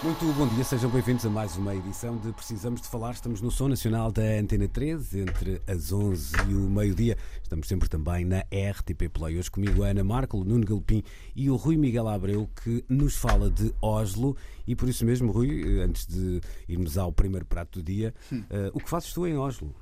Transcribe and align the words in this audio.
Muito 0.00 0.32
bom 0.34 0.46
dia, 0.46 0.62
sejam 0.62 0.88
bem-vindos 0.88 1.26
a 1.26 1.28
mais 1.28 1.56
uma 1.56 1.74
edição 1.74 2.16
de 2.18 2.32
Precisamos 2.32 2.80
de 2.80 2.86
Falar. 2.86 3.10
Estamos 3.10 3.40
no 3.40 3.50
Som 3.50 3.66
Nacional 3.66 4.12
da 4.12 4.22
Antena 4.22 4.68
13, 4.68 5.22
entre 5.22 5.60
as 5.66 5.90
11 5.90 6.36
e 6.48 6.54
o 6.54 6.70
meio-dia. 6.70 7.18
Estamos 7.42 7.66
sempre 7.66 7.88
também 7.88 8.24
na 8.24 8.38
RTP 8.42 9.08
Play. 9.12 9.36
Hoje 9.36 9.50
comigo 9.50 9.82
a 9.82 9.88
Ana 9.88 10.04
Marco, 10.04 10.38
o 10.38 10.44
Nuno 10.44 10.64
Galpim 10.64 11.02
e 11.34 11.50
o 11.50 11.56
Rui 11.56 11.76
Miguel 11.76 12.06
Abreu, 12.06 12.48
que 12.62 12.84
nos 12.88 13.16
fala 13.16 13.50
de 13.50 13.74
Oslo. 13.82 14.36
E 14.68 14.76
por 14.76 14.88
isso 14.88 15.04
mesmo, 15.04 15.32
Rui, 15.32 15.80
antes 15.82 16.06
de 16.06 16.40
irmos 16.68 16.96
ao 16.96 17.10
primeiro 17.10 17.44
prato 17.44 17.80
do 17.80 17.82
dia, 17.82 18.14
eh, 18.50 18.70
o 18.72 18.78
que 18.78 18.88
fazes 18.88 19.12
tu 19.12 19.26
em 19.26 19.36
Oslo? 19.36 19.74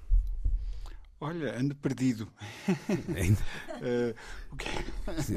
Olha, 1.20 1.58
ando 1.58 1.74
perdido. 1.76 2.28
Que- 4.58 4.68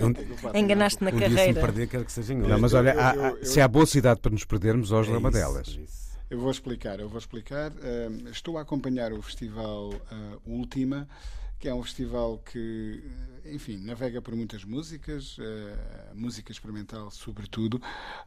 Um, 0.03 0.57
Enganaste 0.57 1.03
na 1.03 1.09
um 1.11 1.17
dia 1.17 1.25
se 1.27 1.29
me 1.31 1.35
carreira. 1.37 1.61
perder, 1.61 1.87
quero 1.87 2.05
que 2.05 2.11
seja 2.11 2.33
em. 2.33 2.37
Não, 2.37 2.59
mas 2.59 2.73
olha, 2.73 2.91
eu- 2.91 2.95
eu- 2.95 3.01
há- 3.01 3.15
eu- 3.31 3.45
se 3.45 3.59
há 3.61 3.67
boa 3.67 3.85
cidade 3.85 4.19
para 4.21 4.31
nos 4.31 4.45
perdermos, 4.45 4.91
Oslo 4.91 5.15
é, 5.15 5.17
uma 5.17 5.29
isso, 5.29 5.37
delas. 5.37 5.67
é 5.77 5.81
isso. 5.81 6.09
Eu 6.29 6.39
vou 6.39 6.51
explicar, 6.51 6.99
eu 6.99 7.09
vou 7.09 7.17
explicar. 7.17 7.71
Eh, 7.81 8.09
estou 8.31 8.57
a 8.57 8.61
acompanhar 8.61 9.11
o 9.13 9.21
festival 9.21 9.93
eh, 9.93 10.37
Última, 10.45 11.07
que 11.59 11.67
é 11.67 11.73
um 11.73 11.83
festival 11.83 12.37
que, 12.39 13.03
enfim, 13.51 13.77
navega 13.77 14.21
por 14.21 14.35
muitas 14.35 14.63
músicas, 14.63 15.37
eh, 15.39 15.75
música 16.15 16.51
experimental 16.51 17.09
sobretudo, 17.11 17.81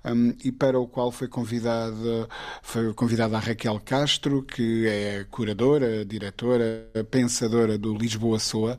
um, 0.05 0.35
e 0.45 0.51
para 0.53 0.79
o 0.79 0.87
qual 0.87 1.11
foi 1.13 1.29
convidada, 1.29 2.29
foi 2.63 2.93
convidada 2.95 3.37
a 3.37 3.41
Raquel 3.41 3.81
Castro, 3.85 4.43
que 4.43 4.87
é 4.87 5.25
curadora, 5.31 6.05
diretora, 6.05 6.89
pensadora 7.11 7.79
do 7.79 7.95
Lisboa 7.97 8.39
Soa, 8.39 8.79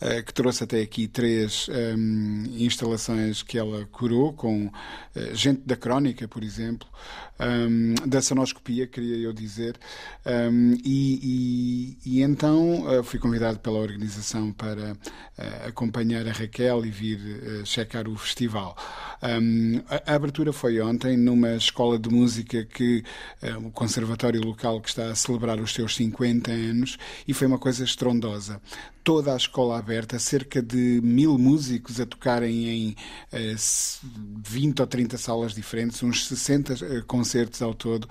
eh, 0.00 0.22
que 0.22 0.32
trouxe 0.32 0.64
até 0.64 0.80
aqui 0.80 1.08
três 1.08 1.68
um, 1.68 2.44
instalações 2.58 3.42
que 3.42 3.58
ela 3.58 3.86
curou, 3.86 4.32
com 4.32 4.70
eh, 5.14 5.34
gente 5.34 5.62
da 5.66 5.76
crónica, 5.76 6.26
por 6.28 6.42
exemplo, 6.42 6.88
um, 7.40 7.94
da 8.06 8.20
sonoscopia, 8.20 8.86
queria 8.86 9.16
eu 9.16 9.32
dizer, 9.32 9.78
um, 10.26 10.74
e, 10.84 11.96
e- 12.04 12.18
e 12.18 12.22
então 12.22 12.84
fui 13.04 13.18
convidado 13.18 13.58
pela 13.60 13.78
organização 13.78 14.52
para 14.52 14.96
eh, 15.38 15.68
acompanhar 15.84 16.26
a 16.28 16.32
Raquel 16.32 16.84
e 16.84 16.90
vir 16.90 17.18
eh, 17.42 17.64
checar 17.64 18.06
o 18.06 18.14
festival. 18.16 18.76
Um, 19.22 19.80
a, 19.88 20.12
a 20.12 20.14
abertura 20.14 20.52
foi 20.52 20.80
ontem 20.80 21.16
numa 21.16 21.54
escola 21.56 21.98
de 21.98 22.10
música 22.10 22.64
que 22.64 23.02
eh, 23.40 23.56
o 23.56 23.70
conservatório 23.70 24.42
local 24.44 24.80
que 24.80 24.90
está 24.90 25.10
a 25.10 25.14
celebrar 25.14 25.58
os 25.58 25.72
seus 25.72 25.96
50 25.96 26.50
anos 26.50 26.98
e 27.26 27.32
foi 27.32 27.46
uma 27.46 27.58
coisa 27.58 27.82
estrondosa. 27.84 28.60
Toda 29.02 29.32
a 29.32 29.36
escola 29.36 29.78
aberta, 29.78 30.18
cerca 30.18 30.60
de 30.60 31.00
mil 31.02 31.38
músicos 31.38 31.98
a 31.98 32.04
tocarem 32.06 32.68
em 32.68 32.96
eh, 33.32 33.52
s- 33.52 33.98
20 34.46 34.80
ou 34.80 34.86
30 34.86 35.16
salas 35.16 35.54
diferentes, 35.54 36.02
uns 36.02 36.26
60 36.26 36.72
eh, 36.74 37.02
concertos 37.06 37.62
ao 37.62 37.72
todo, 37.74 38.06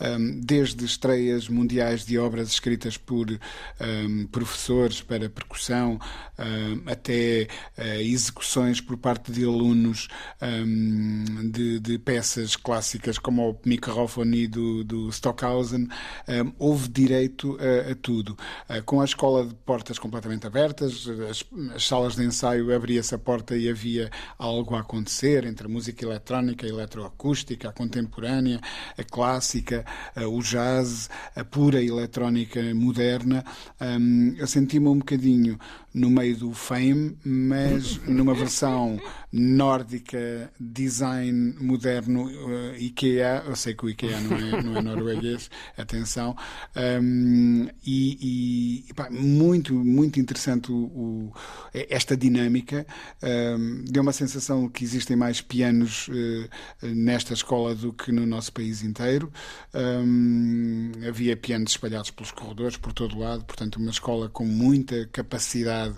um, 0.00 0.40
desde 0.40 0.84
estreias 0.84 1.48
mundiais 1.48 2.04
de 2.04 2.18
obras 2.18 2.48
escritas 2.50 2.96
por 2.96 3.30
um, 3.30 4.26
professores 4.26 5.00
para 5.00 5.28
percussão, 5.30 5.98
um, 6.38 6.90
até 7.02 7.48
eh, 7.76 8.02
execuções 8.02 8.80
por 8.80 8.96
parte 8.96 9.32
de 9.32 9.44
alunos 9.44 10.06
um, 10.40 11.50
de, 11.50 11.80
de 11.80 11.98
peças 11.98 12.54
clássicas 12.54 13.18
como 13.18 13.50
o 13.50 13.58
microfone 13.66 14.46
do, 14.46 14.84
do 14.84 15.08
Stockhausen, 15.10 15.88
um, 16.28 16.52
houve 16.58 16.88
direito 16.88 17.58
a, 17.60 17.90
a 17.90 17.94
tudo. 17.96 18.38
Uh, 18.70 18.82
com 18.84 19.00
a 19.00 19.04
escola 19.04 19.44
de 19.44 19.54
portas 19.54 19.98
completamente 19.98 20.46
abertas, 20.46 21.08
as, 21.28 21.44
as 21.74 21.84
salas 21.84 22.14
de 22.14 22.24
ensaio 22.24 22.72
abria-se 22.74 23.14
a 23.14 23.18
porta 23.18 23.56
e 23.56 23.68
havia 23.68 24.08
algo 24.38 24.76
a 24.76 24.80
acontecer 24.80 25.44
entre 25.44 25.66
a 25.66 25.68
música 25.68 26.04
eletrónica, 26.04 26.64
a 26.64 26.68
eletroacústica, 26.68 27.68
a 27.68 27.72
contemporânea, 27.72 28.60
a 28.96 29.02
clássica, 29.02 29.84
uh, 30.16 30.28
o 30.28 30.40
jazz, 30.40 31.10
a 31.34 31.44
pura 31.44 31.82
eletrónica 31.82 32.62
moderna. 32.74 33.44
Um, 33.80 34.34
eu 34.38 34.46
senti-me 34.46 34.86
um 34.86 34.98
bocadinho 34.98 35.58
no 35.94 36.08
meio 36.08 36.36
do 36.36 36.52
Fame, 36.52 36.91
mas 37.24 37.98
numa 38.06 38.34
versão 38.34 39.00
nórdica, 39.32 40.50
design 40.60 41.54
moderno, 41.58 42.26
uh, 42.26 42.76
IKEA. 42.76 43.42
Eu 43.46 43.56
sei 43.56 43.74
que 43.74 43.84
o 43.86 43.88
IKEA 43.88 44.20
não 44.20 44.36
é, 44.36 44.62
não 44.62 44.76
é 44.76 44.82
norueguês, 44.82 45.50
atenção. 45.76 46.36
Um, 46.76 47.66
e 47.86 48.82
e, 48.88 48.94
pá, 48.94 49.08
muito, 49.10 49.74
muito 49.74 50.20
interessante 50.20 50.70
o, 50.70 50.76
o- 50.76 51.32
esta 51.72 52.16
dinâmica. 52.16 52.86
Um, 53.22 53.84
deu 53.88 54.02
uma 54.02 54.12
sensação 54.12 54.68
que 54.68 54.84
existem 54.84 55.16
mais 55.16 55.40
pianos 55.40 56.08
uh, 56.08 56.48
nesta 56.82 57.32
escola 57.32 57.74
do 57.74 57.92
que 57.92 58.12
no 58.12 58.26
nosso 58.26 58.52
país 58.52 58.82
inteiro. 58.82 59.32
Um, 59.74 60.92
havia 61.08 61.36
pianos 61.36 61.72
espalhados 61.72 62.10
pelos 62.10 62.30
corredores, 62.30 62.76
por 62.76 62.92
todo 62.92 63.18
lado, 63.18 63.44
portanto, 63.44 63.76
uma 63.76 63.90
escola 63.90 64.28
com 64.28 64.44
muita 64.44 65.06
capacidade 65.10 65.94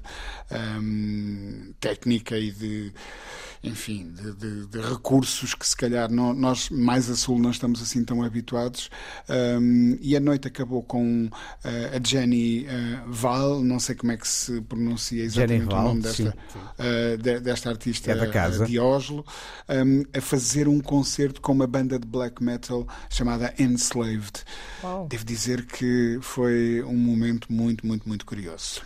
técnica 1.81 2.39
e 2.39 2.51
de, 2.51 2.93
enfim, 3.63 4.11
de, 4.13 4.33
de- 4.35 4.67
de 4.67 4.81
recursos 4.81 5.55
que 5.55 5.67
se 5.67 5.77
calhar 5.77 6.11
não- 6.11 6.35
nós 6.35 6.69
mais 6.71 7.09
a 7.11 7.17
sul 7.17 7.39
não 7.39 7.51
estamos 7.51 7.81
assim 7.83 8.05
tão 8.05 8.23
habituados. 8.23 8.91
Um, 9.29 9.97
e 10.01 10.17
a 10.17 10.21
noite 10.21 10.49
acabou 10.49 10.83
com 10.83 11.27
uh, 11.27 11.31
a 11.97 12.07
Jenny 12.07 12.67
uh, 12.67 13.11
Val, 13.11 13.63
não 13.63 13.79
sei 13.81 13.95
como 13.95 14.13
é 14.13 14.17
que 14.17 14.29
se 14.29 14.61
pronuncia 14.63 15.23
exatamente 15.23 15.61
Jenny 15.63 15.67
o 15.67 15.71
Val, 15.77 15.85
nome 15.89 16.03
desta, 16.03 16.37
sim. 16.53 16.59
uh, 16.59 17.17
de- 17.23 17.41
desta 17.41 17.71
artista 17.71 18.11
É 18.13 18.15
da 18.15 18.27
casa. 18.31 18.67
de 18.67 18.79
Oslo, 18.79 19.25
um, 19.69 20.03
a 20.17 20.21
fazer 20.21 20.69
um 20.69 20.81
concerto 20.81 21.41
com 21.41 21.53
uma 21.53 21.67
banda 21.67 21.99
de 21.99 22.07
black 22.07 22.43
metal 22.43 22.87
chamada 23.09 23.53
Enslaved. 23.59 24.43
Uau. 24.83 25.07
Devo 25.09 25.25
dizer 25.25 25.65
que 25.67 26.19
foi 26.21 26.83
um 26.83 26.97
momento 26.97 27.51
muito, 27.53 27.87
muito, 27.87 28.07
muito 28.09 28.27
curioso. 28.27 28.83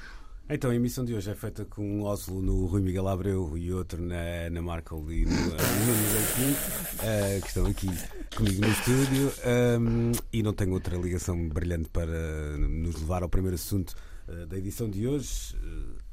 Então, 0.50 0.70
a 0.70 0.74
emissão 0.74 1.04
de 1.04 1.14
hoje 1.14 1.30
é 1.30 1.34
feita 1.34 1.66
com 1.66 1.82
um 1.82 2.04
Oslo 2.04 2.40
no 2.40 2.64
Rui 2.64 2.80
Miguel 2.80 3.06
Abreu 3.06 3.58
e 3.58 3.70
outro 3.70 4.00
na 4.00 4.46
Ana 4.46 4.62
Markel 4.62 5.12
e 5.12 5.26
no 5.26 5.30
eh, 5.30 5.56
Nuno 5.84 6.56
eh, 7.02 7.40
que 7.42 7.48
estão 7.48 7.66
aqui 7.66 7.86
comigo 8.34 8.62
no 8.62 8.68
estúdio. 8.68 9.32
um, 9.78 10.12
e 10.32 10.42
não 10.42 10.54
tenho 10.54 10.72
outra 10.72 10.96
ligação 10.96 11.50
brilhante 11.50 11.90
para 11.90 12.56
nos 12.56 12.94
levar 12.94 13.22
ao 13.22 13.28
primeiro 13.28 13.56
assunto 13.56 13.94
eh, 14.26 14.46
da 14.46 14.56
edição 14.56 14.88
de 14.88 15.06
hoje. 15.06 15.54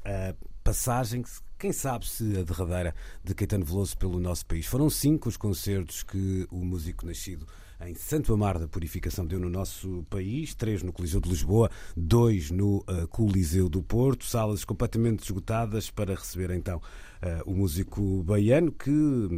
eh, 0.03 0.31
a 0.31 0.35
passagem, 0.65 1.23
quem 1.57 1.71
sabe 1.71 2.05
se 2.05 2.37
a 2.37 2.43
derradeira, 2.43 2.93
de 3.23 3.33
Caetano 3.33 3.63
Veloso 3.63 3.97
pelo 3.97 4.19
nosso 4.19 4.45
país. 4.45 4.65
Foram 4.65 4.89
cinco 4.89 5.29
os 5.29 5.37
concertos 5.37 6.03
que 6.03 6.45
o 6.51 6.57
músico 6.57 7.05
nascido 7.05 7.47
em 7.81 7.93
Santo 7.93 8.33
Amar 8.33 8.57
da 8.57 8.67
Purificação 8.67 9.25
deu 9.25 9.39
no 9.39 9.49
nosso 9.49 10.05
país, 10.09 10.55
três 10.55 10.81
no 10.81 10.93
Coliseu 10.93 11.19
de 11.19 11.29
Lisboa, 11.29 11.69
dois 11.95 12.49
no 12.49 12.77
uh, 12.77 13.07
Coliseu 13.09 13.67
do 13.67 13.83
Porto, 13.83 14.25
salas 14.25 14.63
completamente 14.63 15.23
esgotadas 15.23 15.89
para 15.89 16.15
receber 16.15 16.51
então 16.51 16.77
uh, 16.77 17.51
o 17.51 17.53
músico 17.53 18.23
baiano 18.23 18.71
que 18.71 18.91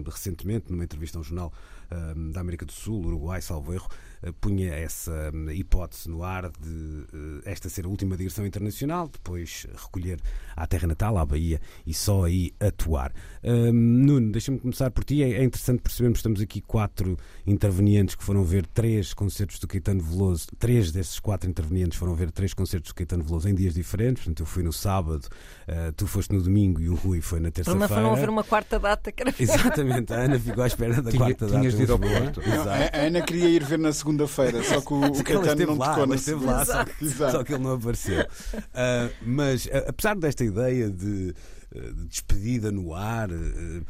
recentemente 0.06 0.72
numa 0.72 0.84
entrevista 0.84 1.18
a 1.18 1.22
um 1.22 1.24
jornal 1.24 1.52
uh, 1.92 2.32
da 2.32 2.42
América 2.42 2.66
do 2.66 2.72
Sul, 2.72 3.06
Uruguai, 3.06 3.42
salvo 3.42 3.74
erro, 3.74 3.90
punha 4.34 4.74
essa 4.74 5.32
um, 5.34 5.50
hipótese 5.52 6.10
no 6.10 6.24
ar 6.24 6.50
de 6.50 6.70
uh, 6.70 7.42
esta 7.46 7.70
ser 7.70 7.86
a 7.86 7.90
última 7.90 8.16
digressão 8.18 8.46
internacional, 8.46 9.08
depois 9.12 9.66
recolher 9.76 10.20
à 10.56 10.66
terra 10.68 10.88
natal, 10.88 11.18
à 11.18 11.26
Bahia 11.26 11.60
e 11.86 11.94
só 11.94 12.26
aí 12.26 12.52
atuar. 12.60 13.12
Um, 13.44 13.72
Nuno, 13.72 14.32
deixa-me 14.32 14.60
começar 14.60 14.90
por 14.92 15.04
ti. 15.04 15.24
É, 15.24 15.34
é 15.34 15.44
interessante 15.44 15.82
percebermos 15.82 16.18
que 16.18 16.20
estamos 16.20 16.42
aqui 16.42 16.62
quatro 16.62 17.18
intervenientes 17.46 18.16
que 18.16 18.24
foram 18.24 18.44
ver 18.44 18.66
três 18.68 19.14
concertos 19.14 19.60
do 19.60 19.68
Caetano 19.68 20.02
Veloso. 20.02 20.48
Três 20.60 20.92
desses 20.92 21.20
quatro 21.20 21.50
intervenientes 21.50 21.98
foram 21.98 22.14
ver 22.16 22.32
três 22.32 22.54
concertos 22.54 22.92
do 22.92 22.96
Caetano 22.96 23.24
Veloso 23.24 23.48
em 23.50 23.56
dias 23.56 23.74
diferentes. 23.74 24.24
Portanto, 24.24 24.40
eu 24.42 24.46
fui 24.46 24.64
no 24.64 24.74
sábado, 24.74 25.26
uh, 25.68 25.92
tu 25.96 26.08
foste 26.08 26.34
no 26.34 26.42
domingo 26.42 26.82
e 26.82 26.90
o 26.90 26.96
Rui 26.96 27.22
foi 27.22 27.40
na 27.40 27.52
Para 27.52 27.64
não 27.74 27.80
terça-feira. 27.80 28.12
haver 28.12 28.30
uma 28.30 28.44
quarta 28.44 28.80
data 28.80 29.12
que 29.12 29.22
era 29.24 29.34
Exatamente, 29.40 30.14
a 30.14 30.18
Ana 30.18 30.40
ficou 30.40 30.64
à 30.64 30.68
espera 30.68 31.02
da 31.02 31.10
Tinha- 31.12 31.24
quarta 31.24 31.46
data. 31.46 31.60
tinhas 31.60 31.74
em 31.74 31.78
de 31.78 31.84
ir 31.84 31.92
ao. 31.92 32.00
Porto. 32.00 32.42
A 32.42 32.98
a 32.98 33.02
Ana 33.08 33.22
queria 33.22 33.50
ir 33.50 33.64
ver 33.64 33.80
na 33.80 33.92
segunda-feira, 34.26 34.64
só 34.64 34.82
que 34.82 34.94
o, 34.94 35.24
Caetano 35.24 35.66
não 35.68 35.78
lá, 35.78 35.90
tocou 35.90 36.08
na 36.08 36.16
esteve 36.16 36.46
lá, 36.46 36.66
só, 36.66 36.86
Exato. 37.02 37.32
só 37.32 37.44
que 37.44 37.54
ele 37.54 37.64
não 37.64 37.74
apareceu. 37.74 38.26
Ah, 38.74 39.10
mas, 39.22 39.70
apesar 39.88 40.16
desta 40.16 40.44
ideia 40.44 40.90
de 40.90 41.34
eh, 41.76 41.92
de 41.92 42.06
despedida 42.08 42.72
no 42.72 42.94
ar. 42.94 43.30
eh, 43.30 43.82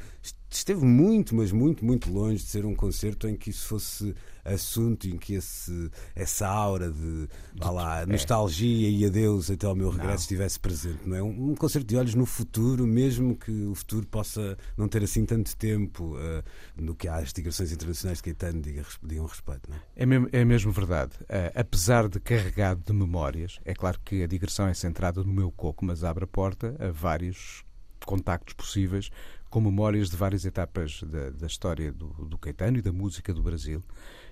Esteve 0.49 0.85
muito, 0.85 1.35
mas 1.35 1.51
muito, 1.51 1.83
muito 1.83 2.11
longe 2.11 2.37
de 2.37 2.49
ser 2.49 2.65
um 2.65 2.73
concerto 2.73 3.27
em 3.27 3.35
que 3.35 3.49
isso 3.49 3.67
fosse 3.67 4.15
assunto, 4.43 5.07
em 5.07 5.17
que 5.17 5.33
esse, 5.35 5.91
essa 6.15 6.47
aura 6.47 6.89
de 6.89 7.27
vá 7.55 7.69
lá, 7.69 8.05
nostalgia 8.05 8.89
e 8.89 9.05
adeus 9.05 9.51
até 9.51 9.67
ao 9.67 9.75
meu 9.75 9.89
regresso 9.89 10.23
estivesse 10.23 10.59
presente. 10.59 10.99
Não 11.05 11.17
é? 11.17 11.21
Um, 11.21 11.51
um 11.51 11.55
concerto 11.55 11.87
de 11.87 11.97
olhos 11.97 12.15
no 12.15 12.25
futuro, 12.25 12.87
mesmo 12.87 13.35
que 13.35 13.65
o 13.65 13.75
futuro 13.75 14.07
possa 14.07 14.57
não 14.77 14.87
ter 14.87 15.03
assim 15.03 15.25
tanto 15.25 15.55
tempo 15.55 16.15
eh, 16.17 16.43
no 16.75 16.95
que 16.95 17.07
às 17.07 17.33
digressões 17.33 17.71
internacionais 17.71 18.19
de 18.19 18.23
Caetano 18.23 18.61
diga, 18.61 18.85
digam 19.03 19.25
respeito. 19.25 19.69
Não 19.69 19.75
é? 19.75 19.79
É 19.95 20.05
mesmo, 20.05 20.29
é 20.31 20.45
mesmo 20.45 20.71
verdade. 20.71 21.11
Ah, 21.27 21.51
apesar 21.53 22.07
de 22.07 22.19
carregado 22.19 22.81
de 22.85 22.93
memórias, 22.93 23.59
é 23.65 23.73
claro 23.73 23.99
que 24.03 24.23
a 24.23 24.27
digressão 24.27 24.67
é 24.67 24.73
centrada 24.73 25.23
no 25.23 25.33
meu 25.33 25.51
coco, 25.51 25.85
mas 25.85 26.03
abre 26.03 26.23
a 26.23 26.27
porta 26.27 26.75
a 26.79 26.89
vários 26.89 27.65
contactos 28.05 28.53
possíveis 28.53 29.09
com 29.49 29.61
memórias 29.61 30.09
de 30.09 30.17
várias 30.17 30.45
etapas 30.45 31.01
da, 31.03 31.29
da 31.29 31.47
história 31.47 31.91
do, 31.91 32.07
do 32.25 32.37
Caetano 32.37 32.77
e 32.77 32.81
da 32.81 32.91
música 32.91 33.33
do 33.33 33.41
Brasil, 33.41 33.83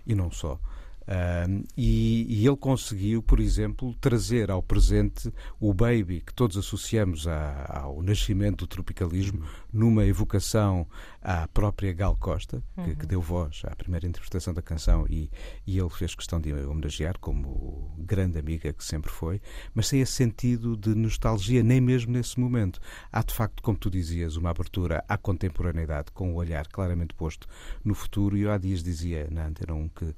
e 0.05 0.13
não 0.13 0.31
só. 0.31 0.59
Ah, 1.07 1.45
e, 1.77 2.25
e 2.41 2.47
ele 2.47 2.57
conseguiu, 2.57 3.21
por 3.21 3.39
exemplo, 3.39 3.93
trazer 3.95 4.49
ao 4.49 4.61
presente 4.63 5.31
o 5.59 5.73
Baby, 5.73 6.21
que 6.25 6.33
todos 6.33 6.57
associamos 6.57 7.27
à- 7.27 7.81
ao 7.83 8.01
nascimento 8.01 8.59
do 8.59 8.67
tropicalismo, 8.67 9.43
numa 9.71 10.05
evocação 10.05 10.87
à 11.21 11.47
própria 11.47 11.93
Gal 11.93 12.15
Costa, 12.15 12.63
que, 12.83 12.95
que 12.95 13.05
deu 13.05 13.21
voz 13.21 13.61
à 13.65 13.75
primeira 13.75 14.07
interpretação 14.07 14.53
da 14.53 14.61
canção, 14.61 15.05
e, 15.09 15.29
e 15.67 15.77
ele 15.77 15.89
fez 15.89 16.15
questão 16.15 16.39
de 16.39 16.51
a 16.51 16.67
homenagear 16.69 17.19
como 17.19 17.93
grande 17.97 18.39
amiga 18.39 18.71
que 18.73 18.83
sempre 18.83 19.11
foi, 19.11 19.41
mas 19.73 19.87
sem 19.87 20.01
esse 20.01 20.13
sentido 20.13 20.75
de 20.77 20.95
nostalgia, 20.95 21.61
nem 21.61 21.79
mesmo 21.81 22.11
nesse 22.13 22.39
momento. 22.39 22.79
Há, 23.11 23.21
de 23.21 23.33
facto, 23.33 23.61
como 23.61 23.77
tu 23.77 23.89
dizias, 23.89 24.37
uma 24.37 24.49
abertura 24.49 25.03
à 25.07 25.17
contemporaneidade, 25.17 26.11
com 26.11 26.31
o 26.33 26.35
olhar 26.35 26.67
claramente 26.67 27.13
posto 27.13 27.47
no 27.83 27.93
futuro, 27.93 28.37
e 28.37 28.41
eu 28.41 28.51
há 28.51 28.57
dias 28.57 28.81
dizia 28.83 29.27
na 29.29 29.45
Antena 29.47 29.73
1 29.73 29.89
que 29.89 30.15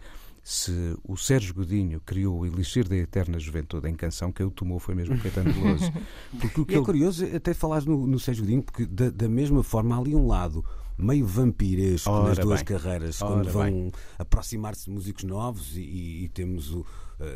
se 0.49 0.95
o 1.03 1.17
Sérgio 1.17 1.53
Godinho 1.53 1.99
criou 2.05 2.39
o 2.39 2.45
Elixir 2.45 2.88
da 2.88 2.95
Eterna 2.95 3.38
Juventude 3.38 3.89
em 3.89 3.94
canção, 3.94 4.31
quem 4.31 4.45
o 4.45 4.49
tomou 4.49 4.79
foi 4.79 4.95
mesmo 4.95 5.19
Caetano 5.19 5.51
Veloso. 5.51 5.91
Porque 6.39 6.61
o 6.61 6.65
que 6.65 6.73
é 6.75 6.77
ele 6.77 6.85
curioso 6.85 7.25
até 7.35 7.53
falares 7.53 7.85
no, 7.85 8.07
no 8.07 8.17
Sérgio 8.17 8.45
Godinho, 8.45 8.63
porque 8.63 8.85
da, 8.85 9.09
da 9.09 9.27
mesma 9.27 9.61
forma 9.61 9.94
há 9.94 9.99
ali 9.99 10.15
um 10.15 10.25
lado 10.25 10.63
meio 10.97 11.25
vampiresco 11.25 12.09
Ora 12.09 12.29
nas 12.29 12.38
duas 12.38 12.61
bem. 12.63 12.77
carreiras, 12.77 13.21
Ora 13.21 13.33
quando 13.33 13.51
vão 13.51 13.91
aproximar-se 14.17 14.89
músicos 14.89 15.25
novos 15.25 15.75
e, 15.75 15.81
e- 15.81 16.29
temos 16.29 16.71
o, 16.71 16.85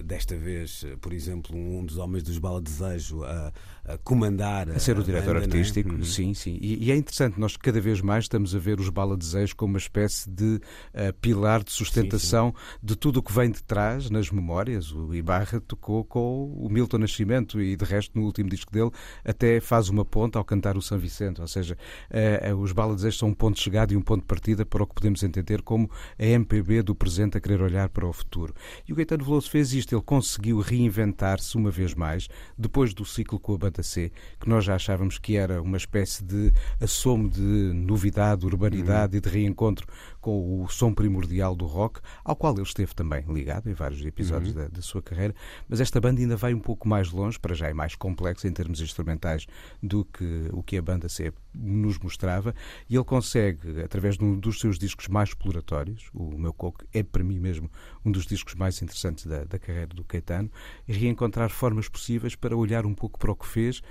desta 0.03 0.35
vez, 0.35 0.83
eh, 0.85 0.95
por 0.99 1.11
exemplo, 1.13 1.55
um 1.57 1.83
dos 1.85 1.97
homens 1.97 2.23
dos 2.23 2.37
Bala 2.37 2.61
Desejo 2.61 3.23
a, 3.23 3.51
a 3.85 3.97
comandar 3.99 4.69
A 4.69 4.79
ser 4.79 4.97
o 4.97 5.03
diretor 5.03 5.33
banda, 5.33 5.39
é? 5.39 5.43
artístico, 5.47 5.89
Uhum. 5.91 6.03
sim, 6.03 6.33
sim. 6.33 6.57
E, 6.61 6.85
e 6.85 6.91
é 6.91 6.95
interessante, 6.95 7.39
nós 7.39 7.57
cada 7.57 7.81
vez 7.81 7.99
mais 8.01 8.25
estamos 8.25 8.55
a 8.55 8.59
ver 8.59 8.79
os 8.79 8.89
Bala 8.89 9.17
Desejos 9.17 9.53
como 9.53 9.73
uma 9.73 9.79
espécie 9.79 10.29
de 10.29 10.59
eh, 10.93 11.11
pilar 11.13 11.63
de 11.63 11.71
sustentação 11.71 12.53
de 12.81 12.95
tudo 12.95 13.17
o 13.17 13.23
que 13.23 13.33
vem 13.33 13.49
de 13.49 13.63
trás 13.63 14.09
nas 14.09 14.29
memórias. 14.29 14.91
O 14.91 15.13
Ibarra 15.15 15.59
tocou 15.61 16.03
com 16.05 16.53
o 16.53 16.69
Milton 16.69 16.99
Nascimento 16.99 17.59
e, 17.61 17.75
de 17.75 17.85
resto, 17.85 18.17
no 18.17 18.25
último 18.25 18.49
disco 18.49 18.71
dele, 18.71 18.91
até 19.25 19.59
faz 19.59 19.89
uma 19.89 20.05
ponta 20.05 20.37
ao 20.37 20.45
cantar 20.45 20.77
o 20.77 20.81
São 20.81 20.97
Vicente. 20.99 21.41
Ou 21.41 21.47
seja, 21.47 21.77
eh, 22.09 22.39
eh, 22.49 22.53
os 22.53 22.71
Bala 22.71 22.93
Desejos 22.95 23.17
são 23.19 23.29
um 23.29 23.33
ponto 23.33 23.55
de 23.55 23.61
chegada 23.63 23.93
e 23.93 23.97
um 23.97 24.01
ponto 24.01 24.21
de 24.21 24.27
partida 24.27 24.65
para 24.65 24.83
o 24.83 24.87
que 24.87 24.93
podemos 24.95 25.23
entender 25.23 25.61
como 25.63 25.89
a 26.19 26.23
MPB 26.25 26.83
do 26.83 26.93
presente 26.95 27.37
a 27.37 27.41
querer 27.41 27.61
olhar 27.61 27.89
para 27.89 28.05
o 28.07 28.13
futuro. 28.13 28.53
E 28.87 28.93
o 28.93 28.95
Gaetano 28.95 29.23
Veloso 29.23 29.49
fez 29.49 29.70
isto, 29.73 29.95
ele 29.95 30.01
conseguiu 30.01 30.59
reinventar-se 30.59 31.55
uma 31.55 31.71
vez 31.71 31.93
mais, 31.93 32.27
depois 32.57 32.93
do 32.93 33.05
ciclo 33.05 33.39
com 33.39 33.53
a 33.53 33.57
banda 33.57 33.83
C, 33.83 34.11
que 34.39 34.49
nós 34.49 34.65
já 34.65 34.75
achávamos 34.75 35.17
que 35.17 35.35
era 35.35 35.61
uma 35.61 35.77
espécie 35.77 36.23
de 36.23 36.51
assomo 36.79 37.29
de 37.29 37.41
novidade, 37.41 38.45
urbanidade 38.45 39.17
e 39.17 39.21
de 39.21 39.29
reencontro 39.29 39.87
com 40.21 40.63
o 40.63 40.69
som 40.69 40.93
primordial 40.93 41.55
do 41.55 41.65
rock, 41.65 41.99
ao 42.23 42.35
qual 42.35 42.53
ele 42.53 42.61
esteve 42.61 42.93
também 42.93 43.25
ligado 43.27 43.69
em 43.69 43.73
vários 43.73 44.05
episódios 44.05 44.53
da, 44.53 44.67
da 44.67 44.81
sua 44.81 45.01
carreira, 45.01 45.35
mas 45.67 45.81
esta 45.81 45.99
banda 45.99 46.21
ainda 46.21 46.37
vai 46.37 46.53
um 46.53 46.59
pouco 46.59 46.87
mais 46.87 47.11
longe, 47.11 47.39
para 47.39 47.55
já 47.55 47.67
é 47.67 47.73
mais 47.73 47.95
complexa 47.95 48.47
em 48.47 48.53
termos 48.53 48.79
instrumentais 48.79 49.47
do 49.81 50.05
que 50.05 50.47
o 50.53 50.61
que 50.61 50.77
a 50.77 50.81
banda 50.81 51.09
C 51.09 51.33
nos 51.53 51.97
mostrava, 51.99 52.53
e 52.89 52.95
ele 52.95 53.03
consegue, 53.03 53.81
através 53.81 54.17
de 54.17 54.23
um 54.23 54.39
dos 54.39 54.59
seus 54.59 54.77
discos 54.77 55.07
mais 55.07 55.29
exploratórios, 55.29 56.09
o 56.13 56.37
Meu 56.37 56.53
Coco 56.53 56.85
é 56.93 57.03
para 57.03 57.23
mim 57.23 57.39
mesmo 57.39 57.69
um 58.05 58.11
dos 58.11 58.25
discos 58.25 58.55
mais 58.55 58.81
interessantes 58.81 59.25
da, 59.25 59.43
da 59.43 59.57
carreira 59.57 59.87
do 59.87 60.03
Caetano, 60.03 60.51
reencontrar 60.87 61.49
formas 61.49 61.89
possíveis 61.89 62.35
para 62.35 62.55
olhar 62.55 62.85
um 62.85 62.93
pouco 62.93 63.19
para 63.19 63.31
o 63.31 63.35
que 63.35 63.47
fez. 63.47 63.81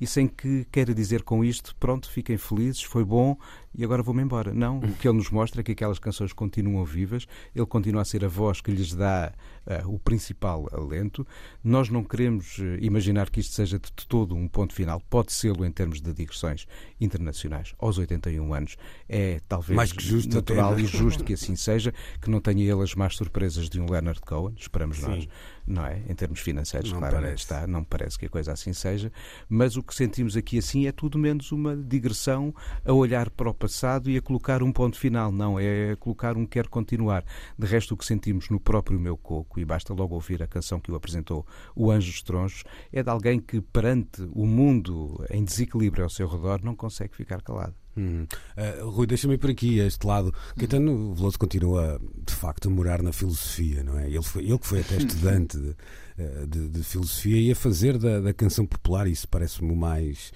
E 0.00 0.06
sem 0.06 0.26
que 0.26 0.64
queira 0.72 0.94
dizer 0.94 1.22
com 1.22 1.44
isto, 1.44 1.76
pronto, 1.76 2.10
fiquem 2.10 2.38
felizes, 2.38 2.82
foi 2.82 3.04
bom 3.04 3.36
e 3.74 3.84
agora 3.84 4.02
vou-me 4.02 4.22
embora. 4.22 4.52
Não, 4.52 4.78
o 4.78 4.92
que 4.94 5.08
ele 5.08 5.16
nos 5.18 5.30
mostra 5.30 5.60
é 5.60 5.64
que 5.64 5.72
aquelas 5.72 5.98
canções 5.98 6.32
continuam 6.32 6.84
vivas, 6.84 7.26
ele 7.54 7.66
continua 7.66 8.02
a 8.02 8.04
ser 8.04 8.24
a 8.24 8.28
voz 8.28 8.60
que 8.60 8.70
lhes 8.70 8.94
dá 8.94 9.32
ah, 9.66 9.82
o 9.86 9.98
principal 9.98 10.68
alento. 10.72 11.26
Nós 11.62 11.88
não 11.88 12.02
queremos 12.02 12.58
eh, 12.58 12.78
imaginar 12.80 13.30
que 13.30 13.40
isto 13.40 13.54
seja 13.54 13.78
de 13.78 13.90
todo 14.08 14.34
um 14.34 14.48
ponto 14.48 14.74
final, 14.74 15.00
pode 15.08 15.32
ser-lo 15.32 15.64
em 15.64 15.70
termos 15.70 16.00
de 16.00 16.12
digressões 16.12 16.66
internacionais. 17.00 17.74
Aos 17.78 17.98
81 17.98 18.52
anos 18.54 18.76
é 19.08 19.40
talvez 19.48 19.76
Mais 19.76 19.92
que 19.92 20.02
justo 20.02 20.34
natural 20.34 20.78
e 20.78 20.86
justo 20.86 21.22
que 21.22 21.34
assim 21.34 21.54
seja, 21.54 21.94
que 22.20 22.30
não 22.30 22.40
tenha 22.40 22.64
ele 22.64 22.82
as 22.82 22.94
más 22.94 23.16
surpresas 23.16 23.68
de 23.68 23.80
um 23.80 23.90
Leonard 23.90 24.20
Cohen, 24.20 24.54
esperamos 24.58 24.98
Sim. 24.98 25.06
nós, 25.06 25.28
não 25.66 25.86
é? 25.86 26.02
Em 26.08 26.14
termos 26.14 26.40
financeiros, 26.40 26.90
Não 26.90 26.98
claramente 26.98 27.26
parece. 27.28 27.42
está, 27.42 27.66
não 27.66 27.84
parece 27.84 28.18
que 28.18 28.26
a 28.26 28.28
coisa 28.28 28.52
assim 28.52 28.72
seja, 28.72 29.12
mas 29.48 29.76
o 29.76 29.82
que 29.82 29.94
sentimos 29.94 30.36
aqui 30.36 30.58
assim 30.58 30.86
é 30.86 30.92
tudo 30.92 31.18
menos 31.18 31.52
uma 31.52 31.76
digressão 31.76 32.54
a 32.84 32.92
olhar 32.92 33.30
para 33.30 33.48
o 33.50 33.54
passado 33.60 34.10
e 34.10 34.16
a 34.16 34.22
colocar 34.22 34.62
um 34.62 34.72
ponto 34.72 34.98
final, 34.98 35.30
não, 35.30 35.60
é 35.60 35.94
colocar 35.96 36.36
um 36.36 36.46
quer 36.46 36.66
continuar. 36.66 37.22
De 37.58 37.66
resto, 37.66 37.92
o 37.92 37.96
que 37.96 38.04
sentimos 38.06 38.48
no 38.48 38.58
próprio 38.58 38.98
meu 38.98 39.16
coco, 39.16 39.60
e 39.60 39.64
basta 39.64 39.92
logo 39.92 40.14
ouvir 40.14 40.42
a 40.42 40.46
canção 40.46 40.80
que 40.80 40.90
o 40.90 40.94
apresentou, 40.94 41.46
O 41.76 41.90
Anjos 41.90 42.22
Tronchos, 42.22 42.64
é 42.90 43.02
de 43.02 43.10
alguém 43.10 43.38
que 43.38 43.60
perante 43.60 44.22
o 44.32 44.46
mundo 44.46 45.22
em 45.30 45.44
desequilíbrio 45.44 46.04
ao 46.04 46.10
seu 46.10 46.26
redor 46.26 46.60
não 46.64 46.74
consegue 46.74 47.14
ficar 47.14 47.42
calado. 47.42 47.74
Uhum. 47.96 48.26
Uh, 48.56 48.88
Rui, 48.88 49.06
deixa-me 49.06 49.36
por 49.36 49.50
aqui, 49.50 49.80
a 49.80 49.86
este 49.86 50.06
lado. 50.06 50.32
Caetano 50.56 51.12
Veloso 51.14 51.38
continua, 51.38 52.00
de 52.26 52.32
facto, 52.32 52.68
a 52.68 52.70
morar 52.70 53.02
na 53.02 53.12
filosofia, 53.12 53.82
não 53.84 53.98
é? 53.98 54.06
Ele, 54.06 54.22
foi, 54.22 54.44
ele 54.44 54.58
que 54.58 54.66
foi 54.66 54.80
até 54.80 54.96
estudante 54.98 55.58
de, 55.58 55.68
uh, 56.18 56.46
de- 56.46 56.68
de 56.68 56.82
filosofia 56.84 57.36
e 57.40 57.50
a 57.52 57.56
fazer 57.56 57.98
da, 57.98 58.20
da 58.20 58.32
canção 58.32 58.64
popular, 58.64 59.06
isso 59.06 59.28
parece-me 59.28 59.72
o 59.72 59.76
mais 59.76 60.32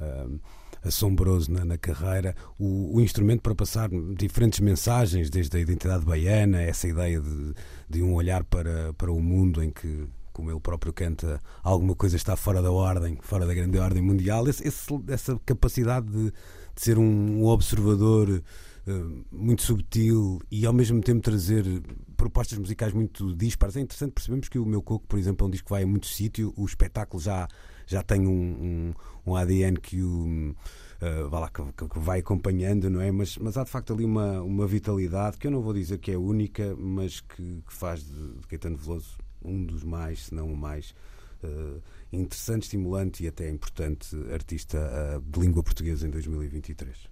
uh, 0.00 0.38
assombroso 0.82 1.50
na, 1.52 1.64
na 1.64 1.78
carreira, 1.78 2.34
o, 2.58 2.96
o 2.96 3.00
instrumento 3.00 3.40
para 3.42 3.54
passar 3.54 3.88
diferentes 4.16 4.60
mensagens, 4.60 5.30
desde 5.30 5.56
a 5.56 5.60
identidade 5.60 6.04
baiana, 6.04 6.60
essa 6.62 6.86
ideia 6.88 7.20
de, 7.20 7.54
de 7.88 8.02
um 8.02 8.14
olhar 8.14 8.44
para, 8.44 8.92
para 8.94 9.10
o 9.12 9.20
mundo 9.20 9.62
em 9.62 9.70
que 9.70 10.06
como 10.32 10.52
ele 10.52 10.60
próprio 10.60 10.92
canta, 10.92 11.40
alguma 11.64 11.96
coisa 11.96 12.14
está 12.14 12.36
fora 12.36 12.62
da 12.62 12.70
ordem, 12.70 13.18
fora 13.22 13.44
da 13.44 13.52
grande 13.52 13.76
ordem 13.76 14.00
mundial, 14.00 14.46
esse- 14.48 14.68
esse- 14.68 14.86
essa 15.08 15.36
capacidade 15.44 16.06
de, 16.06 16.26
de 16.30 16.32
ser 16.76 16.96
um, 16.96 17.40
um 17.42 17.46
observador 17.46 18.40
eh, 18.86 19.04
muito 19.32 19.62
subtil 19.62 20.40
e 20.48 20.64
ao 20.64 20.72
mesmo 20.72 21.00
tempo 21.00 21.20
trazer 21.22 21.64
propostas 22.16 22.56
musicais 22.56 22.92
muito 22.92 23.34
dispares. 23.34 23.74
É 23.76 23.80
interessante 23.80 24.12
percebemos 24.12 24.48
que 24.48 24.60
o 24.60 24.64
meu 24.64 24.80
coco, 24.80 25.04
por 25.08 25.18
exemplo, 25.18 25.44
é 25.44 25.48
um 25.48 25.50
disco 25.50 25.66
que 25.66 25.72
vai 25.72 25.82
a 25.82 25.86
muito 25.88 26.06
sítio, 26.06 26.54
o 26.56 26.64
espetáculo 26.64 27.20
já, 27.20 27.48
já 27.88 28.02
tem 28.02 28.26
um, 28.26 28.92
um, 29.26 29.30
um 29.32 29.34
ADN 29.36 29.78
que 29.80 30.02
o. 30.02 30.54
eh, 31.00 31.22
vá 31.24 31.40
lá, 31.40 31.48
que, 31.50 31.62
que- 31.88 31.98
vai 31.98 32.20
acompanhando, 32.20 32.88
não 32.90 33.00
é? 33.00 33.10
Mas, 33.10 33.36
mas 33.38 33.56
há 33.56 33.64
de 33.64 33.70
facto 33.70 33.92
ali 33.92 34.04
uma, 34.04 34.40
uma 34.42 34.66
vitalidade 34.66 35.36
que 35.38 35.46
eu 35.46 35.50
não 35.50 35.60
vou 35.62 35.72
dizer 35.72 35.98
que 35.98 36.10
é 36.12 36.16
única, 36.18 36.76
mas 36.76 37.20
que, 37.20 37.62
que 37.66 37.72
faz 37.72 38.04
de, 38.04 38.34
de 38.40 38.46
Caetano 38.46 38.76
Veloso 38.76 39.16
um 39.44 39.64
dos 39.64 39.82
mais, 39.84 40.26
se 40.26 40.34
não 40.34 40.52
o 40.52 40.56
mais 40.56 40.94
eh, 41.42 41.80
interessante, 42.12 42.64
estimulante 42.64 43.24
e 43.24 43.28
até 43.28 43.48
importante 43.48 44.16
artista 44.32 44.78
eh, 44.78 45.20
de 45.24 45.40
língua 45.40 45.62
portuguesa 45.62 46.06
em 46.06 46.10
2023. 46.10 47.08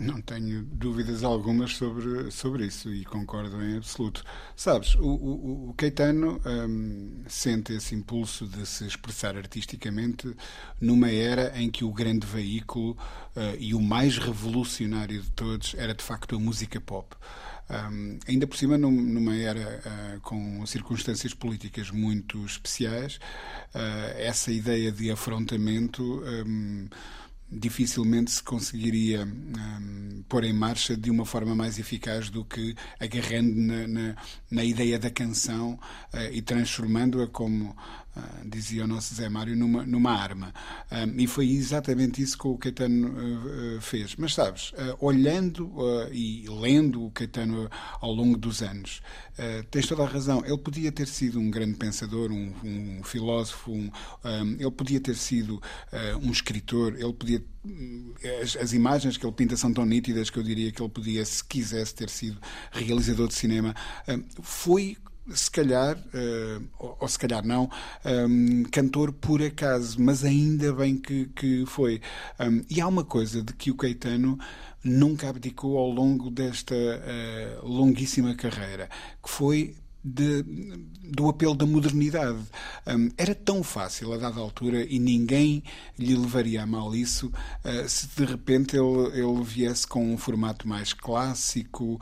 Não 0.00 0.20
tenho 0.22 0.62
dúvidas 0.64 1.24
algumas 1.24 1.76
sobre, 1.76 2.30
sobre 2.30 2.66
isso 2.66 2.88
e 2.94 3.04
concordo 3.04 3.60
em 3.60 3.78
absoluto. 3.78 4.22
Sabes, 4.54 4.94
o, 4.94 5.00
o, 5.08 5.70
o 5.70 5.74
Caetano 5.74 6.40
hum, 6.46 7.24
sente 7.26 7.72
esse 7.72 7.96
impulso 7.96 8.46
de 8.46 8.64
se 8.64 8.86
expressar 8.86 9.36
artisticamente 9.36 10.32
numa 10.80 11.10
era 11.10 11.52
em 11.58 11.68
que 11.68 11.82
o 11.84 11.92
grande 11.92 12.24
veículo 12.28 12.96
eh, 13.34 13.56
e 13.58 13.74
o 13.74 13.80
mais 13.80 14.18
revolucionário 14.18 15.20
de 15.20 15.30
todos 15.32 15.74
era 15.76 15.92
de 15.92 16.04
facto 16.04 16.36
a 16.36 16.38
música 16.38 16.80
pop. 16.80 17.16
Hum, 17.70 18.18
ainda 18.26 18.46
por 18.46 18.56
cima, 18.56 18.78
num- 18.78 18.90
numa 18.90 19.36
era 19.36 19.80
ah, 19.84 20.18
com 20.22 20.64
circunstâncias 20.64 21.34
políticas 21.34 21.90
muito 21.90 22.42
especiais, 22.46 23.18
ah, 23.74 24.12
essa 24.16 24.50
ideia 24.52 24.90
de 24.92 25.10
afrontamento. 25.10 26.22
hum, 26.46 26.88
dificilmente 27.50 28.30
se 28.30 28.42
conseguiria 28.42 29.24
hum, 29.24 30.22
pôr 30.28 30.44
em 30.44 30.52
marcha 30.52 30.96
de 30.96 31.10
uma 31.10 31.24
forma 31.24 31.54
mais 31.54 31.78
eficaz 31.78 32.28
do 32.28 32.44
que 32.44 32.74
agarrando 33.00 33.54
na, 33.54 33.86
na, 33.88 34.16
na 34.50 34.64
ideia 34.64 34.98
da 34.98 35.10
canção 35.10 35.78
eh, 36.12 36.30
e 36.34 36.42
transformando-a 36.42 37.26
como 37.26 37.74
dizia 38.44 38.84
o 38.84 38.86
nosso 38.86 39.14
Zé 39.14 39.28
Mário, 39.28 39.56
numa, 39.56 39.84
numa 39.84 40.12
arma. 40.12 40.52
Um, 40.90 41.20
e 41.20 41.26
foi 41.26 41.50
exatamente 41.50 42.22
isso 42.22 42.36
que 42.38 42.46
o 42.46 42.56
Caetano 42.56 43.08
uh, 43.08 43.80
fez. 43.80 44.16
Mas 44.16 44.34
sabes, 44.34 44.70
uh, 44.72 44.96
olhando 45.00 45.66
uh, 45.66 46.12
e 46.12 46.46
lendo 46.48 47.04
o 47.04 47.10
Caetano 47.10 47.70
ao 48.00 48.12
longo 48.12 48.36
dos 48.36 48.62
anos, 48.62 49.02
tens 49.70 49.86
toda 49.86 50.02
a 50.02 50.06
razão. 50.06 50.42
Ele 50.44 50.58
podia 50.58 50.90
ter 50.90 51.06
sido 51.06 51.38
um 51.38 51.48
grande 51.48 51.76
pensador, 51.76 52.32
um, 52.32 52.52
um 52.64 53.02
filósofo, 53.04 53.70
um, 53.70 53.90
ele 54.58 54.70
podia 54.72 54.98
ter 54.98 55.14
sido 55.14 55.62
um 56.20 56.32
escritor, 56.32 56.94
ele 56.94 57.12
podia. 57.12 57.44
As, 58.42 58.56
as, 58.56 58.72
imagens 58.72 59.16
que 59.16 59.24
ele 59.24 59.32
pinta 59.32 59.56
são 59.56 59.72
tão 59.72 59.84
nítidas 59.84 60.28
que 60.28 60.38
eu 60.38 60.42
diria 60.42 60.72
que 60.72 60.82
ele 60.82 60.88
podia, 60.88 61.24
se 61.24 61.44
quisesse, 61.44 61.94
ter 61.94 62.10
sido 62.10 62.36
realizador 62.72 63.28
de 63.28 63.34
cinema. 63.34 63.76
foi 64.42 64.96
se 65.30 65.50
calhar, 65.50 65.96
uh, 65.96 66.96
ou, 67.00 67.08
se 67.08 67.18
calhar 67.18 67.44
não, 67.44 67.70
um, 68.04 68.64
cantor 68.64 69.12
por 69.12 69.42
acaso, 69.42 70.00
mas 70.00 70.24
ainda 70.24 70.72
bem 70.72 70.96
que, 70.96 71.26
que 71.26 71.64
foi. 71.66 72.00
Um, 72.40 72.64
e 72.70 72.80
há 72.80 72.86
uma 72.86 73.04
coisa 73.04 73.42
de 73.42 73.52
que 73.52 73.70
o 73.70 73.74
Caetano 73.74 74.38
nunca 74.82 75.28
abdicou 75.28 75.76
ao 75.78 75.90
longo 75.90 76.30
desta 76.30 76.74
uh, 76.74 77.66
longuíssima 77.66 78.34
carreira, 78.34 78.88
que 79.22 79.30
foi 79.30 79.76
de, 80.08 80.42
do 81.02 81.28
apelo 81.28 81.54
da 81.54 81.66
modernidade. 81.66 82.38
Um, 82.86 83.10
era 83.16 83.34
tão 83.34 83.62
fácil 83.62 84.12
a 84.12 84.16
dada 84.16 84.40
altura 84.40 84.84
e 84.84 84.98
ninguém 84.98 85.62
lhe 85.98 86.14
levaria 86.16 86.62
a 86.62 86.66
mal 86.66 86.94
isso 86.94 87.26
uh, 87.64 87.88
se 87.88 88.08
de 88.08 88.24
repente 88.24 88.76
ele, 88.76 89.20
ele 89.20 89.42
viesse 89.42 89.86
com 89.86 90.12
um 90.12 90.16
formato 90.16 90.66
mais 90.66 90.92
clássico, 90.92 92.00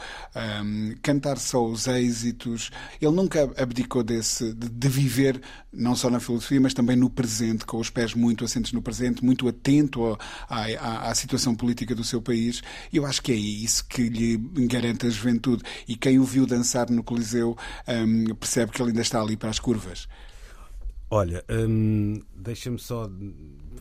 um, 0.64 0.94
cantar 1.02 1.38
só 1.38 1.64
os 1.64 1.86
êxitos. 1.86 2.70
Ele 3.00 3.12
nunca 3.12 3.42
abdicou 3.60 4.02
desse, 4.02 4.52
de, 4.52 4.68
de, 4.68 4.88
viver 4.88 5.40
não 5.72 5.94
só 5.94 6.08
na 6.08 6.20
filosofia, 6.20 6.60
mas 6.60 6.74
também 6.74 6.96
no 6.96 7.10
presente, 7.10 7.66
com 7.66 7.78
os 7.78 7.90
pés 7.90 8.14
muito 8.14 8.44
assentes 8.44 8.72
no 8.72 8.80
presente, 8.80 9.24
muito 9.24 9.48
atento 9.48 10.18
à, 10.48 10.66
à, 10.78 11.10
à 11.10 11.14
situação 11.14 11.54
política 11.54 11.94
do 11.94 12.04
seu 12.04 12.22
país. 12.22 12.62
Eu 12.92 13.04
acho 13.04 13.22
que 13.22 13.32
é 13.32 13.36
isso 13.36 13.84
que 13.86 14.08
lhe 14.08 14.36
garante 14.66 15.06
a 15.06 15.10
juventude. 15.10 15.62
E 15.86 15.96
quem 15.96 16.18
o 16.18 16.24
viu 16.24 16.46
dançar 16.46 16.90
no 16.90 17.02
Coliseu 17.02 17.56
um, 18.04 18.34
percebe 18.34 18.72
que 18.72 18.82
ele 18.82 18.90
ainda 18.90 19.02
está 19.02 19.20
ali 19.20 19.36
para 19.36 19.50
as 19.50 19.58
curvas. 19.58 20.08
Olha, 21.08 21.44
hum, 21.48 22.20
deixa-me 22.34 22.78
só 22.80 23.08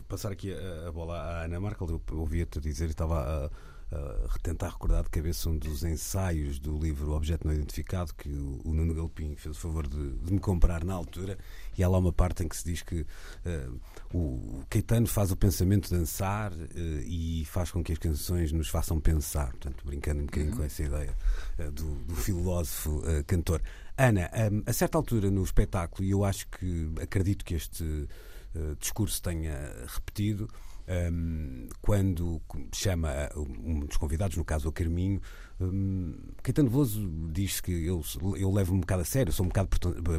passar 0.06 0.30
aqui 0.30 0.54
a, 0.54 0.88
a, 0.88 0.92
bola 0.92 1.16
à 1.18 1.44
Ana 1.44 1.58
Markel. 1.58 1.88
Eu 1.88 2.18
ouvia-te 2.18 2.60
dizer, 2.60 2.88
estava 2.88 3.50
a, 3.90 3.96
a, 3.96 4.38
tentar 4.44 4.68
recordar 4.68 5.02
de 5.02 5.10
cabeça 5.10 5.50
um 5.50 5.58
dos 5.58 5.82
ensaios 5.82 6.60
do 6.60 6.78
livro 6.78 7.10
Objeto 7.10 7.44
Não 7.44 7.52
Identificado 7.52 8.14
que 8.14 8.28
o, 8.28 8.60
o 8.64 8.72
Nuno 8.72 8.94
Galpim 8.94 9.34
fez 9.34 9.56
o 9.56 9.60
favor 9.60 9.88
de, 9.88 10.12
de, 10.18 10.32
me 10.32 10.38
comprar 10.38 10.84
na 10.84 10.94
altura. 10.94 11.36
E 11.76 11.82
há 11.82 11.88
lá 11.88 11.98
uma 11.98 12.12
parte 12.12 12.44
em 12.44 12.48
que 12.48 12.56
se 12.56 12.64
diz 12.64 12.82
que 12.82 13.00
uh, 13.00 13.80
o 14.14 14.62
Caetano 14.70 15.08
faz 15.08 15.32
o 15.32 15.36
pensamento 15.36 15.90
dançar 15.90 16.52
uh, 16.52 16.68
e 17.04 17.44
faz 17.46 17.72
com 17.72 17.82
que 17.82 17.90
as 17.90 17.98
canções 17.98 18.52
nos 18.52 18.68
façam 18.68 19.00
pensar. 19.00 19.50
Portanto, 19.50 19.84
brincando 19.84 20.22
um 20.22 20.26
bocadinho 20.26 20.52
uhum. 20.52 20.58
com 20.58 20.62
essa 20.62 20.82
ideia 20.84 21.12
uh, 21.58 21.72
do, 21.72 21.94
do, 22.04 22.14
filósofo 22.14 23.02
cantor. 23.26 23.60
Ana, 23.96 24.30
um, 24.52 24.62
a 24.66 24.72
certa 24.72 24.98
altura 24.98 25.30
no 25.30 25.42
espetáculo, 25.42 26.06
e 26.06 26.10
eu 26.10 26.24
acho 26.24 26.46
que 26.48 26.90
acredito 27.00 27.44
que 27.44 27.54
este 27.54 27.84
uh, 27.84 28.76
discurso 28.78 29.22
tenha 29.22 29.56
repetido, 29.86 30.48
um, 30.88 31.66
quando 31.80 32.40
chama 32.72 33.10
um 33.36 33.80
dos 33.80 33.96
convidados, 33.96 34.36
no 34.36 34.44
caso 34.44 34.68
o 34.68 34.72
Carminho, 34.72 35.20
um, 35.58 36.14
Caetano 36.42 36.68
Veloso 36.68 37.08
diz 37.32 37.60
que 37.60 37.72
eu, 37.72 38.02
eu 38.38 38.52
levo 38.52 38.74
um 38.74 38.80
bocado 38.80 39.02
a 39.02 39.04
sério, 39.04 39.32
sou 39.32 39.46
um 39.46 39.48
bocado 39.48 39.68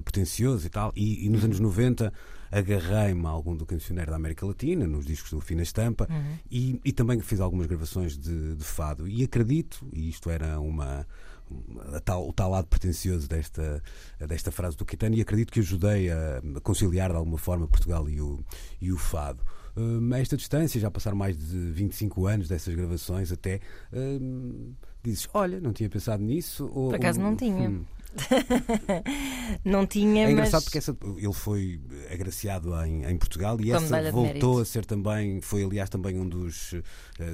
pretencioso 0.03 0.65
e 0.65 0.69
tal, 0.69 0.91
e, 0.95 1.25
e 1.25 1.29
nos 1.29 1.43
anos 1.43 1.59
90 1.59 2.11
agarrei-me 2.51 3.25
a 3.25 3.29
algum 3.29 3.55
do 3.55 3.65
cancioneiro 3.65 4.09
da 4.11 4.17
América 4.17 4.45
Latina, 4.45 4.87
nos 4.87 5.05
discos 5.05 5.31
do 5.31 5.39
Fina 5.39 5.61
Estampa, 5.61 6.07
uhum. 6.09 6.37
e, 6.49 6.81
e, 6.83 6.91
também 6.91 7.19
fiz 7.19 7.39
algumas 7.39 7.67
gravações 7.67 8.17
de, 8.17 8.55
de 8.55 8.63
fado. 8.63 9.07
E 9.07 9.23
acredito, 9.23 9.87
e 9.93 10.09
isto 10.09 10.29
era 10.29 10.59
uma 10.59 11.05
tal, 12.03 12.27
o 12.27 12.33
tal 12.33 12.49
lado 12.49 12.67
pretencioso 12.67 13.27
desta, 13.27 13.81
desta 14.27 14.51
frase 14.51 14.77
do 14.77 14.85
Caetano 14.85 15.15
e 15.15 15.21
acredito 15.21 15.51
que 15.51 15.59
ajudei 15.59 16.09
a 16.11 16.41
conciliar 16.63 17.11
de 17.11 17.17
alguma 17.17 17.37
forma 17.37 17.67
Portugal 17.67 18.09
e 18.09 18.21
o, 18.21 18.43
e 18.81 18.91
o 18.91 18.97
Fado. 18.97 19.43
Uh, 19.77 20.13
a 20.13 20.19
esta 20.19 20.35
distância, 20.35 20.81
já 20.81 20.89
passaram 20.89 21.15
mais 21.15 21.37
de 21.37 21.71
25 21.71 22.25
anos 22.25 22.47
dessas 22.47 22.73
gravações, 22.73 23.31
até 23.31 23.61
uh, 23.93 24.73
dizes: 25.03 25.29
Olha, 25.35 25.59
não 25.59 25.71
tinha 25.71 25.87
pensado 25.87 26.23
nisso. 26.23 26.67
Ou, 26.73 26.89
Por 26.89 26.95
acaso 26.95 27.19
não 27.21 27.35
tinha. 27.35 27.69
Hum, 27.69 27.85
não 29.63 29.85
tinha, 29.85 30.27
É 30.27 30.31
engraçado 30.31 30.53
mas... 30.53 30.63
porque 30.63 30.77
essa, 30.77 30.97
ele 31.17 31.33
foi 31.33 31.79
agraciado 32.11 32.73
em, 32.85 33.05
em 33.05 33.17
Portugal 33.17 33.59
e 33.59 33.71
Como 33.71 33.85
essa 33.85 34.11
voltou 34.11 34.59
a 34.59 34.65
ser 34.65 34.85
também, 34.85 35.41
foi 35.41 35.63
aliás 35.63 35.89
também 35.89 36.19
um 36.19 36.27
dos 36.27 36.73
uh, 36.73 36.83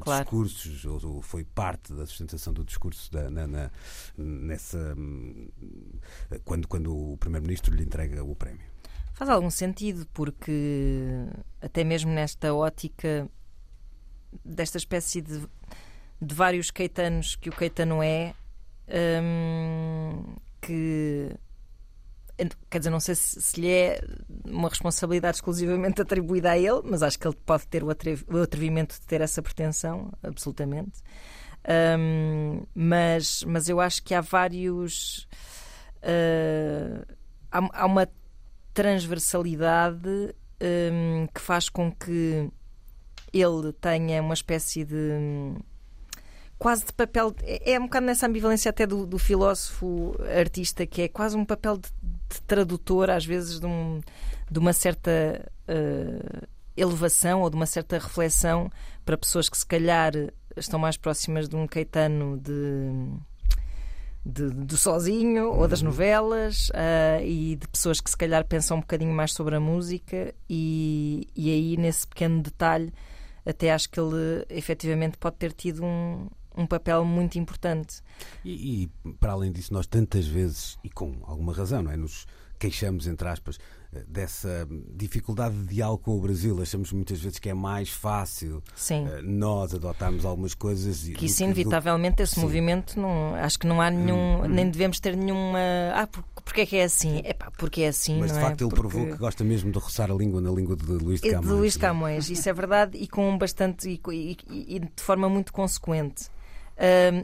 claro. 0.01 0.23
discursos, 0.23 0.85
ou, 0.85 0.99
ou, 1.05 1.21
foi 1.21 1.43
parte 1.43 1.93
da 1.93 2.05
sustentação 2.05 2.53
do 2.53 2.63
discurso 2.63 3.11
da, 3.11 3.29
na, 3.29 3.47
na, 3.47 3.71
nessa 4.17 4.95
quando, 6.43 6.67
quando 6.67 7.13
o 7.13 7.17
Primeiro-Ministro 7.17 7.73
lhe 7.75 7.83
entrega 7.83 8.23
o 8.23 8.35
prémio. 8.35 8.73
Faz 9.13 9.29
algum 9.29 9.49
sentido, 9.49 10.07
porque 10.13 11.27
até 11.61 11.83
mesmo 11.83 12.11
nesta 12.11 12.53
ótica 12.53 13.29
desta 14.43 14.77
espécie 14.77 15.21
de, 15.21 15.47
de 16.21 16.35
vários 16.35 16.71
Caetanos 16.71 17.35
que 17.35 17.49
o 17.49 17.53
Caetano 17.53 18.01
é, 18.01 18.33
hum, 19.21 20.35
que 20.65 21.37
quer 22.69 22.79
dizer, 22.79 22.89
não 22.89 22.99
sei 22.99 23.15
se, 23.15 23.41
se, 23.41 23.61
lhe 23.61 23.69
é 23.69 24.01
uma 24.45 24.69
responsabilidade 24.69 25.37
exclusivamente 25.37 26.01
atribuída 26.01 26.51
a 26.51 26.57
ele, 26.57 26.81
mas 26.83 27.03
acho 27.03 27.19
que 27.19 27.27
ele 27.27 27.37
pode 27.45 27.67
ter 27.67 27.83
o, 27.83 27.89
atrevimento 28.41 28.99
de 28.99 29.05
ter 29.05 29.21
essa 29.21 29.41
pretensão, 29.41 30.11
absolutamente. 30.21 31.01
Um, 31.97 32.63
mas, 32.73 33.43
mas 33.43 33.69
eu 33.69 33.79
acho 33.79 34.03
que 34.03 34.13
há 34.13 34.21
vários. 34.21 35.27
Uh, 36.03 37.05
há, 37.51 37.81
há, 37.81 37.85
uma 37.85 38.09
transversalidade 38.73 40.35
um, 40.91 41.27
que 41.33 41.39
faz 41.39 41.69
com 41.69 41.91
que 41.91 42.49
ele 43.31 43.73
tenha 43.79 44.21
uma 44.21 44.33
espécie 44.33 44.83
de 44.83 45.55
quase 46.63 46.85
de 46.85 46.93
papel. 46.93 47.35
É, 47.43 47.73
é 47.73 47.79
um 47.79 47.83
bocado 47.83 48.05
nessa 48.05 48.25
ambivalência 48.25 48.69
até 48.69 48.87
do, 48.87 49.05
do 49.05 49.19
filósofo 49.19 50.15
artista, 50.39 50.87
que 50.87 51.01
é 51.01 51.07
quase 51.09 51.35
um 51.35 51.43
papel 51.43 51.77
de, 51.77 51.89
de 52.01 52.41
tradutor, 52.47 53.09
às 53.09 53.25
vezes, 53.25 53.59
de, 53.59 53.65
um, 53.65 53.99
de 54.49 54.59
uma 54.59 54.71
certa 54.71 55.11
uh, 55.67 56.47
elevação 56.77 57.41
ou 57.41 57.49
de 57.49 57.57
uma 57.57 57.65
certa 57.65 57.97
reflexão 57.97 58.71
para 59.03 59.17
pessoas 59.17 59.49
que, 59.49 59.57
se 59.57 59.65
calhar, 59.65 60.13
estão 60.55 60.79
mais 60.79 60.95
próximas 60.95 61.49
de 61.49 61.55
um 61.57 61.67
Caetano 61.67 62.39
de. 62.39 63.33
De, 64.25 64.49
do 64.51 64.77
sozinho 64.77 65.51
ou 65.51 65.67
das 65.67 65.81
uhum. 65.81 65.87
novelas 65.87 66.69
uh, 66.69 67.21
e 67.21 67.57
de 67.57 67.67
pessoas 67.67 67.99
que 67.99 68.09
se 68.09 68.15
calhar 68.15 68.45
pensam 68.45 68.77
um 68.77 68.79
bocadinho 68.79 69.11
mais 69.11 69.33
sobre 69.33 69.53
a 69.53 69.59
música 69.59 70.33
e, 70.49 71.27
e 71.35 71.51
aí 71.51 71.75
nesse 71.75 72.07
pequeno 72.07 72.41
detalhe 72.41 72.93
até 73.45 73.73
acho 73.73 73.89
que 73.89 73.99
ele 73.99 74.45
efetivamente 74.49 75.17
pode 75.17 75.35
ter 75.35 75.51
tido 75.51 75.83
um, 75.83 76.29
um 76.55 76.65
papel 76.65 77.03
muito 77.05 77.37
importante. 77.37 78.01
E, 78.43 78.83
e, 78.83 79.13
para 79.19 79.33
além 79.33 79.51
disso, 79.51 79.73
nós 79.73 79.87
tantas 79.87 80.27
vezes, 80.27 80.77
e 80.83 80.89
com 80.89 81.13
alguma 81.23 81.53
razão, 81.53 81.81
não 81.81 81.91
é? 81.91 81.97
Nos 81.97 82.25
queixamos, 82.63 83.07
entre 83.07 83.27
aspas, 83.27 83.59
eh, 83.91 84.03
dessa 84.07 84.65
dificuldade 84.95 85.53
de 85.55 85.75
diálogo 85.75 86.03
com 86.03 86.17
o 86.17 86.21
Brasil. 86.21 86.61
Achamos 86.61 86.93
muitas 86.93 87.19
vezes 87.19 87.37
que 87.37 87.49
é 87.49 87.53
mais 87.53 87.89
fácil 87.89 88.63
Sim. 88.73 89.05
Eh, 89.05 89.21
nós 89.21 89.73
adotarmos 89.73 90.23
algumas 90.23 90.53
coisas. 90.53 91.03
Que 91.03 91.25
isso, 91.25 91.43
inevitavelmente, 91.43 92.17
do... 92.17 92.23
esse 92.23 92.35
Sim. 92.35 92.41
movimento, 92.41 92.97
não, 92.99 93.35
acho 93.35 93.59
que 93.59 93.67
não 93.67 93.81
há 93.81 93.89
nenhum, 93.89 94.43
hum. 94.43 94.47
nem 94.47 94.69
devemos 94.69 94.99
ter 94.99 95.17
nenhuma. 95.17 95.59
Ah, 95.93 96.07
porque 96.45 96.61
é 96.61 96.65
que 96.65 96.77
é 96.77 96.83
assim? 96.83 97.21
É 97.25 97.33
pá, 97.33 97.51
porque 97.57 97.81
é 97.81 97.89
assim. 97.89 98.19
Mas 98.19 98.31
de 98.31 98.37
é? 98.37 98.41
facto 98.41 98.61
ele 98.61 98.69
porque... 98.69 98.81
provou 98.81 99.07
que 99.07 99.17
gosta 99.17 99.43
mesmo 99.43 99.71
de 99.71 99.79
roçar 99.79 100.09
a 100.09 100.13
língua 100.13 100.39
na 100.39 100.51
língua 100.51 100.75
de 100.75 100.85
Luís 100.85 101.19
de 101.19 101.29
Camões. 101.29 101.47
De 101.47 101.53
Luís 101.53 101.73
de 101.73 101.79
Camões, 101.79 102.29
isso 102.29 102.47
é 102.47 102.53
verdade, 102.53 102.97
e 102.97 103.07
com 103.07 103.37
bastante. 103.37 103.89
e, 103.89 104.37
e, 104.49 104.75
e 104.75 104.79
de 104.79 105.03
forma 105.03 105.27
muito 105.27 105.51
consequente 105.51 106.31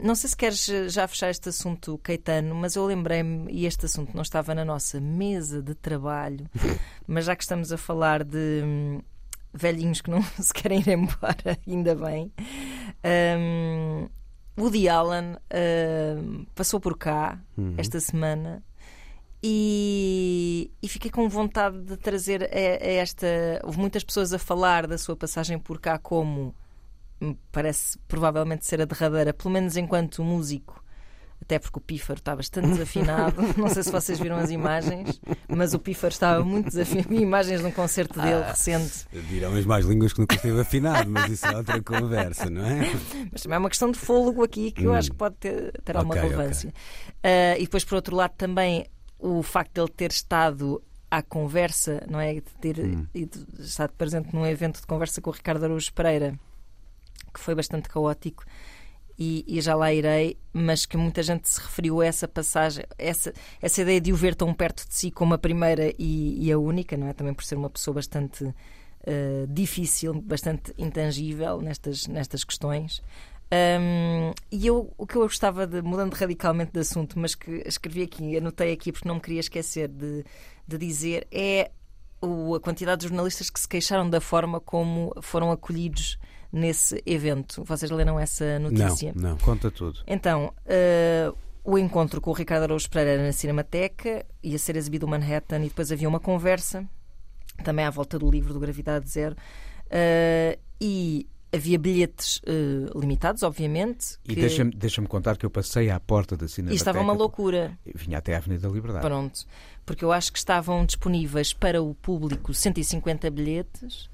não 0.02 0.14
sei 0.14 0.30
se 0.30 0.36
queres 0.36 0.66
já 0.88 1.06
fechar 1.08 1.30
este 1.30 1.48
assunto, 1.48 1.98
Caetano, 2.02 2.54
mas 2.54 2.76
eu 2.76 2.84
lembrei-me, 2.86 3.50
e 3.52 3.66
este 3.66 3.86
assunto 3.86 4.14
não 4.14 4.22
estava 4.22 4.54
na 4.54 4.64
nossa 4.64 5.00
mesa 5.00 5.62
de 5.62 5.74
trabalho, 5.74 6.48
mas 7.06 7.24
já 7.24 7.34
que 7.34 7.42
estamos 7.42 7.72
a 7.72 7.76
falar 7.76 8.24
de 8.24 8.62
hum, 8.64 9.00
velhinhos 9.52 10.00
que 10.00 10.10
não 10.10 10.22
se 10.38 10.52
querem 10.52 10.80
ir 10.80 10.88
embora, 10.88 11.58
ainda 11.66 11.94
bem. 11.94 12.32
Um, 13.04 14.08
Woody 14.58 14.88
Allen 14.88 15.34
uh, 15.34 16.46
passou 16.54 16.80
por 16.80 16.98
cá 16.98 17.38
uhum. 17.56 17.74
esta 17.78 17.98
semana 17.98 18.62
e, 19.42 20.70
e, 20.82 20.88
fiquei 20.88 21.10
com 21.10 21.26
vontade 21.28 21.80
de 21.80 21.96
trazer 21.96 22.42
a, 22.42 22.46
a 22.46 22.88
esta. 22.90 23.26
Houve 23.64 23.78
muitas 23.78 24.04
pessoas 24.04 24.34
a 24.34 24.38
falar 24.38 24.86
da 24.86 24.98
sua 24.98 25.16
passagem 25.16 25.58
por 25.58 25.80
cá 25.80 25.98
como 25.98 26.54
parece 27.52 27.98
provavelmente 28.08 28.66
ser 28.66 28.80
a 28.80 28.84
derradeira, 28.84 29.32
pelo 29.32 29.50
menos 29.52 29.76
enquanto 29.76 30.22
músico, 30.24 30.82
até 31.42 31.58
porque 31.58 31.78
o 31.78 31.80
pífaro 31.82 32.18
está 32.18 32.36
bastante 32.36 32.68
desafinado. 32.68 33.42
Não 33.56 33.68
sei 33.68 33.82
se 33.82 33.90
vocês 33.90 34.18
viram 34.18 34.36
as 34.36 34.50
imagens, 34.50 35.20
mas 35.48 35.72
o 35.74 35.78
pífaro 35.78 36.12
estava 36.12 36.44
muito 36.44 36.66
desafinado. 36.66 37.14
Imagens 37.14 37.60
de 37.60 37.66
um 37.66 37.70
concerto 37.70 38.20
dele 38.20 38.42
Ah. 38.44 38.50
recente. 38.50 39.06
Dirão 39.28 39.54
as 39.54 39.64
mais 39.64 39.84
línguas 39.86 40.12
que 40.12 40.20
nunca 40.20 40.34
esteve 40.34 40.60
afinado, 40.60 41.10
mas 41.10 41.30
isso 41.30 41.46
é 41.46 41.56
outra 41.56 41.82
conversa, 41.82 42.48
não 42.50 42.64
é? 42.64 42.80
Mas 43.32 43.42
também 43.42 43.56
é 43.56 43.58
uma 43.58 43.70
questão 43.70 43.90
de 43.90 43.98
fôlego 43.98 44.42
aqui 44.44 44.70
que 44.70 44.84
eu 44.84 44.92
Hum. 44.92 44.94
acho 44.94 45.10
que 45.10 45.16
pode 45.16 45.36
ter, 45.36 45.72
ter 45.82 45.96
alguma 45.96 46.14
Ok, 46.14 46.28
relevância. 46.28 46.72
Ah, 47.22 47.56
e 47.58 47.62
depois, 47.64 47.84
por 47.84 47.94
outro 47.96 48.14
lado, 48.16 48.32
também 48.36 48.86
o 49.18 49.42
facto 49.42 49.74
de 49.74 49.80
ele 49.80 49.88
ter 49.90 50.10
estado 50.10 50.82
à 51.10 51.22
conversa, 51.22 52.02
não 52.08 52.20
é? 52.20 52.34
De 52.34 52.42
ter 52.60 52.78
Hum. 52.78 53.06
estado 53.58 53.92
presente 53.94 54.34
num 54.34 54.46
evento 54.46 54.80
de 54.80 54.86
conversa 54.86 55.20
com 55.20 55.30
o 55.30 55.32
Ricardo 55.32 55.64
Araújo 55.64 55.92
Pereira, 55.92 56.38
que 57.32 57.40
foi 57.40 57.54
bastante 57.54 57.88
caótico. 57.88 58.44
E, 59.18 59.44
e 59.46 59.60
já 59.60 59.74
lá 59.74 59.92
irei, 59.92 60.38
mas 60.50 60.86
que 60.86 60.96
muita 60.96 61.22
gente 61.22 61.46
se 61.46 61.60
referiu 61.60 62.00
a 62.00 62.06
essa 62.06 62.26
passagem, 62.26 62.84
essa, 62.96 63.34
essa 63.60 63.82
ideia 63.82 64.00
de 64.00 64.12
o 64.14 64.16
ver 64.16 64.34
tão 64.34 64.54
perto 64.54 64.88
de 64.88 64.94
si 64.94 65.10
como 65.10 65.34
a 65.34 65.38
primeira 65.38 65.92
e, 65.98 66.46
e 66.46 66.50
a 66.50 66.58
única, 66.58 66.96
não 66.96 67.06
é? 67.06 67.12
Também 67.12 67.34
por 67.34 67.44
ser 67.44 67.56
uma 67.56 67.68
pessoa 67.68 67.96
bastante 67.96 68.54
eh, 69.04 69.44
difícil, 69.46 70.14
bastante 70.22 70.72
intangível 70.78 71.60
nestas, 71.60 72.06
nestas 72.06 72.44
questões. 72.44 73.02
Um, 73.52 74.32
e 74.50 74.66
eu, 74.66 74.90
o 74.96 75.06
que 75.06 75.16
eu 75.16 75.22
gostava 75.22 75.66
de, 75.66 75.82
mudando 75.82 76.14
radicalmente 76.14 76.72
de 76.72 76.78
assunto, 76.80 77.18
mas 77.18 77.34
que 77.34 77.62
escrevi 77.66 78.02
aqui, 78.02 78.36
anotei 78.38 78.72
aqui 78.72 78.90
porque 78.92 79.06
não 79.08 79.16
me 79.16 79.20
queria 79.20 79.40
esquecer 79.40 79.88
de, 79.88 80.24
de 80.66 80.78
dizer, 80.78 81.26
é 81.32 81.70
o- 82.22 82.54
a 82.54 82.60
quantidade 82.60 83.00
de 83.02 83.08
jornalistas 83.08 83.50
que 83.50 83.58
se 83.60 83.68
queixaram 83.68 84.08
da 84.08 84.20
forma 84.20 84.60
como 84.60 85.12
foram 85.20 85.50
acolhidos 85.50 86.16
nesse 86.52 87.02
evento. 87.06 87.62
Vocês 87.64 87.90
leram 87.90 88.18
essa 88.18 88.58
notícia? 88.58 89.12
Não, 89.14 89.30
não. 89.30 89.38
Conta 89.38 89.70
tudo. 89.70 90.00
Então, 90.06 90.52
eh, 90.66 91.32
o 91.64 91.78
encontro 91.78 92.20
com 92.20 92.30
o 92.30 92.32
Ricardo 92.34 92.64
Araújo 92.64 92.88
Pereira 92.90 93.12
era 93.12 93.22
na 93.24 93.32
Cinemateca, 93.32 94.24
ia 94.42 94.58
ser 94.58 94.76
exibido 94.76 95.06
no 95.06 95.10
Manhattan 95.10 95.58
e 95.60 95.68
depois 95.68 95.92
havia 95.92 96.08
uma 96.08 96.20
conversa, 96.20 96.84
também 97.62 97.84
à 97.84 97.90
volta 97.90 98.18
do 98.18 98.30
livro 98.30 98.52
do 98.52 98.58
Gravidade 98.60 99.08
Zero, 99.08 99.36
eh, 99.88 100.58
e 100.80 101.26
havia 101.52 101.78
bilhetes 101.78 102.40
eh, 102.46 102.90
limitados, 102.98 103.42
obviamente. 103.42 104.16
E 104.24 104.34
que- 104.34 104.40
deixa-me 104.40 104.70
deixa 104.70 105.02
contar 105.02 105.36
que 105.36 105.44
eu 105.44 105.50
passei 105.50 105.90
à 105.90 105.98
porta 106.00 106.36
da 106.36 106.46
e 106.46 106.48
Cinemateca. 106.48 106.76
estava 106.76 107.00
uma 107.00 107.12
loucura. 107.12 107.78
Vinha 107.94 108.18
até 108.18 108.34
à 108.34 108.38
Avenida 108.38 108.68
da 108.68 108.74
Liberdade. 108.74 109.04
Pronto. 109.06 109.44
Porque 109.84 110.04
eu 110.04 110.12
acho 110.12 110.32
que 110.32 110.38
estavam 110.38 110.84
disponíveis 110.86 111.52
para 111.52 111.82
o 111.82 111.94
público 111.94 112.52
150 112.54 113.28
bilhetes. 113.30 114.08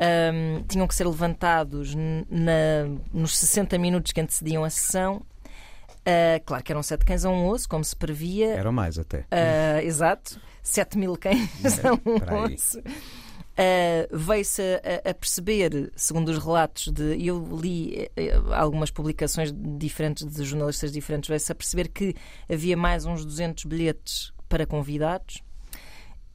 Ahm, 0.00 0.62
tinham 0.68 0.86
que 0.86 0.94
ser 0.94 1.06
levantados 1.06 1.94
na- 1.94 2.86
nos 3.12 3.36
60 3.36 3.76
minutos 3.78 4.12
que 4.12 4.20
antecediam 4.20 4.64
a 4.64 4.70
sessão. 4.70 5.22
Ah, 6.06 6.40
claro 6.46 6.62
que 6.64 6.72
eram 6.72 6.82
sete 6.82 7.04
cães 7.04 7.24
a 7.24 7.30
um 7.30 7.48
osso, 7.48 7.68
como 7.68 7.84
se 7.84 7.94
previa. 7.96 8.54
Eram 8.54 8.72
mais 8.72 8.98
até. 8.98 9.26
Ah, 9.30 9.82
exato. 9.82 10.40
7 10.62 10.98
mil 10.98 11.16
cães 11.16 11.84
a 11.84 11.92
um 11.94 12.16
É, 12.16 12.20
para 12.20 12.44
aí. 12.46 12.54
osso. 12.54 12.80
Ah, 13.60 14.06
Veio-se 14.12 14.62
a, 14.62 15.10
a 15.10 15.14
perceber, 15.14 15.92
segundo 15.96 16.28
os 16.28 16.38
relatos 16.38 16.92
de. 16.92 17.16
Eu 17.26 17.58
li 17.60 18.08
eh, 18.16 18.34
algumas 18.54 18.90
publicações 18.90 19.52
diferentes 19.52 20.24
de 20.24 20.44
jornalistas 20.44 20.92
diferentes, 20.92 21.28
veio-se 21.28 21.50
a 21.50 21.54
perceber 21.56 21.88
que 21.88 22.14
havia 22.48 22.76
mais 22.76 23.04
uns 23.04 23.24
200 23.24 23.64
bilhetes 23.64 24.32
para 24.48 24.64
convidados 24.64 25.42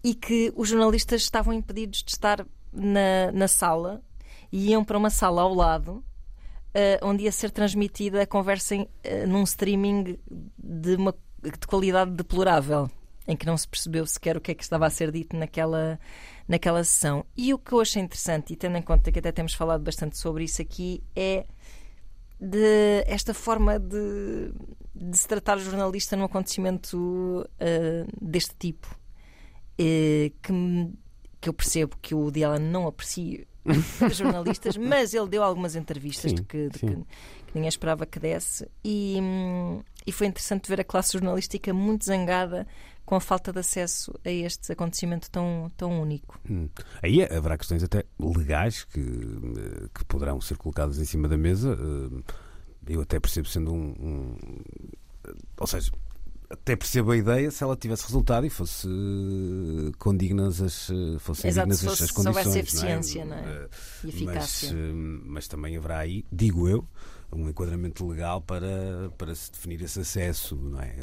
e 0.04 0.14
que 0.14 0.52
os 0.56 0.68
jornalistas 0.68 1.22
estavam 1.22 1.54
impedidos 1.54 2.04
de 2.04 2.12
estar 2.12 2.46
na, 2.74 3.32
na 3.32 3.48
sala 3.48 4.02
e 4.52 4.70
iam 4.72 4.84
para 4.84 4.98
uma 4.98 5.10
sala 5.10 5.42
ao 5.42 5.54
lado. 5.54 6.04
eh, 6.74 7.00
onde 7.04 7.24
ia 7.24 7.32
ser 7.32 7.52
transmitida 7.52 8.22
a 8.22 8.28
conversa 8.28 8.76
em, 8.76 8.90
eh, 9.04 9.26
num 9.26 9.44
streaming 9.44 10.18
de 10.58 10.96
uma 10.96 11.14
de 11.44 11.68
qualidade 11.68 12.12
deplorável, 12.12 12.90
em 13.28 13.36
que 13.36 13.46
não 13.46 13.58
se 13.58 13.68
percebeu 13.68 14.06
sequer 14.06 14.38
o 14.38 14.42
que 14.42 14.52
é 14.52 14.56
que 14.56 14.64
estava 14.64 14.86
a 14.86 14.90
ser 14.90 15.12
dito 15.12 15.36
naquela, 15.36 16.00
naquela 16.48 16.84
sessão. 16.84 17.26
E 17.36 17.54
o 17.54 17.60
que 17.60 17.74
eu 17.74 17.82
achei 17.82 18.02
interessante, 18.02 18.54
e 18.54 18.56
tendo 18.56 18.78
em 18.78 18.82
conta 18.82 19.12
que 19.12 19.20
até 19.20 19.32
temos 19.32 19.54
falado 19.54 19.84
bastante 19.84 20.18
sobre 20.18 20.46
isso 20.46 20.62
aqui, 20.62 21.04
é 21.16 21.46
de 22.40 23.04
esta 23.06 23.34
forma 23.34 23.78
de, 23.78 24.54
de 24.96 25.18
se 25.18 25.28
tratar 25.28 25.58
o 25.58 25.62
jornalista 25.62 26.16
num 26.16 26.24
acontecimento 26.24 27.48
eh, 27.60 28.06
deste 28.22 28.56
tipo. 28.58 28.88
Que, 29.76 30.34
que 31.44 31.50
eu 31.50 31.54
percebo 31.54 31.98
que 32.02 32.16
o 32.16 32.20
Woody 32.20 32.42
Allen 32.44 32.62
não 32.72 32.88
aprecia 32.88 33.46
os 34.10 34.16
jornalistas, 34.16 34.78
mas 34.78 35.14
ele 35.14 35.28
deu 35.28 35.44
algumas 35.44 35.76
entrevistas 35.76 36.32
Sim, 36.32 36.36
de 36.36 36.44
que, 36.44 36.70
de 36.70 36.80
que- 36.80 36.96
que 36.96 37.54
ninguém 37.54 37.68
esperava 37.68 38.06
que 38.06 38.18
desse, 38.20 38.66
e, 38.84 39.18
hum, 39.22 39.82
e 40.08 40.12
foi 40.12 40.26
interessante 40.28 40.68
ver 40.70 40.80
a 40.80 40.84
classe 40.84 41.14
jornalística 41.14 41.74
muito 41.74 42.06
zangada 42.06 42.66
com 43.06 43.16
a 43.16 43.20
falta 43.20 43.52
de 43.52 43.60
acesso 43.60 44.14
a 44.26 44.30
este 44.32 44.72
acontecimento 44.72 45.30
tão, 45.30 45.70
tão 45.76 46.02
único. 46.02 46.40
Hum. 46.50 46.70
Aí 47.02 47.22
haverá 47.24 47.58
questões 47.58 47.84
até 47.84 48.06
legais 48.18 48.86
que, 48.86 49.02
que 49.94 50.06
poderão 50.06 50.40
ser 50.42 50.56
colocadas 50.58 50.98
em 50.98 51.06
cima 51.06 51.28
da 51.28 51.36
mesa. 51.38 51.78
Eh, 52.88 52.94
Eu 52.94 53.02
até 53.02 53.20
percebo 53.20 53.48
sendo 53.48 53.74
um. 53.74 53.94
um- 54.00 54.38
ou 55.60 55.68
seja, 55.68 55.92
até 56.54 56.76
percebo 56.76 57.12
a 57.12 57.18
ideia 57.18 57.52
se 57.52 57.64
ela 57.64 57.76
tivesse 57.76 58.06
resultado 58.06 58.46
e 58.46 58.50
fosse 58.50 58.88
eh, 58.88 59.92
condignas 59.98 60.62
as, 60.62 60.90
eh, 60.90 61.20
fossem 61.20 61.50
Exato, 61.50 61.66
dignas 61.70 61.80
se 61.80 61.86
as, 61.88 61.92
fosse- 61.92 62.04
as 62.06 62.12
condições. 62.12 62.56
eficiência, 62.56 63.26
não 63.26 63.36
é? 63.36 63.40
Eh, 63.42 63.70
E 64.04 64.06
mas, 64.08 64.16
eficácia. 64.16 64.70
eh, 64.72 64.94
mas 65.26 65.48
também 65.48 65.76
haverá 65.78 66.00
aí, 66.00 66.26
digo 66.32 66.68
eu, 66.70 66.88
um 67.32 67.50
enquadramento 67.50 68.08
legal 68.08 68.42
para, 68.42 69.12
para 69.18 69.34
se 69.36 69.52
definir 69.52 69.82
esse 69.82 70.00
acesso, 70.00 70.56
não 70.56 70.80
é? 70.80 70.96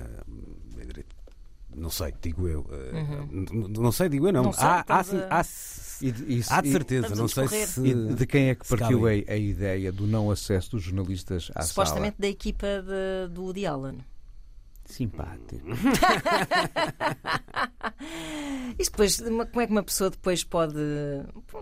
É 0.78 0.84
direito- 0.84 1.16
Não 1.74 1.90
sei, 1.90 2.12
digo 2.20 2.48
eu. 2.48 2.66
N- 3.30 3.68
Não 3.78 3.92
sei, 3.92 4.08
digo 4.08 4.26
eu, 4.26 4.32
não. 4.32 4.40
Uhum. 4.40 4.46
Não 4.46 4.52
sei, 4.52 4.64
há, 4.64 4.84
há, 4.88 5.40
há, 5.40 5.44
E 6.02 6.08
e 6.38 6.44
há 6.48 6.60
de 6.60 6.72
certeza, 6.72 7.14
não 7.14 7.28
sei 7.28 7.46
se. 7.48 7.80
E 7.86 8.14
de 8.14 8.26
quem 8.26 8.48
é 8.48 8.54
que 8.56 8.66
partiu 8.66 9.06
a, 9.06 9.10
a 9.10 9.36
ideia 9.36 9.92
do 9.92 10.04
não 10.06 10.30
acesso 10.32 10.72
dos 10.72 10.82
jornalistas 10.82 11.50
à 11.54 11.62
Supostamente 11.62 12.16
da 12.18 12.26
equipa 12.26 12.66
de- 12.82 13.32
do 13.32 13.42
Woody 13.44 13.66
Allen. 13.66 13.98
Simpático. 14.90 15.68
Isso 18.78 18.90
depois, 18.90 19.20
como 19.20 19.60
é 19.60 19.66
que 19.66 19.72
uma 19.72 19.82
pessoa 19.82 20.10
depois 20.10 20.44
pode. 20.44 20.78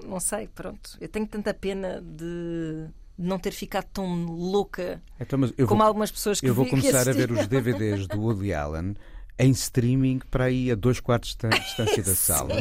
Não 0.06 0.20
sei, 0.20 0.48
pronto. 0.48 0.96
Eu 1.00 1.08
tenho 1.08 1.26
tanta 1.26 1.52
pena 1.52 2.00
de 2.00 2.88
de 3.18 3.26
não 3.26 3.38
ter 3.38 3.50
ficado 3.50 3.86
tão 3.92 4.24
louca 4.26 5.02
Então, 5.18 5.40
como 5.40 5.66
vou, 5.66 5.82
algumas 5.82 6.10
pessoas 6.10 6.40
que 6.40 6.48
eu 6.48 6.54
vou 6.54 6.66
começar 6.66 7.08
a 7.08 7.12
ver 7.12 7.32
os 7.32 7.48
DVDs 7.48 8.06
do 8.06 8.20
Woody 8.20 8.54
Allen 8.54 8.94
em 9.38 9.50
streaming 9.50 10.20
para 10.30 10.44
aí 10.44 10.70
a 10.70 10.74
dois 10.74 11.00
quartos 11.00 11.36
de 11.36 11.48
distância 11.48 12.02
da 12.02 12.14
sala. 12.14 12.54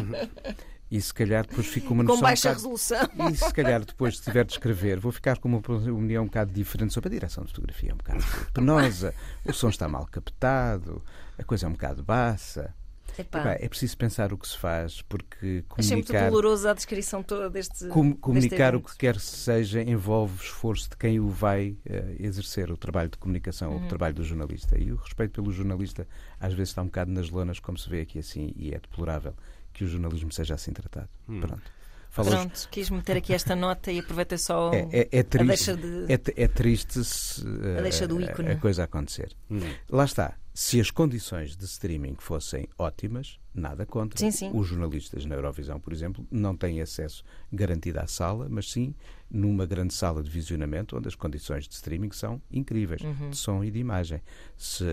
E 0.89 1.02
se 1.02 1.13
calhar 1.13 1.45
depois 1.45 1.67
fico 1.67 1.93
uma 1.93 2.04
com 2.04 2.08
noção 2.10 2.19
um 2.19 2.30
baixa 2.30 2.50
bocado- 2.50 2.60
resolução. 2.69 3.30
E 3.32 3.36
se 3.36 3.54
calhar 3.54 3.84
depois, 3.84 4.17
se 4.17 4.23
tiver 4.23 4.45
de 4.45 4.54
escrever, 4.54 5.00
vou 5.00 5.12
ficar 5.12 5.38
com 5.38 5.50
uma 5.50 5.58
opinião 5.58 6.23
um 6.23 6.28
bocado 6.28 6.54
diferente 6.54 6.93
sobre 6.93 7.10
a 7.10 7.12
direção 7.12 7.43
de 7.43 7.50
fotografia, 7.52 7.93
um 7.93 7.97
bocado 7.97 8.23
penosa, 8.54 9.13
o 9.45 9.52
som 9.54 9.69
está 9.69 9.88
mal 9.89 10.06
captado, 10.08 11.04
a 11.38 11.43
coisa 11.43 11.65
é 11.65 11.69
um 11.69 11.73
bocado 11.73 12.04
baça. 12.04 12.73
Epá, 13.19 13.54
é 13.60 13.67
preciso 13.67 13.97
pensar 13.97 14.32
o 14.32 14.38
que 14.38 14.47
se 14.47 14.56
faz, 14.56 15.02
porque 15.02 15.63
achei 15.76 15.95
muito 15.95 16.08
comunicar, 16.12 16.30
dolorosa 16.30 16.69
a 16.69 16.73
descrição 16.76 17.23
toda 17.23 17.50
deste. 17.50 17.88
com- 17.88 18.04
deste 18.10 18.19
comunicar 18.21 18.76
o 18.76 18.78
evento. 18.78 18.91
que 18.91 18.97
quer 18.97 19.15
que 19.15 19.21
seja 19.23 19.82
envolve 19.82 20.36
o 20.39 20.43
esforço 20.43 20.88
de 20.91 20.97
quem 20.97 21.19
o 21.19 21.28
vai 21.28 21.76
eh, 21.84 22.15
exercer, 22.19 22.69
o 22.69 22.78
trabalho 22.78 23.10
de 23.10 23.17
comunicação, 23.17 23.71
Uhum. 23.76 23.86
o 23.86 23.88
trabalho 23.88 24.13
do 24.13 24.23
jornalista. 24.23 24.78
E 24.78 24.91
o 24.91 24.97
respeito 24.97 25.32
pelo 25.41 25.52
jornalista 25.52 26.08
às 26.39 26.54
vezes 26.54 26.69
está 26.69 26.84
um 26.84 26.86
bocado 26.86 27.10
nas 27.12 27.28
lonas, 27.32 27.60
como 27.60 27.76
se 27.76 27.89
vê 27.89 28.02
aqui 28.02 28.19
assim, 28.19 28.54
e 28.56 28.69
é 28.71 28.80
deplorável 28.80 29.34
que 29.77 29.83
o 29.83 29.87
jornalismo 29.87 30.31
seja 30.31 30.55
assim 30.55 30.71
tratado. 30.73 31.07
Pronto. 31.25 31.61
Falas- 32.09 32.33
Pronto, 32.33 32.67
quis 32.71 32.89
meter 32.89 33.17
aqui 33.17 33.31
esta 33.33 33.55
nota 33.55 33.91
e 33.91 33.99
aproveitei 33.99 34.37
só 34.39 34.73
É, 34.73 34.87
é, 34.91 35.09
é 35.11 35.19
a 35.19 35.23
triste. 35.23 35.47
deixa 35.47 35.77
de. 35.77 36.11
É, 36.11 36.43
é 36.43 36.47
triste 36.47 37.03
se, 37.03 37.41
eh, 37.45 37.77
A 37.77 37.81
deixa 37.81 38.07
do 38.07 38.19
ícone. 38.19 38.49
a 38.49 38.55
coisa 38.57 38.85
acontecer. 38.85 39.35
Hum. 39.51 39.59
Lá 39.89 40.05
está. 40.05 40.33
Se 40.60 40.82
as 40.82 40.89
condições 40.89 41.56
de 41.56 41.65
streaming 41.65 42.15
fossem 42.17 42.67
ótimas, 42.80 43.39
nada 43.54 43.86
contra. 43.86 44.17
Sim, 44.20 44.32
sim. 44.32 44.50
Os 44.56 44.65
jornalistas 44.65 45.24
na 45.24 45.36
Eurovisão, 45.36 45.80
por 45.80 45.93
exemplo, 45.93 46.26
não 46.32 46.58
têm 46.58 46.82
acesso 46.82 47.24
garantido 47.54 48.00
à 48.00 48.08
sala, 48.08 48.48
mas 48.50 48.72
sim 48.72 48.96
numa 49.30 49.67
grande 49.67 49.93
sala 49.93 50.24
de 50.24 50.32
visionamento 50.32 50.98
onde 50.98 51.08
as 51.08 51.13
condições 51.13 51.67
de 51.67 51.76
streaming 51.76 52.10
são 52.12 52.41
incríveis, 52.50 53.04
Uhum. 53.04 53.30
de 53.30 53.38
som 53.38 53.63
e 53.63 53.70
de 53.70 53.78
imagem. 53.78 54.20
Se 54.58 54.84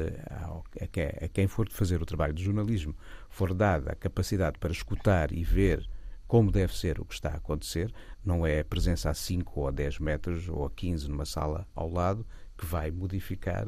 a 0.83 0.87
que- 0.87 1.25
a 1.25 1.29
quem 1.29 1.47
for 1.47 1.67
de 1.67 1.75
fazer 1.75 2.03
o 2.03 2.05
trabalho 2.05 2.35
de 2.35 2.45
jornalismo 2.45 2.95
for 3.31 3.55
dada 3.55 3.93
a 3.93 3.97
capacidade 3.97 4.59
para 4.59 4.71
escutar 4.71 5.33
e 5.33 5.43
ver 5.43 5.89
como 6.29 6.51
deve 6.53 6.77
ser 6.77 7.01
o 7.01 7.07
que 7.07 7.15
está 7.15 7.31
a 7.31 7.37
acontecer, 7.37 7.91
não 8.23 8.47
é 8.47 8.61
a 8.61 8.65
presença 8.67 9.09
a 9.09 9.15
5 9.15 9.61
ou 9.61 9.69
a 9.69 9.71
10 9.71 9.99
metros 9.99 10.47
ou 10.47 10.67
a 10.67 10.71
15 10.71 11.09
numa 11.09 11.25
sala 11.25 11.67
ao 11.75 11.89
lado 11.91 12.27
que 12.59 12.67
vai 12.67 12.91
modificar 12.91 13.67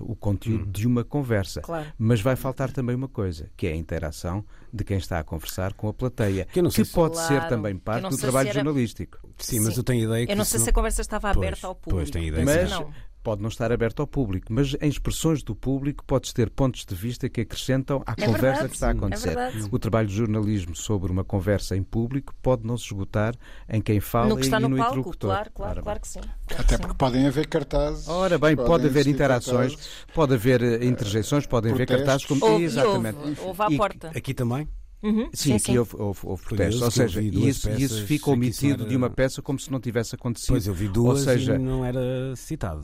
o 0.00 0.14
conteúdo 0.14 0.66
de 0.66 0.86
uma 0.86 1.02
conversa. 1.04 1.60
Claro. 1.60 1.86
Mas 1.98 2.20
vai 2.20 2.36
faltar 2.36 2.70
também 2.70 2.94
uma 2.94 3.08
coisa, 3.08 3.50
que 3.56 3.66
é 3.66 3.72
a 3.72 3.76
interação 3.76 4.44
de 4.72 4.84
quem 4.84 4.96
está 4.96 5.18
a 5.18 5.24
conversar 5.24 5.72
com 5.74 5.88
a 5.88 5.92
plateia, 5.92 6.44
Que 6.46 6.62
não 6.62 6.70
sei 6.70 6.84
se- 6.84 6.92
pode 6.92 7.16
ser 7.18 7.34
Claro. 7.38 7.48
também 7.48 7.72
Eu 7.74 7.80
parte 7.80 8.02
não 8.02 8.10
do 8.10 8.16
trabalho 8.18 8.48
era- 8.48 8.54
jornalístico. 8.54 9.18
Sim, 9.38 9.60
mas 9.60 9.74
Sim. 9.74 9.80
eu 9.80 9.84
tenho 9.84 10.04
ideia 10.04 10.26
que. 10.26 10.32
Eu 10.32 10.36
não 10.36 10.44
sei 10.44 10.60
se 10.60 10.70
a 10.70 10.72
conversa 10.72 11.00
estava 11.00 11.32
Pois, 11.34 11.36
aberta 11.46 11.66
ao 11.66 11.74
pois, 11.74 12.10
público. 12.10 12.12
tenho 12.12 12.26
ideia 12.28 12.46
que 12.46 12.64
que 12.64 12.68
sim. 12.76 12.80
não. 12.84 13.11
Pode 13.22 13.40
não 13.42 13.48
estar 13.48 13.70
aberto 13.70 14.00
ao 14.00 14.06
público, 14.06 14.46
mas 14.52 14.74
em 14.80 14.88
expressões 14.88 15.42
do 15.42 15.54
público 15.54 16.04
podes 16.04 16.32
ter 16.32 16.50
pontos 16.50 16.84
de 16.84 16.94
vista 16.94 17.28
que 17.28 17.40
acrescentam 17.42 18.02
à 18.06 18.12
É 18.12 18.26
conversa 18.26 18.40
verdade, 18.40 18.68
que 18.68 18.74
está 18.74 18.86
a 18.86 18.90
é 18.90 18.92
acontecer. 18.94 19.34
verdade. 19.34 19.68
o 19.70 19.78
trabalho 19.78 20.08
de 20.08 20.14
jornalismo 20.14 20.74
sobre 20.74 21.12
uma 21.12 21.24
conversa 21.24 21.76
em 21.76 21.82
público 21.82 22.34
pode 22.42 22.66
não 22.66 22.76
se 22.76 22.84
esgotar 22.86 23.34
em 23.68 23.80
quem 23.80 24.00
fala 24.00 24.28
no 24.28 24.36
que 24.36 24.42
está 24.42 24.58
e 24.58 24.62
no, 24.62 24.68
no 24.68 24.76
palco, 24.76 24.92
interlocutor. 24.92 25.30
claro, 25.30 25.50
claro, 25.54 25.82
claro 25.82 26.00
que 26.00 26.08
sim. 26.08 26.20
Até 26.58 26.76
porque 26.78 26.94
podem 26.94 27.26
haver 27.26 27.46
cartazes. 27.46 28.08
Ora 28.08 28.38
bem, 28.38 28.56
pode 28.56 28.86
haver 28.86 29.06
interações, 29.06 29.74
cartazes. 29.76 30.06
pode 30.14 30.34
haver 30.34 30.62
eh, 30.62 30.84
interjeições, 30.84 31.46
podem 31.46 31.72
haver 31.72 31.86
cartazes 31.86 32.26
como. 32.26 32.44
Houve, 32.44 32.62
e 32.62 32.66
Exatamente. 32.66 33.18
houve, 33.18 33.40
houve 33.40 33.62
à 33.62 33.66
E- 33.70 33.76
porta. 33.76 34.10
Aqui 34.14 34.34
também? 34.34 34.68
Uhum, 35.02 35.30
Sim, 35.34 35.52
sim, 35.52 35.56
aqui 35.56 35.72
sim. 35.72 35.78
houve, 35.78 35.96
houve, 35.96 36.20
houve 36.24 36.42
protestos. 36.42 36.80
Curioso 36.80 36.84
Ou 36.84 36.90
eu 36.96 37.06
seja, 37.08 37.22
e 37.22 37.48
isso, 37.48 37.70
isso 37.70 38.06
fica 38.06 38.30
omitido 38.30 38.82
era- 38.82 38.88
de 38.88 38.96
uma 38.96 39.10
peça 39.10 39.40
como 39.42 39.58
se 39.58 39.70
não 39.70 39.80
tivesse 39.80 40.14
acontecido. 40.14 40.48
Pois 40.52 40.66
eu 40.66 40.74
vi 40.74 40.88
duas 40.88 41.18
Ou 41.20 41.24
seja, 41.24 41.54
e 41.54 41.58
não 41.58 41.84
era 41.84 42.36
citado 42.36 42.82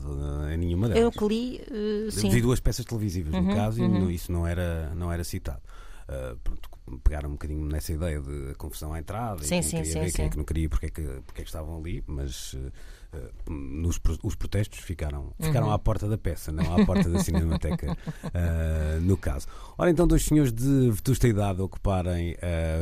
eh, 0.49 0.55
em 0.55 0.57
nenhuma 0.57 0.87
Eu 0.87 1.11
delas. 1.11 1.15
que 1.15 1.27
li, 1.27 1.57
eh, 1.61 2.11
Eu 2.11 2.11
sim. 2.11 2.29
Vi 2.29 2.41
duas 2.41 2.59
peças 2.59 2.85
televisivas, 2.85 3.37
no 3.37 3.43
Uhum, 3.43 3.49
caso, 3.53 3.79
e 3.79 3.83
uhum. 3.83 3.99
não- 3.99 4.11
isso 4.11 4.31
não 4.31 4.47
era, 4.47 4.93
não 4.95 5.11
era 5.11 5.23
citado. 5.23 5.61
Ah, 6.07 6.35
pronto, 6.43 6.69
pegaram 7.03 7.29
um 7.29 7.33
bocadinho 7.33 7.63
nessa 7.67 7.93
ideia 7.93 8.19
de 8.19 8.55
confusão 8.57 8.93
à 8.93 8.99
entrada 8.99 9.45
Sim, 9.45 9.55
e 9.55 9.59
quem 9.59 9.69
sim, 9.69 9.77
queria 9.77 9.93
sim, 9.93 9.99
ver, 9.99 10.11
quem 10.11 10.25
é 10.25 10.29
que 10.29 10.37
não 10.37 10.43
queria 10.43 10.65
e 10.65 10.67
porque 10.69 10.87
é 10.87 10.89
que, 10.89 11.01
porque 11.25 11.41
é 11.41 11.43
que 11.43 11.49
estavam 11.49 11.77
ali, 11.77 12.03
mas 12.07 12.55
eh, 12.55 12.71
eh, 13.13 13.31
nos, 13.49 13.99
os 14.23 14.35
protestos 14.35 14.79
ficaram, 14.79 15.33
ficaram 15.39 15.67
Uhum. 15.67 15.73
à 15.73 15.79
porta 15.79 16.07
da 16.07 16.17
peça, 16.17 16.51
não 16.51 16.75
à 16.81 16.85
porta 16.85 17.09
da 17.09 17.19
Cinemateca, 17.19 17.97
ah, 18.33 18.99
no 19.01 19.17
caso. 19.17 19.47
Ora, 19.77 19.89
então, 19.89 20.05
dois 20.07 20.23
senhores 20.25 20.51
de 20.53 20.91
vetusta 20.91 21.27
idade 21.27 21.61
ocuparem 21.61 22.35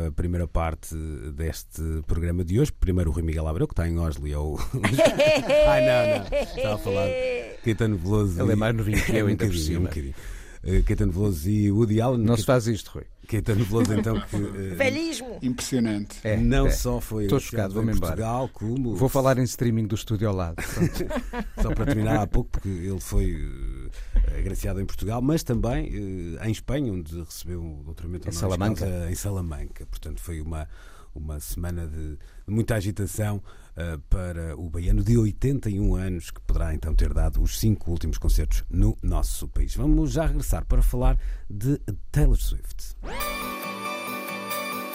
a 0.08 0.12
primeira 0.12 0.48
parte 0.48 0.96
deste 1.34 1.82
programa 2.08 2.44
de 2.44 2.60
hoje. 2.60 2.72
Primeiro 2.72 3.10
o 3.12 3.14
Rui 3.14 3.24
Miguel 3.24 3.48
Abreu, 3.48 3.68
que 3.68 3.74
está 3.74 3.88
em 3.88 3.98
Oslo, 4.00 4.28
e 4.28 4.34
é 4.34 4.38
o... 4.38 4.58
Ai, 5.68 5.82
não, 5.86 6.20
não, 6.20 6.40
estava 6.56 6.76
a 6.76 6.78
falar 6.78 7.06
de 7.08 7.58
Caetano 7.64 7.98
Veloso. 7.98 8.42
Ele 8.42 8.50
é 8.52 8.54
e- 8.54 8.56
mais 8.58 8.76
novinho 8.76 9.04
que 9.04 9.16
eu, 9.16 9.26
um 9.26 9.30
ainda 9.30 9.46
por 9.46 9.56
cima. 9.56 9.90
um. 9.90 10.14
Eh, 10.64 10.82
Caetano 10.82 11.12
Veloso 11.12 11.50
e 11.50 11.72
Woody 11.72 12.02
Allen. 12.02 12.20
Não 12.26 12.36
se 12.36 12.44
faz 12.46 12.68
isto, 12.68 12.90
Rui. 12.92 13.04
Caetano 13.28 13.66
Veloso, 13.66 13.94
então, 13.94 14.20
que 14.22 14.36
eh, 14.36 14.76
Velhismo! 14.76 15.38
Impressionante. 15.42 16.20
É, 16.24 16.38
não 16.38 16.68
é. 16.68 16.72
só 16.72 17.02
foi 17.02 17.24
Estou 17.26 17.40
chocado, 17.40 17.74
vou-me 17.74 17.92
em 17.92 17.96
embora. 17.96 18.14
Portugal, 18.16 18.50
como 18.54 18.96
Vou 18.96 19.10
falar 19.10 19.38
em 19.38 19.44
streaming 19.44 19.86
do 19.86 19.96
estúdio 19.96 20.30
ao 20.30 20.36
lado. 20.36 20.56
Só 21.62 21.74
para 21.74 21.86
terminar 21.86 22.22
há 22.22 22.28
pouco, 22.28 22.50
porque 22.52 22.70
ele 22.70 23.00
foi 23.00 23.36
eh, 24.32 24.40
agraciado 24.40 24.80
em 24.80 24.86
Portugal, 24.86 25.22
mas 25.22 25.44
também 25.44 26.38
eh, 26.40 26.48
em 26.48 26.52
Espanha, 26.52 26.92
onde 26.92 27.20
recebeu 27.22 27.62
o 27.62 27.84
doutoramento 27.84 28.30
Em 28.30 28.32
Salamanca. 28.32 28.80
causa 28.86 29.12
em 29.12 29.16
Salamanca. 29.16 29.86
Portanto, 29.88 30.22
foi 30.22 30.40
uma, 30.42 30.68
uma 31.14 31.40
semana 31.40 31.86
de, 31.88 32.12
de 32.16 32.18
muita 32.48 32.76
agitação 32.76 33.42
para 34.10 34.56
o 34.58 34.70
baiano 34.70 35.04
de 35.04 35.18
81 35.18 35.96
anos, 35.96 36.32
que 36.32 36.42
poderá 36.42 36.74
então 36.74 36.96
ter 36.96 37.14
dado 37.14 37.42
os 37.42 37.60
cinco 37.60 37.92
últimos 37.92 38.18
concertos 38.18 38.64
no 38.70 38.98
nosso 39.04 39.48
país. 39.48 39.76
Vamos 39.76 40.12
já 40.14 40.26
regressar 40.26 40.66
para 40.66 40.82
falar 40.82 41.18
de 41.50 41.80
Taylor 42.12 42.38
Swift. 42.38 42.96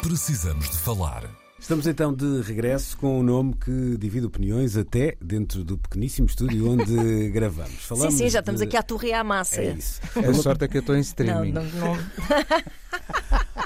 Precisamos 0.03 0.68
de 0.71 0.77
falar. 0.79 1.31
Estamos 1.59 1.87
então 1.87 2.12
de 2.12 2.40
regresso 2.42 2.97
com 2.99 3.21
um 3.21 3.23
nome 3.23 3.55
que 3.55 3.97
divide 3.97 4.27
opiniões 4.27 4.77
até 4.77 5.16
dentro 5.23 5.62
do 5.62 5.79
pequeníssimo 5.79 6.27
estúdio 6.27 6.68
onde 6.68 7.29
gravamos. 7.31 7.71
Sim, 7.71 7.79
Falamos 7.87 8.14
sim, 8.14 8.29
já 8.29 8.40
estamos 8.40 8.61
de- 8.61 8.66
aqui 8.66 8.77
a 8.77 8.83
torrear 8.83 9.21
a 9.21 9.25
massa. 9.25 9.61
É 9.61 9.73
isso. 9.75 10.01
A 10.16 10.35
sorte 10.35 10.64
é 10.64 10.68
que 10.68 10.77
eu 10.77 10.81
estou 10.81 10.97
em 10.97 10.99
Não, 10.99 11.03
streaming. 11.05 11.53
não, 11.53 11.62
não. 11.64 11.97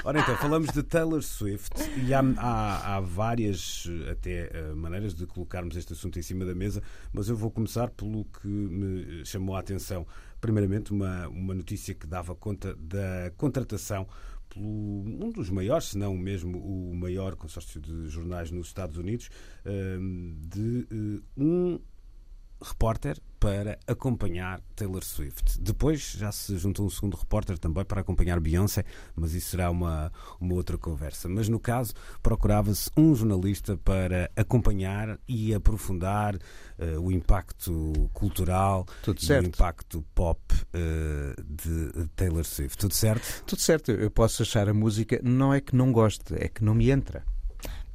Ora 0.07 0.21
então, 0.21 0.37
falamos 0.37 0.69
de 0.69 0.81
Taylor 0.83 1.21
Swift 1.21 1.69
e 2.07 2.13
há, 2.13 2.21
há- 2.37 2.95
há 2.95 2.99
várias 3.01 3.85
até 4.09 4.49
eh, 4.53 4.73
maneiras 4.73 5.13
de 5.13 5.25
colocarmos 5.27 5.75
este 5.75 5.91
assunto 5.91 6.17
em 6.17 6.21
cima 6.21 6.45
da 6.45 6.55
mesa, 6.55 6.81
mas 7.11 7.27
eu 7.27 7.35
vou 7.35 7.51
começar 7.51 7.89
pelo 7.89 8.23
que 8.23 8.47
me 8.47 9.25
chamou 9.25 9.53
a 9.57 9.59
atenção. 9.59 10.07
Primeiramente, 10.39 10.93
uma, 10.93 11.27
uma 11.27 11.53
notícia 11.53 11.93
que 11.93 12.07
dava 12.07 12.33
conta 12.33 12.73
da 12.77 13.33
contratação 13.35 14.07
pelo 14.47 14.65
um 14.65 15.29
dos 15.29 15.49
maiores, 15.49 15.87
se 15.89 15.97
não 15.97 16.15
mesmo 16.15 16.57
o 16.57 16.95
maior 16.95 17.35
consórcio 17.35 17.81
de 17.81 18.07
jornais 18.07 18.49
nos 18.49 18.67
Estados 18.67 18.95
Unidos, 18.95 19.29
eh, 19.65 19.97
de 20.47 20.87
eh, 20.89 21.21
um 21.35 21.81
repórter 22.61 23.19
para 23.39 23.77
acompanhar 23.85 24.59
Taylor 24.75 25.03
Swift. 25.03 25.59
Depois 25.59 26.15
já 26.17 26.31
se 26.31 26.57
juntou 26.57 26.85
um 26.85 26.89
segundo 26.89 27.15
repórter 27.15 27.57
também 27.57 27.85
para 27.85 28.01
acompanhar 28.01 28.39
Beyoncé, 28.39 28.83
mas 29.15 29.33
isso 29.33 29.51
será 29.51 29.69
uma, 29.69 30.11
uma 30.39 30.55
outra 30.55 30.77
conversa. 30.77 31.29
Mas 31.29 31.47
no 31.47 31.59
caso, 31.59 31.93
procurava-se 32.21 32.89
um 32.97 33.13
jornalista 33.13 33.77
para 33.77 34.31
acompanhar 34.35 35.19
e 35.27 35.53
aprofundar 35.53 36.35
eh, 36.79 36.97
o 36.97 37.11
impacto 37.11 38.09
cultural 38.13 38.85
Tudo 39.03 39.19
e 39.19 39.25
certo. 39.25 39.45
o 39.45 39.49
impacto 39.49 40.05
pop 40.15 40.41
eh, 40.73 41.35
de 41.45 42.07
Taylor 42.15 42.43
Swift. 42.43 42.77
Tudo 42.77 42.93
certo? 42.93 43.43
Tudo 43.45 43.61
certo, 43.61 43.91
eu 43.91 44.09
posso 44.09 44.41
achar 44.41 44.67
a 44.67 44.73
música, 44.73 45.19
não 45.23 45.53
é 45.53 45.61
que 45.61 45.75
não 45.75 45.91
goste, 45.91 46.33
é 46.35 46.47
que 46.47 46.63
não 46.63 46.73
me 46.73 46.89
entra. 46.89 47.23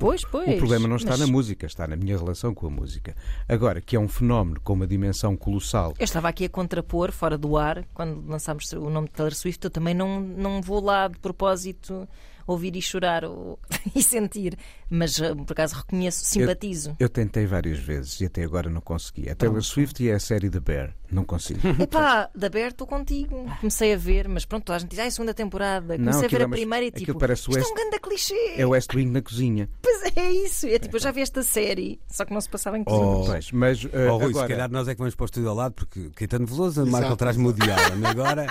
Pois, 0.02 0.24
pois. 0.24 0.48
O 0.48 0.56
problema 0.56 0.88
não 0.88 0.96
está 0.96 1.10
mas 1.10 1.20
na 1.20 1.26
música, 1.28 1.64
está 1.64 1.86
na 1.86 1.94
minha 1.94 2.18
relação 2.18 2.52
com 2.52 2.66
a 2.66 2.70
música. 2.70 3.14
Agora, 3.48 3.80
que 3.80 3.94
é 3.94 4.00
um 4.00 4.08
fenómeno 4.08 4.60
com 4.60 4.72
uma 4.72 4.86
dimensão 4.86 5.36
colossal. 5.36 5.94
Eu 5.96 6.04
estava 6.04 6.28
aqui 6.28 6.44
a 6.44 6.48
contrapor, 6.48 7.12
fora 7.12 7.38
do 7.38 7.56
ar, 7.56 7.84
quando 7.94 8.28
lançámos 8.28 8.72
o 8.72 8.90
nome 8.90 9.06
de 9.06 9.12
Taylor 9.12 9.32
Swift, 9.32 9.64
eu 9.64 9.70
também 9.70 9.94
não, 9.94 10.20
não 10.20 10.60
vou 10.60 10.82
lá 10.82 11.06
de 11.06 11.18
propósito 11.18 12.08
ouvir 12.46 12.76
e 12.76 12.83
chorar 12.83 13.24
ou- 13.24 13.59
e 13.94 14.02
sentir, 14.02 14.57
mas 14.90 15.20
eh, 15.20 15.35
por 15.35 15.52
acaso 15.52 15.74
reconheço, 15.76 16.24
simpatizo. 16.24 16.96
Eu 16.98 17.09
tentei 17.09 17.46
várias 17.46 17.78
vezes 17.78 18.20
e 18.20 18.26
até 18.26 18.42
agora 18.44 18.68
não 18.70 18.81
consegui. 18.81 19.28
A 19.31 19.35
Taylor 19.35 19.62
Swift 19.62 20.02
e 20.02 20.11
a 20.11 20.18
série 20.18 20.50
The 20.50 20.61
Bear, 20.61 20.94
não 21.11 21.24
consigo. 21.24 21.61
Epá, 21.81 22.28
da 22.35 22.48
Bear 22.48 22.68
estou 22.70 22.87
contigo. 22.87 23.44
Comecei 23.61 23.94
a 23.94 23.96
ver, 23.96 24.28
mas 24.28 24.44
pronto, 24.44 24.72
a 24.72 24.78
gente 24.78 24.90
diz, 24.90 24.98
ah, 24.98 25.05
é 25.05 25.07
a 25.09 25.11
segunda 25.11 25.35
temporada. 25.35 25.96
Não, 25.98 26.05
Comecei 26.05 26.22
a 26.22 26.26
aquilo 26.26 26.38
ver 26.38 26.44
é 26.44 26.46
a 26.46 26.48
primeira 26.50 26.87
e 26.87 26.90
tipo, 26.90 27.18
parece 27.18 27.42
isto 27.42 27.52
é 27.57 27.61
West- 27.61 27.70
um 27.70 27.74
grande 27.74 27.98
clichê. 28.00 28.55
É 28.57 28.66
o 28.66 28.70
West 28.70 28.94
Wing 28.94 29.11
na 29.11 29.22
cozinha. 29.22 29.68
Pois 29.83 30.16
é 30.16 30.31
isso. 30.33 30.66
É 30.66 30.78
tipo, 30.78 30.96
eu 30.96 31.00
já 31.00 31.11
vi 31.12 31.20
esta 31.22 31.42
série, 31.42 32.00
só 32.09 32.24
que 32.24 32.33
não 32.35 32.40
se 32.40 32.48
passava 32.48 32.76
em 32.78 32.85
cozinha. 32.85 33.02
Oh, 33.07 33.24
Pois, 33.24 33.50
mas 33.52 33.85
uh, 33.85 33.88
Oh, 34.11 34.16
Rui, 34.18 34.24
se 34.26 34.31
agora, 34.33 34.48
calhar 34.48 34.70
nós 34.70 34.88
é 34.88 34.94
que 34.94 34.98
vamos 34.98 35.14
para 35.14 35.24
o 35.24 35.26
estúdio 35.26 35.48
ao 35.48 35.55
lado, 35.55 35.74
porque 35.74 36.11
Caetano 36.14 36.46
Veloso, 36.46 36.83
a 36.83 36.87
Marco 36.87 37.16
traz-me 37.16 37.46
o 37.46 37.52
Diálogo. 37.52 38.07
Agora, 38.07 38.46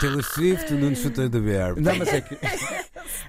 Taylor 0.00 0.22
Swift, 0.24 0.72
o 0.74 0.78
Nuno 0.78 0.96
Shooter 0.96 1.28
da 1.28 1.38
Bear. 1.40 1.74
Não, 1.80 1.94
mas 1.96 2.08
é 2.08 2.20
que. 2.20 2.34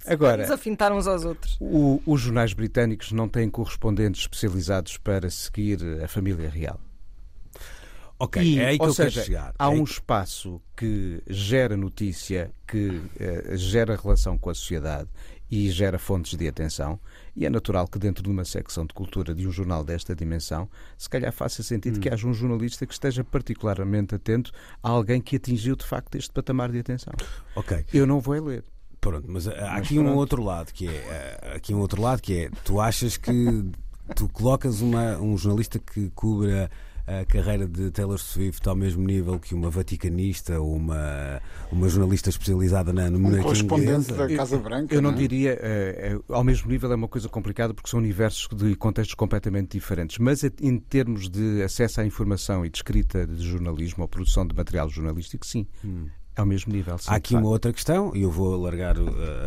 Agora, 0.08 0.54
afintar 0.54 0.92
uns 0.92 1.08
aos 1.08 1.26
outros. 1.26 1.58
o- 1.60 2.02
os 2.06 2.22
jornais 2.22 2.54
britânicos 2.54 3.12
não 3.12 3.28
têm 3.30 3.50
correspondentes 3.50 4.22
especializados 4.22 4.98
para 4.98 5.30
seguir 5.30 5.80
a 6.04 6.08
família 6.08 6.50
real. 6.50 6.80
Ok, 8.18 8.42
E, 8.42 8.60
é 8.60 8.68
aí 8.68 8.78
que 8.78 8.82
ou 8.84 8.90
eu 8.90 8.94
seja, 8.94 9.12
quero 9.12 9.26
chegar. 9.26 9.54
há 9.60 9.66
É 9.66 9.68
um 9.68 9.74
aí- 9.74 9.84
espaço 9.84 10.62
que 10.76 11.22
gera 11.28 11.76
notícia, 11.76 12.50
que 12.66 13.02
eh, 13.20 13.58
gera 13.58 13.98
relação 13.98 14.38
com 14.38 14.50
a 14.50 14.54
sociedade 14.56 15.10
e 15.52 15.70
gera 15.70 16.00
fontes 16.00 16.38
de 16.38 16.48
atenção, 16.48 16.98
e 17.36 17.46
é 17.46 17.50
natural 17.50 17.86
que 17.90 18.00
dentro 18.00 18.24
de 18.24 18.30
uma 18.30 18.46
secção 18.46 18.86
de 18.86 18.94
cultura 18.94 19.36
de 19.36 19.46
um 19.46 19.52
jornal 19.52 19.84
desta 19.84 20.16
dimensão, 20.16 20.70
se 20.98 21.10
calhar 21.10 21.32
faça 21.34 21.62
sentido 21.62 21.98
Hum. 21.98 22.00
que 22.00 22.10
haja 22.10 22.26
um 22.26 22.34
jornalista 22.34 22.86
que 22.88 22.94
esteja 22.94 23.22
particularmente 23.22 24.16
atento 24.16 24.52
a 24.82 24.90
alguém 24.90 25.20
que 25.20 25.36
atingiu 25.36 25.76
de 25.76 25.86
facto 25.86 26.16
este 26.16 26.32
patamar 26.32 26.72
de 26.72 26.80
atenção. 26.80 27.14
Ok, 27.54 27.84
Eu 27.94 28.08
não 28.08 28.22
vou 28.22 28.34
é 28.34 28.40
ler. 28.40 28.64
Pronto, 29.10 29.26
mas 29.28 29.48
há 29.48 29.52
Mas 29.52 29.78
aqui 29.78 30.00
um 30.00 30.16
outro 30.16 30.44
lado 30.44 30.74
que 30.74 30.88
é 30.88 30.92
eh, 30.92 31.54
aqui 31.56 31.74
um 31.74 31.80
outro 31.80 32.02
lado 32.02 32.22
que 32.22 32.46
é 32.46 32.50
tu 32.64 32.82
achas 32.82 33.18
que 33.18 33.66
tu 34.16 34.28
colocas 34.30 34.82
uma, 34.82 35.18
um 35.18 35.38
jornalista 35.38 35.80
que 35.80 36.10
cubra 36.16 36.70
a 37.08 37.24
carreira 37.24 37.68
de 37.68 37.92
Taylor 37.92 38.18
Swift 38.18 38.68
ao 38.68 38.76
mesmo 38.76 39.06
nível 39.06 39.40
que 39.40 39.54
uma 39.54 39.70
vaticanista 39.70 40.60
ou 40.60 40.76
uma, 40.76 41.40
uma 41.72 41.88
jornalista 41.88 42.30
especializada 42.30 42.92
na 42.92 43.12
no 43.12 43.20
Um 43.20 43.44
correspondente 43.44 44.12
da 44.12 44.28
Casa 44.28 44.58
Branca. 44.58 44.94
Eu 44.94 45.04
não 45.04 45.12
é? 45.12 45.14
diria, 45.14 45.52
eh, 45.62 46.14
eh, 46.14 46.20
ao 46.30 46.44
mesmo 46.44 46.70
nível 46.70 46.92
é 46.92 46.96
uma 46.96 47.08
coisa 47.08 47.30
complicada 47.30 47.76
porque 47.76 47.90
são 47.90 48.00
universos 48.00 48.48
de 48.56 48.76
contextos 48.76 49.14
completamente 49.14 49.78
diferentes, 49.78 50.18
mas 50.18 50.44
em 50.44 50.80
termos 50.80 51.30
de 51.30 51.62
acesso 51.62 52.02
à 52.02 52.06
informação 52.06 52.66
e 52.66 52.70
de 52.70 52.78
escrita 52.78 53.28
de 53.28 53.48
jornalismo 53.48 54.02
ou 54.02 54.08
produção 54.08 54.46
de 54.48 54.56
material 54.56 54.90
jornalístico, 54.90 55.46
sim, 55.46 55.68
é 55.84 56.25
ao 56.36 56.46
mesmo 56.46 56.72
nível. 56.74 56.98
sim, 56.98 57.10
Há 57.10 57.16
aqui 57.16 57.36
uma 57.36 57.48
outra 57.50 57.72
questão 57.72 58.12
e 58.16 58.22
eu 58.22 58.32
vou 58.32 58.54
alargar 58.54 58.96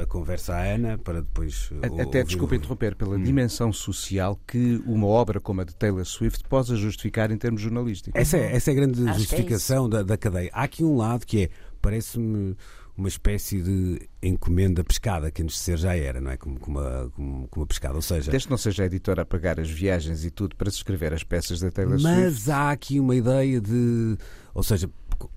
a 0.02 0.06
conversa 0.06 0.54
à 0.54 0.62
Ana 0.62 0.98
para 0.98 1.20
depois. 1.22 1.70
Até, 1.82 2.18
ouvir 2.20 2.24
desculpa 2.24 2.56
interromper, 2.56 2.94
pela 2.96 3.16
Hum. 3.16 3.22
dimensão 3.22 3.72
social 3.72 4.38
que 4.46 4.82
uma 4.86 5.06
obra 5.06 5.40
como 5.40 5.60
a 5.60 5.64
de 5.64 5.74
Taylor 5.76 6.04
Swift 6.04 6.42
possa 6.48 6.76
justificar 6.76 7.30
em 7.30 7.36
termos 7.36 7.60
jornalísticos. 7.60 8.18
Essa 8.20 8.36
é, 8.36 8.56
essa 8.56 8.70
é 8.70 8.72
a 8.72 8.76
grande 8.76 9.00
Acho 9.02 9.10
é 9.10 9.14
justificação 9.18 9.88
da, 9.88 10.02
da 10.02 10.16
cadeia. 10.16 10.50
Há 10.52 10.62
aqui 10.62 10.82
um 10.84 10.96
lado 10.96 11.26
que 11.26 11.44
é, 11.44 11.48
parece-me 11.80 12.56
uma 12.96 13.06
espécie 13.08 13.62
de 13.62 14.08
encomenda 14.20 14.82
pescada, 14.82 15.30
que 15.30 15.40
antes 15.40 15.54
de 15.54 15.62
ser 15.62 15.78
já 15.78 15.94
era, 15.94 16.20
não 16.20 16.32
é? 16.32 16.36
Como, 16.36 16.58
como, 16.58 16.80
uma, 16.80 17.10
como, 17.14 17.46
como 17.48 17.62
uma 17.62 17.66
pescada. 17.66 17.94
Ou 17.94 18.02
seja, 18.02 18.28
Desde 18.30 18.48
que 18.48 18.50
não 18.50 18.58
seja 18.58 18.82
a 18.82 18.86
editora 18.86 19.22
a 19.22 19.24
pagar 19.24 19.60
as 19.60 19.70
viagens 19.70 20.24
e 20.24 20.30
tudo 20.32 20.56
para 20.56 20.68
se 20.68 20.78
escrever 20.78 21.14
as 21.14 21.22
peças 21.22 21.60
da 21.60 21.70
Taylor 21.70 21.96
Swift. 21.96 22.16
mas 22.20 22.48
há 22.48 22.72
aqui 22.72 22.98
uma 22.98 23.14
ideia 23.14 23.60
de. 23.60 24.16
Ou 24.52 24.64
seja, 24.64 24.90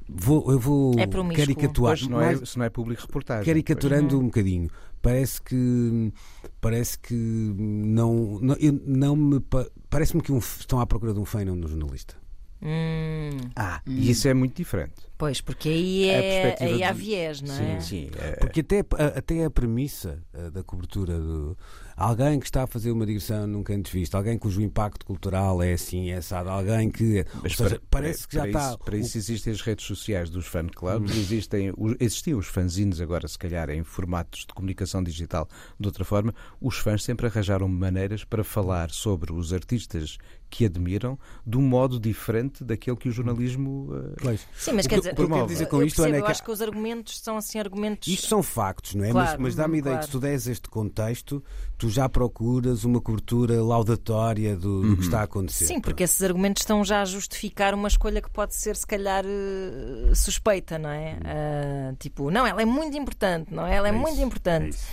vou, 0.10 0.52
eu 0.52 0.60
vou 0.60 0.94
É 1.00 1.08
caricaturar. 1.36 1.98
Pois, 1.98 2.08
não 2.08 2.22
é, 2.22 2.36
se 2.46 2.58
não 2.58 2.66
é 2.66 2.70
público 2.70 3.02
reportagem. 3.02 3.46
caricaturando 3.46 4.20
um 4.20 4.26
bocadinho. 4.26 4.70
Parece 5.02 5.42
que 5.42 6.14
parece 6.60 7.00
que 7.00 7.14
não 7.16 8.40
não, 8.40 8.56
eu- 8.56 8.80
não 8.86 9.16
me 9.16 9.40
pa- 9.40 9.66
parece-me 9.90 10.22
que 10.22 10.32
um 10.32 10.38
estão 10.38 10.80
à 10.80 10.86
procura 10.86 11.14
de 11.14 11.20
um 11.20 11.26
de 11.60 11.66
um 11.66 11.70
jornalista. 11.70 12.16
Hum, 12.62 13.38
Ah, 13.56 13.82
e 13.88 14.12
isso 14.12 14.28
é 14.28 14.34
muito 14.36 14.56
diferente. 14.56 14.94
Pois, 15.22 15.40
porque 15.40 15.70
aí, 15.70 16.10
A 16.10 16.14
é, 16.14 16.22
perspectiva 16.42 16.76
aí 16.76 16.84
há 16.84 16.92
de- 16.92 17.00
viés, 17.00 17.42
não 17.44 17.54
é? 17.54 17.80
Sim, 17.80 17.88
sim. 17.88 18.10
é- 18.18 18.32
Porque 18.38 18.62
até, 18.62 18.80
a- 18.80 19.20
até 19.20 19.46
a 19.46 19.50
premissa 19.52 20.20
eh, 20.34 20.50
da 20.50 20.64
cobertura 20.64 21.20
do 21.20 21.56
alguém 21.96 22.40
que 22.40 22.46
está 22.46 22.64
a 22.64 22.68
fazer 22.68 22.90
uma 22.92 23.06
digressão 23.06 23.46
nunca 23.46 23.76
antes 23.76 23.92
vista, 23.92 24.18
alguém 24.18 24.36
cujo 24.36 24.60
impacto 24.60 25.06
cultural 25.06 25.62
é 25.62 25.74
assim, 25.74 26.10
é 26.10 26.16
assado, 26.18 26.50
alguém 26.50 26.90
que 26.90 27.24
Mas 27.44 27.56
seja, 27.56 27.70
para- 27.76 27.82
parece 28.02 28.28
que 28.28 28.34
já 28.34 28.42
para 28.42 28.50
está. 28.50 28.70
Isso, 28.70 28.80
para 28.80 28.98
isso 28.98 29.18
existem 29.20 29.54
as 29.54 29.62
redes 29.62 29.86
sociais 29.86 30.30
dos 30.32 30.48
fan 30.48 30.64
Hum. 30.64 30.70
clubs, 30.74 31.16
existem, 31.16 31.72
os- 31.78 31.96
existiam 32.00 32.40
os 32.40 32.48
fanzines, 32.48 33.00
agora 33.00 33.28
se 33.28 33.38
calhar 33.38 33.70
em 33.70 33.84
formatos 33.84 34.48
de 34.48 34.54
comunicação 34.56 35.04
digital 35.04 35.48
de 35.80 35.88
outra 35.88 36.04
forma. 36.04 36.34
Os 36.60 36.78
fãs 36.78 37.04
sempre 37.04 37.28
arranjaram 37.28 37.68
maneiras 37.68 38.24
para 38.24 38.44
falar 38.44 38.90
sobre 38.90 39.32
os 39.32 39.54
artistas 39.54 40.18
que 40.50 40.66
admiram 40.66 41.18
de 41.48 41.58
um 41.58 41.62
modo 41.62 41.98
diferente 42.00 42.62
daquele 42.64 42.98
que 42.98 43.08
o 43.08 43.12
jornalismo. 43.12 43.90
eh. 44.26 44.38
Sim, 44.54 44.74
mas 44.74 44.86
quer 44.88 44.96
que- 44.96 45.02
dizer, 45.02 45.11
o 45.12 45.16
que 45.16 45.22
eu 45.22 45.30
quero 45.30 45.48
dizer 45.48 45.66
com 45.68 45.78
percebo, 45.78 45.88
isto, 45.88 46.04
Ana, 46.04 46.16
é 46.16 46.20
eu 46.20 46.26
que 46.26 46.32
acho 46.32 46.44
que 46.44 46.52
os 46.52 46.62
argumentos 46.62 47.20
são 47.20 47.38
assim 47.38 47.60
argumentos. 47.60 48.08
Isto 48.08 48.28
são 48.28 48.42
factos, 48.42 48.96
não 48.96 49.06
é? 49.06 49.12
Claro, 49.12 49.40
mas 49.40 49.52
mas 49.52 49.56
dá-me 49.56 49.76
a 49.76 49.80
ideia 49.80 49.94
claro. 49.96 50.08
que 50.08 50.12
se 50.12 50.12
tu 50.12 50.20
des 50.20 50.48
este 50.48 50.70
contexto, 50.70 51.44
tu 51.78 51.90
já 51.90 52.08
procuras 52.08 52.84
uma 52.84 53.02
cobertura 53.02 53.62
laudatória 53.62 54.56
do, 54.56 54.82
do 54.82 54.98
que 54.98 55.04
está 55.04 55.22
a 55.22 55.24
acontecer. 55.24 55.66
Sim, 55.66 55.80
porque 55.80 56.04
esses 56.04 56.22
argumentos 56.24 56.62
estão 56.62 56.84
já 56.84 57.02
a 57.02 57.06
justificar 57.06 57.74
uma 57.74 57.88
escolha 57.88 58.22
que 58.22 58.30
pode 58.30 58.56
ser, 58.56 58.76
se 58.76 58.88
calhar, 58.88 59.26
eh, 59.26 60.16
suspeita, 60.16 60.80
não 60.80 60.90
é? 60.90 61.18
Ah, 61.26 61.94
tipo, 62.00 62.32
não, 62.32 62.46
ela 62.46 62.62
é 62.62 62.66
muito 62.66 62.98
importante, 62.98 63.54
não 63.54 63.66
é? 63.66 63.76
Ela 63.76 63.88
é, 63.88 63.90
É 63.90 63.94
muito 63.94 64.14
isso, 64.14 64.24
importante. 64.24 64.66
é 64.66 64.70
isso. 64.70 64.86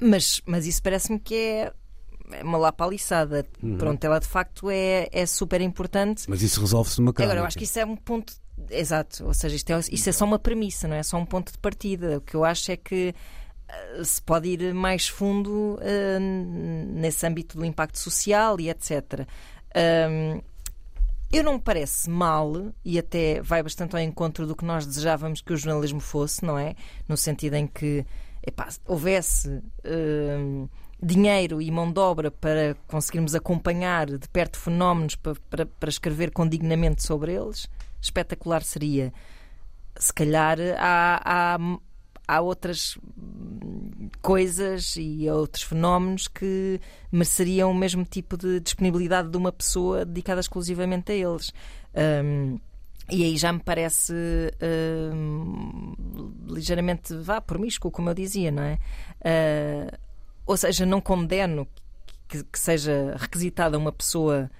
Mas, 0.00 0.40
mas 0.46 0.66
isso 0.66 0.82
parece-me 0.82 1.18
que 1.18 1.34
é 1.34 1.72
é 2.30 2.44
uma 2.44 2.58
lapaliçada. 2.58 3.46
Pronto, 3.78 4.04
ela 4.04 4.18
de 4.18 4.26
facto 4.26 4.70
é, 4.70 5.08
é 5.10 5.24
super 5.26 5.60
importante. 5.60 6.24
Mas 6.28 6.42
isso 6.42 6.60
resolve-se 6.60 7.00
numa 7.00 7.12
crónica. 7.12 7.32
Agora, 7.32 7.44
eu 7.44 7.46
acho 7.46 7.56
que 7.56 7.64
isso 7.64 7.78
é 7.78 7.86
um 7.86 7.96
ponto. 7.96 8.34
Exato, 8.70 9.24
ou 9.26 9.34
seja, 9.34 9.56
isto 9.56 9.70
é, 9.70 9.78
isso 9.90 10.08
é 10.08 10.12
só 10.12 10.24
uma 10.24 10.38
premissa, 10.38 10.88
não 10.88 10.96
é? 10.96 11.02
Só 11.02 11.16
um 11.16 11.24
ponto 11.26 11.52
de 11.52 11.58
partida. 11.58 12.18
O 12.18 12.20
que 12.20 12.34
eu 12.34 12.44
acho 12.44 12.70
é 12.72 12.76
que 12.76 13.14
eh, 13.68 14.04
se 14.04 14.20
pode 14.20 14.48
ir 14.48 14.74
mais 14.74 15.08
fundo 15.08 15.78
eh, 15.80 16.18
nesse 16.20 17.26
âmbito 17.26 17.56
do 17.56 17.64
impacto 17.64 17.98
social 17.98 18.60
e 18.60 18.68
etc. 18.70 19.26
Ahm, 19.74 20.40
eu 21.30 21.44
não 21.44 21.54
me 21.54 21.60
parece 21.60 22.08
mal, 22.08 22.72
e 22.84 22.98
até 22.98 23.42
vai 23.42 23.62
bastante 23.62 23.94
ao 23.94 24.02
encontro 24.02 24.46
do 24.46 24.56
que 24.56 24.64
nós 24.64 24.86
desejávamos 24.86 25.42
que 25.42 25.52
o 25.52 25.56
jornalismo 25.56 26.00
fosse, 26.00 26.44
não 26.44 26.58
é? 26.58 26.74
No 27.06 27.16
sentido 27.18 27.54
em 27.54 27.66
que 27.66 28.04
epá, 28.46 28.68
houvesse 28.86 29.62
hum, 29.84 30.68
dinheiro 31.00 31.62
e 31.62 31.70
mão 31.70 31.92
de 31.92 32.00
obra 32.00 32.30
para 32.30 32.76
conseguirmos 32.86 33.34
acompanhar 33.34 34.06
de 34.06 34.28
perto 34.28 34.58
fenómenos 34.58 35.14
para, 35.14 35.34
para, 35.48 35.66
para 35.66 35.88
escrever 35.88 36.32
com 36.32 36.46
dignamente 36.46 37.02
sobre 37.02 37.32
eles, 37.34 37.68
espetacular 38.00 38.62
seria. 38.62 39.12
Se 39.96 40.12
calhar 40.12 40.58
há, 40.78 41.20
há, 41.24 41.58
há 42.26 42.40
outras 42.40 42.98
coisas 44.20 44.96
e 44.96 45.28
outros 45.30 45.62
fenómenos 45.62 46.28
que 46.28 46.80
mereceriam 47.10 47.70
o 47.70 47.74
mesmo 47.74 48.04
tipo 48.04 48.36
de 48.36 48.60
disponibilidade 48.60 49.30
de 49.30 49.36
uma 49.36 49.52
pessoa 49.52 50.04
dedicada 50.04 50.40
exclusivamente 50.40 51.12
a 51.12 51.14
eles. 51.14 51.52
Hum, 52.24 52.58
e 53.10 53.24
aí 53.24 53.36
já 53.38 53.52
me 53.52 53.60
parece 53.60 54.12
hum, 55.14 55.94
ligeiramente 56.46 57.14
vá 57.14 57.40
promíscuo, 57.40 57.90
como 57.90 58.10
eu 58.10 58.14
dizia, 58.14 58.50
não 58.50 58.62
é? 58.62 58.78
Ah, 59.24 59.98
ou 60.48 60.56
seja, 60.56 60.86
não 60.86 61.00
condeno 61.00 61.68
que, 62.26 62.42
que 62.42 62.58
seja 62.58 63.14
requisitada 63.16 63.78
uma 63.78 63.92
pessoa 63.92 64.50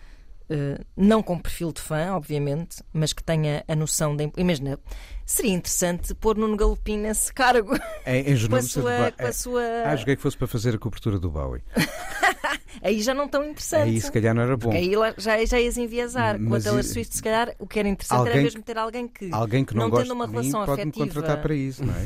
Uh, 0.50 0.82
não 0.96 1.22
com 1.22 1.38
perfil 1.38 1.70
de 1.70 1.82
fã, 1.82 2.14
obviamente, 2.14 2.82
mas 2.90 3.12
que 3.12 3.22
tenha 3.22 3.62
a 3.68 3.76
noção 3.76 4.16
de. 4.16 4.32
Imagina, 4.34 4.80
seria 5.28 5.52
interessante 5.52 6.14
pôr 6.14 6.36
Nuno 6.36 6.56
Galopim 6.56 6.98
nesse 6.98 7.32
cargo 7.32 7.76
Em, 8.06 8.32
em 8.32 8.48
com 8.48 8.56
a 8.56 8.62
sua. 8.62 8.82
Ba- 8.98 9.12
Com 9.12 9.26
a 9.26 9.32
sua... 9.32 9.62
Ah, 9.84 9.94
joguei 9.94 10.16
que 10.16 10.22
fosse 10.22 10.36
para 10.36 10.46
fazer 10.46 10.74
a 10.74 10.78
cobertura 10.78 11.18
do 11.18 11.30
Bowie. 11.30 11.62
Aí 12.82 13.02
já 13.02 13.12
não 13.12 13.28
tão 13.28 13.42
interessante. 13.44 13.88
Aí 13.90 14.00
se 14.00 14.10
calhar 14.10 14.34
não 14.34 14.42
era 14.42 14.56
bom. 14.56 14.70
Porque 14.70 14.76
aí 14.76 14.92
já, 15.18 15.44
já 15.44 15.60
ias 15.60 15.76
enviesar. 15.76 16.38
Com 16.38 16.46
a 16.46 16.50
Mas 16.50 16.64
Taylor 16.64 16.84
Swift, 16.84 17.16
se 17.16 17.22
calhar, 17.22 17.52
o 17.58 17.66
que 17.66 17.78
era 17.78 17.88
interessante 17.88 18.20
era 18.20 18.28
Alguém 18.30 18.42
mesmo 18.44 18.62
ter 18.62 18.78
alguém 18.78 19.08
que. 19.08 19.28
Alguém 19.32 19.64
que 19.64 19.74
não, 19.74 19.84
não 19.84 19.90
gosta 19.90 20.04
tendo 20.04 20.14
uma 20.14 20.26
de 20.26 20.32
relação 20.32 20.60
mim 20.60 20.66
pode-me 20.66 20.82
afetiva. 20.90 21.06
contratar 21.06 21.42
para 21.42 21.54
isso, 21.54 21.84
não 21.84 21.94
é? 21.94 22.02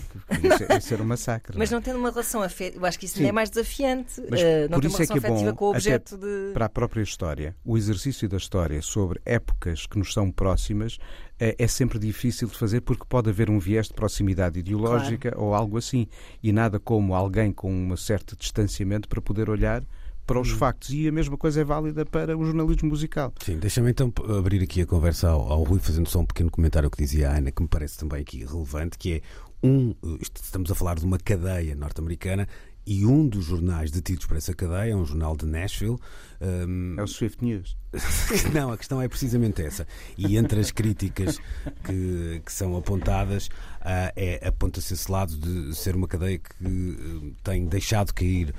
Isso, 0.78 0.90
é- 0.90 0.94
era 0.94 1.02
um 1.02 1.06
massacre. 1.06 1.58
Mas 1.58 1.70
não 1.70 1.76
é? 1.76 1.80
não 1.80 1.84
tendo 1.84 1.98
uma 1.98 2.10
relação 2.10 2.42
afetiva. 2.42 2.82
Eu 2.84 2.86
acho 2.88 2.98
que 2.98 3.04
isso 3.04 3.14
Sim. 3.14 3.20
ainda 3.20 3.28
é 3.28 3.32
mais 3.32 3.50
desafiante. 3.50 4.22
Mas 4.30 4.40
uh, 4.40 4.44
não 4.70 4.78
por 4.78 4.80
ter 4.80 4.86
isso 4.88 4.96
uma 4.96 5.04
é 5.04 5.06
relação 5.06 5.06
que 5.06 5.26
é 5.26 5.28
bom, 5.28 5.34
afetiva 5.34 5.52
com 5.52 5.64
o 5.66 5.70
objeto 5.70 6.16
de. 6.16 6.52
para 6.54 6.64
a 6.64 6.68
própria 6.68 7.02
história. 7.02 7.56
O 7.64 7.76
exercício 7.76 8.28
da 8.28 8.36
história 8.36 8.80
sobre 8.82 9.20
épocas 9.26 9.86
que 9.86 9.98
nos 9.98 10.12
são 10.12 10.30
próximas 10.30 10.98
é, 11.44 11.56
é 11.58 11.66
sempre 11.66 11.98
difícil 11.98 12.46
de 12.48 12.56
fazer 12.56 12.80
porque 12.82 13.04
pode 13.08 13.28
haver 13.30 13.50
um 13.50 13.58
viés 13.58 13.88
de 13.88 13.94
proximidade 13.94 14.60
ideológica 14.60 15.34
ou 15.36 15.54
algo 15.54 15.76
assim. 15.76 16.06
E 16.42 16.52
nada 16.52 16.78
como 16.78 17.14
alguém 17.14 17.52
com 17.52 17.72
um 17.72 17.96
certo 17.96 18.36
distanciamento 18.36 19.08
para 19.08 19.20
poder 19.20 19.50
olhar 19.50 19.82
para 20.24 20.38
Hum. 20.38 20.42
os 20.42 20.50
factos. 20.50 20.90
E 20.90 21.08
a 21.08 21.12
mesma 21.12 21.36
coisa 21.36 21.60
é 21.60 21.64
válida 21.64 22.06
para 22.06 22.38
o 22.38 22.44
jornalismo 22.44 22.88
musical. 22.88 23.32
Sim, 23.44 23.58
deixa-me 23.58 23.90
então 23.90 24.12
abrir 24.38 24.62
aqui 24.62 24.80
a 24.82 24.86
conversa 24.86 25.28
ao, 25.30 25.40
ao 25.52 25.62
Rui, 25.64 25.80
fazendo 25.80 26.08
só 26.08 26.20
um 26.20 26.24
pequeno 26.26 26.48
comentário 26.50 26.86
ao 26.86 26.90
que 26.92 27.02
dizia 27.02 27.28
a 27.30 27.36
Ana, 27.38 27.50
que 27.50 27.60
me 27.60 27.68
parece 27.68 27.98
também 27.98 28.20
aqui 28.22 28.44
relevante, 28.44 28.96
que 28.96 29.14
é 29.14 29.20
um, 29.64 29.94
isto- 30.20 30.40
estamos 30.42 30.70
a 30.70 30.74
falar 30.76 30.94
de 30.94 31.04
uma 31.04 31.18
cadeia 31.18 31.74
norte-americana 31.74 32.46
e 32.86 33.06
um 33.06 33.26
dos 33.26 33.44
jornais 33.44 33.90
detidos 33.90 34.26
por 34.26 34.36
essa 34.36 34.54
cadeia 34.54 34.92
é 34.92 34.96
um 34.96 35.04
jornal 35.04 35.36
de 35.36 35.46
Nashville. 35.46 35.98
um, 36.40 36.96
É 36.98 37.02
o 37.02 37.06
Swift 37.06 37.44
News. 37.44 37.76
Não, 38.52 38.72
a 38.72 38.78
questão 38.78 39.00
é 39.00 39.08
precisamente 39.08 39.62
essa. 39.62 39.86
E 40.16 40.36
entre 40.36 40.60
as 40.60 40.70
críticas 40.70 41.38
que, 41.84 42.42
que 42.44 42.52
são 42.52 42.76
apontadas, 42.76 43.48
ah, 43.80 44.12
é, 44.16 44.46
aponta-se 44.46 44.94
esse 44.94 45.10
lado 45.10 45.36
de 45.36 45.74
ser 45.74 45.94
uma 45.94 46.08
cadeia 46.08 46.38
que 46.38 46.54
eh, 46.64 47.30
tem 47.44 47.66
deixado 47.66 48.12
cair 48.12 48.54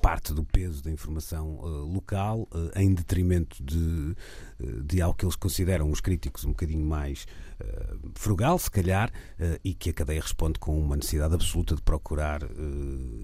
parte 0.00 0.32
do 0.32 0.44
peso 0.44 0.82
da 0.82 0.90
informação 0.90 1.58
eh, 1.62 1.94
local 1.94 2.48
eh, 2.74 2.82
em 2.82 2.92
detrimento 2.94 3.62
de, 3.62 4.14
eh, 4.60 4.66
de 4.84 5.00
algo 5.02 5.16
que 5.16 5.24
eles 5.24 5.36
consideram, 5.36 5.90
os 5.90 6.00
críticos, 6.00 6.44
um 6.44 6.48
bocadinho 6.50 6.84
mais 6.84 7.26
eh, 7.60 7.94
frugal, 8.14 8.58
se 8.58 8.70
calhar, 8.70 9.12
eh, 9.38 9.60
e 9.64 9.72
que 9.74 9.90
a 9.90 9.92
cadeia 9.92 10.20
responde 10.20 10.58
com 10.58 10.78
uma 10.78 10.96
necessidade 10.96 11.34
absoluta 11.34 11.74
de 11.76 11.82
procurar 11.82 12.42
eh, 12.42 12.48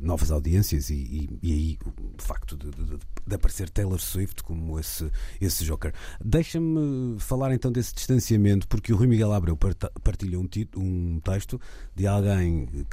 novas 0.01 0.31
audiências 0.31 0.90
e, 0.90 0.94
e- 0.94 1.38
e 1.42 1.53
aí 1.53 1.79
o 2.18 2.22
facto 2.22 2.57
de, 2.57 2.70
de- 2.70 2.98
de 3.27 3.35
aparecer 3.35 3.68
Taylor 3.70 3.98
Swift 4.01 4.42
como 4.42 4.79
esse, 4.79 5.11
esse 5.40 5.64
joker. 5.64 5.92
Deixa-me 6.24 7.18
falar 7.18 7.53
então 7.53 7.70
desse 7.72 7.94
distanciamento, 7.94 8.66
porque 8.68 8.92
o 8.92 8.96
Rui 8.96 9.07
Miguel 9.07 9.33
Abreu 9.33 9.57
partilha 10.03 10.38
um, 10.38 10.46
ti- 10.46 10.68
um 10.77 11.20
texto 11.20 11.61
de 11.94 12.07
alguém 12.07 12.66
que- 12.66 12.85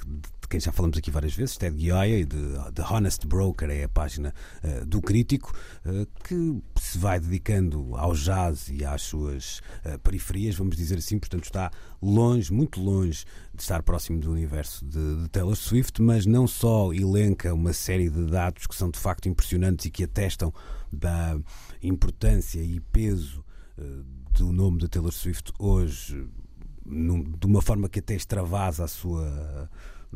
de 0.45 0.49
quem 0.49 0.59
já 0.59 0.71
falamos 0.71 0.97
aqui 0.97 1.09
várias 1.09 1.33
vezes, 1.33 1.57
Ted 1.57 1.75
Gioia, 1.79 2.19
e 2.19 2.25
de 2.25 2.37
The 2.73 2.83
Honest 2.83 3.25
Broker, 3.25 3.69
é 3.69 3.83
a 3.83 3.89
página 3.89 4.33
eh, 4.61 4.85
do 4.85 5.01
crítico, 5.01 5.51
eh, 5.83 6.05
que 6.23 6.61
se 6.79 6.97
vai 6.99 7.19
dedicando 7.19 7.95
ao 7.95 8.13
jazz 8.13 8.69
e 8.69 8.85
às 8.85 9.01
suas 9.01 9.61
eh, 9.83 9.97
periferias, 9.97 10.55
vamos 10.55 10.77
dizer 10.77 10.99
assim, 10.99 11.17
portanto 11.17 11.45
está 11.45 11.71
longe, 12.01 12.53
muito 12.53 12.79
longe 12.79 13.25
de 13.53 13.61
estar 13.61 13.81
próximo 13.81 14.19
do 14.19 14.31
universo 14.31 14.85
de, 14.85 15.23
de 15.23 15.29
Taylor 15.29 15.55
Swift, 15.55 15.99
mas 16.01 16.25
não 16.27 16.47
só 16.47 16.93
elenca 16.93 17.53
uma 17.53 17.73
série 17.73 18.09
de 18.09 18.25
dados 18.27 18.67
que 18.67 18.75
são 18.75 18.89
de 18.91 18.99
facto 18.99 19.27
impressionantes 19.27 19.87
e 19.87 19.89
que 19.89 20.03
atestam 20.03 20.53
da 20.93 21.37
importância 21.81 22.61
e 22.61 22.79
peso 22.79 23.43
do 24.37 24.53
nome 24.53 24.77
de 24.77 24.87
Taylor 24.87 25.11
Swift 25.11 25.51
hoje 25.59 26.25
num- 26.85 27.23
de 27.23 27.45
uma 27.47 27.61
forma 27.61 27.89
que 27.89 27.99
até 27.99 28.15
extravasa 28.15 28.83
a 28.85 28.87
sua, 28.87 29.69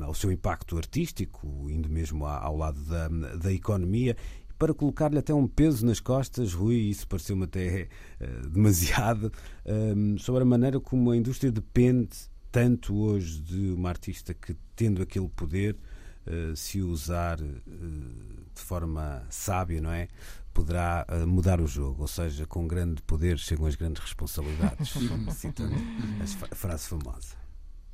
o 0.08 0.14
seu 0.14 0.32
impacto 0.32 0.78
artístico, 0.78 1.68
indo 1.70 1.90
mesmo 1.90 2.26
ao 2.26 2.56
lado 2.56 2.82
da, 2.84 3.08
da 3.08 3.52
economia. 3.52 4.16
Para 4.58 4.74
colocar-lhe 4.74 5.18
até 5.18 5.34
um 5.34 5.48
peso 5.48 5.86
nas 5.86 6.02
costas, 6.02 6.54
Rui, 6.54 6.76
isso 6.76 7.08
pareceu-me 7.08 7.46
até 7.46 7.88
eh, 8.20 8.28
demasiado, 8.52 9.32
eh, 9.64 9.94
sobre 10.18 10.42
a 10.42 10.46
maneira 10.46 10.82
como 10.82 11.12
a 11.12 11.18
indústria 11.18 11.50
depende 11.50 12.10
tanto 12.52 12.94
hoje 12.94 13.40
de 13.40 13.72
uma 13.72 13.88
artista 13.88 14.34
que, 14.34 14.58
tendo 14.76 15.02
aquele 15.02 15.30
poder, 15.30 15.78
eh, 16.26 16.54
se 16.58 16.82
o 16.82 16.90
usar 16.90 17.40
eh, 17.40 17.46
de 18.54 18.62
forma 18.62 19.26
sábia, 19.30 19.80
não 19.80 19.92
é? 19.92 20.10
Poderá 20.54 21.06
mudar 21.26 21.62
o 21.62 21.68
jogo, 21.68 22.02
ou 22.02 22.08
seja, 22.08 22.46
com 22.46 22.68
grande 22.68 23.02
poder 23.04 23.38
chegam 23.38 23.66
as 23.66 23.76
grandes 23.76 24.04
responsabilidades, 24.04 24.92
citando 25.32 25.76
a 26.52 26.56
frase 26.56 26.90
famosa. 26.90 27.39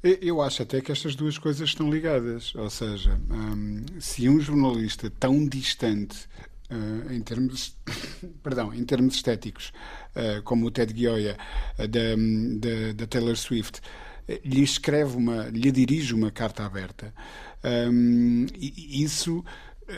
Eu- 0.08 0.40
acho 0.42 0.62
até 0.62 0.82
que 0.82 0.92
estas 0.92 1.16
duas 1.16 1.38
coisas 1.40 1.70
estão 1.70 1.90
ligadas. 1.90 2.54
Ou 2.56 2.70
seja, 2.70 3.20
hum, 3.32 3.84
se 4.00 4.30
um 4.30 4.40
jornalista 4.40 5.10
tão 5.10 5.48
distante 5.48 6.28
eh, 6.70 7.16
em 7.16 7.22
termos 7.22 7.76
perdão, 8.44 8.74
em 8.74 8.84
termos 8.86 9.16
estéticos, 9.16 9.72
eh, 10.16 10.42
como 10.44 10.66
o 10.68 10.72
Ted 10.72 10.94
Gioia 10.96 11.38
eh, 11.78 11.88
da, 11.88 12.00
da, 12.60 12.94
da 12.94 13.08
Taylor 13.08 13.36
Swift, 13.36 13.82
lhe 14.44 14.64
escreve 14.64 15.16
uma, 15.18 15.46
lhe 15.50 15.72
dirige 15.72 16.14
uma 16.14 16.32
carta 16.32 16.66
aberta, 16.66 17.14
hum, 17.64 18.48
e 18.56 19.04
isso 19.04 19.44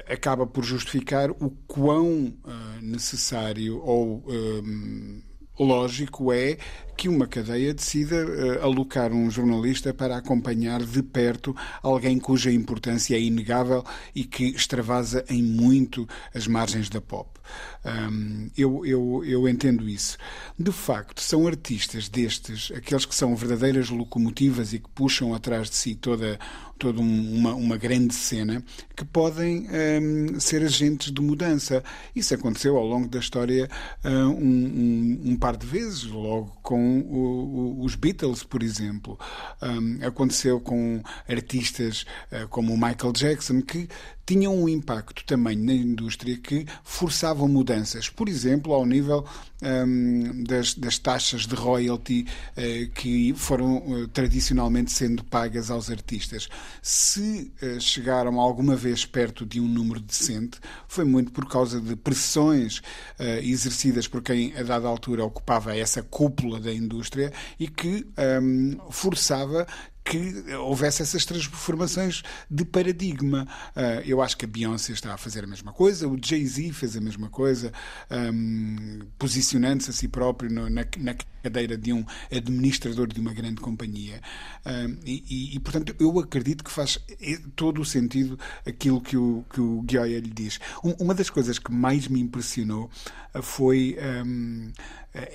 acaba 0.10 0.46
por 0.46 0.66
justificar 0.66 1.32
o 1.32 1.50
quão 1.66 2.34
necessário 2.82 3.80
ou 3.82 4.26
hum, 4.28 5.22
lógico 5.58 6.34
é 6.34 6.58
que 6.98 7.08
uma 7.08 7.28
cadeia 7.28 7.76
decida 7.76 8.26
uh, 8.26 8.64
alocar 8.64 9.14
um 9.14 9.30
jornalista 9.30 9.94
para 9.94 10.18
acompanhar 10.18 10.84
de 10.84 11.04
perto 11.04 11.56
alguém 11.84 12.18
cuja 12.20 12.52
importância 12.52 13.16
é 13.16 13.22
inegável 13.22 13.86
e 14.16 14.24
que 14.24 14.46
extravasa 14.46 15.24
em 15.30 15.44
muito 15.44 16.10
as 16.34 16.48
margens 16.48 16.90
da 16.90 17.00
pop. 17.00 17.38
Um, 17.86 18.50
eu, 18.58 18.86
eu, 18.86 19.24
eu 19.24 19.48
entendo 19.48 19.88
isso. 19.88 20.18
De 20.60 20.72
facto, 20.72 21.22
são 21.22 21.48
artistas 21.48 22.10
destes, 22.10 22.72
aqueles 22.76 23.06
que 23.06 23.16
são 23.16 23.36
verdadeiras 23.36 23.90
locomotivas 23.90 24.74
e 24.74 24.80
que 24.80 24.90
puxam 24.90 25.34
atrás 25.34 25.70
de 25.70 25.76
si 25.76 25.96
toda 25.96 26.40
toda 26.78 27.02
uma, 27.02 27.56
uma 27.56 27.76
grande 27.76 28.14
cena 28.14 28.64
que 28.96 29.04
podem 29.04 29.68
um, 30.02 30.40
ser 30.40 30.64
agentes 30.64 31.12
de 31.12 31.22
mudança. 31.22 31.84
Isso 32.16 32.34
aconteceu 32.34 32.78
ao 32.78 32.86
longo 32.86 33.08
da 33.08 33.20
história 33.20 33.68
um, 34.06 34.12
um, 34.12 35.22
um 35.26 35.36
par 35.36 35.58
de 35.58 35.66
vezes, 35.66 36.04
logo 36.04 36.56
com 36.62 36.78
o, 36.88 37.80
o, 37.80 37.84
os 37.84 37.96
Beatles, 37.96 38.44
por 38.44 38.64
exemplo. 38.64 39.20
Hum, 39.62 40.00
aconteceu 40.02 40.60
com 40.60 41.02
artistas 41.28 42.06
uh, 42.32 42.48
como 42.50 42.74
o 42.74 42.78
Michael 42.78 43.14
Jackson, 43.14 43.62
que 43.62 43.88
tinham 44.28 44.54
um 44.54 44.68
impacto 44.68 45.24
também 45.24 45.56
na 45.56 45.72
indústria 45.72 46.36
que 46.36 46.66
forçavam 46.84 47.48
mudanças, 47.48 48.10
por 48.10 48.28
exemplo, 48.28 48.74
ao 48.74 48.86
nível 48.86 49.26
um, 49.64 50.44
das, 50.44 50.74
das, 50.74 51.00
taxas 51.00 51.48
de 51.48 51.56
royalty 51.56 52.26
uh, 52.58 52.92
que 52.92 53.34
foram 53.38 53.78
uh, 53.78 54.08
tradicionalmente 54.10 54.92
sendo 54.92 55.24
pagas 55.24 55.72
aos 55.72 55.90
artistas. 55.90 56.50
Se 56.82 57.54
uh, 57.62 57.80
chegaram 57.80 58.38
alguma 58.38 58.76
vez 58.76 59.06
perto 59.06 59.46
de 59.46 59.62
um 59.62 59.68
número 59.68 60.02
decente, 60.02 60.60
foi 60.90 61.06
muito 61.06 61.32
por 61.32 61.48
causa 61.48 61.80
de 61.80 61.96
pressões 61.96 62.82
exercidas 63.42 64.08
por 64.08 64.22
quem, 64.22 64.54
a 64.58 64.64
dada 64.64 64.88
altura, 64.88 65.24
ocupava 65.24 65.76
essa 65.76 66.04
cúpula 66.04 66.60
da 66.60 66.74
indústria 66.74 67.32
e 67.58 67.68
que 67.68 68.06
um, 68.42 68.78
forçava 68.92 69.66
que 70.08 70.54
houvesse 70.56 71.02
essas 71.02 71.26
transformações 71.26 72.24
de 72.50 72.64
paradigma. 72.64 73.48
Uh, 73.76 74.02
eu 74.06 74.22
acho 74.22 74.38
que 74.38 74.46
a 74.46 74.48
Beyoncé 74.48 74.94
está 74.94 75.14
a 75.14 75.18
fazer 75.18 75.44
a 75.44 75.48
mesma 75.48 75.74
coisa, 75.74 76.08
o 76.08 76.18
Jay-Z 76.22 76.72
fez 76.74 76.96
a 76.96 77.02
mesma 77.02 77.30
coisa, 77.30 77.72
um, 78.10 79.00
posicionando-se 79.18 79.90
a 79.90 79.94
si 79.94 80.08
próprio 80.08 80.50
no, 80.52 80.70
na, 80.70 80.86
na, 80.98 81.16
cadeira 81.44 81.78
de 81.78 81.94
um 81.94 82.06
administrador 82.32 83.08
de 83.08 83.20
uma 83.20 83.34
grande 83.34 83.62
companhia. 83.62 84.22
Um, 84.66 84.98
e, 85.06 85.56
e, 85.56 85.60
portanto, 85.60 85.96
eu 86.00 86.18
acredito 86.20 86.64
que 86.64 86.72
faz 86.72 87.00
todo 87.56 87.82
o 87.82 87.86
sentido 87.86 88.40
aquilo 88.66 89.00
que 89.00 89.16
o, 89.16 89.46
que 89.50 89.62
o 89.62 89.86
lhe 89.90 90.22
diz. 90.22 90.60
Um, 90.84 90.92
uma 91.00 91.14
das 91.14 91.30
coisas 91.30 91.60
que 91.60 91.72
mais 91.72 92.08
me 92.08 92.20
impressionou 92.20 92.90
foi 93.42 93.98
um, 94.26 94.72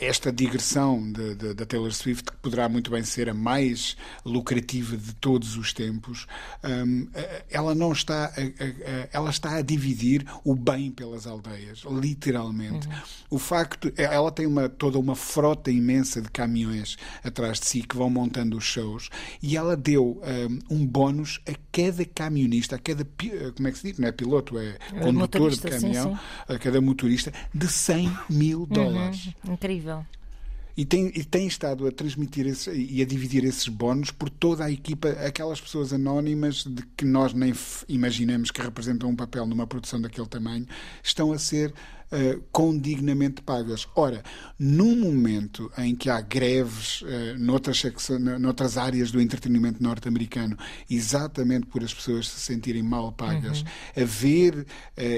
esta 0.00 0.32
digressão 0.32 1.12
da 1.12 1.66
Taylor 1.66 1.92
Swift, 1.92 2.30
que 2.30 2.36
poderá 2.38 2.68
muito 2.68 2.90
bem 2.90 3.02
ser 3.02 3.28
a 3.28 3.34
mais 3.34 3.96
lucrativa 4.24 4.96
de 4.96 5.14
todos 5.14 5.56
os 5.56 5.72
tempos, 5.72 6.26
um, 6.64 7.08
ela 7.50 7.74
não 7.74 7.92
está 7.92 8.26
a, 8.26 8.28
a, 8.28 9.08
ela 9.12 9.30
está 9.30 9.56
a 9.56 9.62
dividir 9.62 10.24
o 10.44 10.54
bem 10.54 10.90
pelas 10.90 11.26
aldeias, 11.26 11.82
literalmente. 11.90 12.86
Uhum. 12.86 12.94
O 13.30 13.38
facto, 13.38 13.92
ela 13.96 14.30
tem 14.30 14.46
uma, 14.46 14.68
toda 14.68 14.98
uma 14.98 15.16
frota 15.16 15.70
imensa 15.70 16.20
de 16.20 16.30
caminhões 16.30 16.96
atrás 17.24 17.58
de 17.58 17.66
si 17.66 17.82
que 17.82 17.96
vão 17.96 18.10
montando 18.10 18.56
os 18.56 18.64
shows 18.64 19.08
e 19.42 19.56
ela 19.56 19.76
deu 19.76 20.20
um, 20.70 20.76
um 20.76 20.86
bónus 20.86 21.40
a 21.48 21.52
cada 21.72 22.04
camionista, 22.04 22.76
a 22.76 22.78
cada, 22.78 23.04
como 23.56 23.68
é 23.68 23.72
que 23.72 23.78
se 23.78 23.88
diz? 23.88 23.98
Não 23.98 24.08
é 24.08 24.12
piloto, 24.12 24.58
é, 24.58 24.76
é 24.94 25.00
condutor 25.00 25.50
de 25.50 25.60
caminhão, 25.60 26.10
sim, 26.10 26.16
sim. 26.46 26.54
a 26.54 26.58
cada 26.58 26.80
motorista, 26.80 27.32
de 27.54 27.68
100 27.68 28.18
mil 28.28 28.60
uhum. 28.60 28.66
dólares. 28.66 29.30
Uhum. 29.44 29.54
Incrível. 29.54 29.71
E 30.76 30.86
tem, 30.86 31.12
e 31.14 31.22
tem 31.22 31.46
estado 31.46 31.86
a 31.86 31.92
transmitir 31.92 32.46
esse, 32.46 32.70
e 32.70 33.02
a 33.02 33.04
dividir 33.04 33.44
esses 33.44 33.68
bónus 33.68 34.10
por 34.10 34.30
toda 34.30 34.64
a 34.64 34.70
equipa, 34.70 35.10
aquelas 35.10 35.60
pessoas 35.60 35.92
anónimas 35.92 36.64
de 36.64 36.82
que 36.96 37.04
nós 37.04 37.34
nem 37.34 37.52
imaginamos 37.88 38.50
que 38.50 38.62
representam 38.62 39.10
um 39.10 39.16
papel 39.16 39.44
numa 39.44 39.66
produção 39.66 40.00
daquele 40.00 40.26
tamanho, 40.26 40.66
estão 41.02 41.30
a 41.30 41.38
ser 41.38 41.74
uh, 42.12 42.42
condignamente 42.52 43.42
pagas. 43.42 43.88
Ora, 43.96 44.22
num 44.58 44.96
momento 44.96 45.70
em 45.78 45.94
que 45.94 46.10
há 46.10 46.20
greves 46.20 47.02
uh, 47.02 47.38
noutras, 47.38 47.82
noutras 48.38 48.76
áreas 48.76 49.10
do 49.10 49.20
entretenimento 49.20 49.82
norte-americano, 49.82 50.56
exatamente 50.88 51.66
por 51.66 51.82
as 51.82 51.92
pessoas 51.92 52.28
se 52.28 52.40
sentirem 52.40 52.82
mal 52.82 53.12
pagas, 53.12 53.62
uhum. 53.62 54.02
haver 54.02 54.54
uh, 54.54 54.66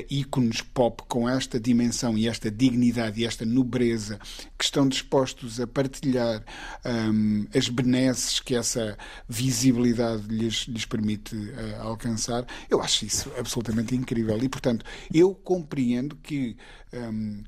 ícones 0.09 0.63
pop 0.63 1.03
com 1.09 1.29
esta 1.29 1.59
dimensão 1.61 2.17
e 2.17 2.29
esta 2.29 2.51
dignidade 2.51 3.21
e 3.21 3.25
esta 3.25 3.45
nobreza 3.45 4.19
que 4.57 4.65
estão 4.65 4.89
dispostos 4.89 5.61
a 5.61 5.67
partilhar 5.67 6.45
um, 6.85 7.47
as 7.55 7.69
benesses 7.69 8.41
que 8.41 8.55
essa 8.55 8.97
visibilidade 9.29 10.27
lhes, 10.29 10.67
lhes 10.69 10.85
permite 10.85 11.35
uh, 11.35 11.83
alcançar, 11.83 12.47
eu 12.71 12.81
acho 12.81 13.05
isso 13.05 13.31
absolutamente 13.39 13.95
incrível. 13.95 14.39
E, 14.43 14.49
portanto, 14.49 14.85
eu 15.13 15.35
compreendo 15.35 16.17
que 16.17 16.57
um, 16.95 17.43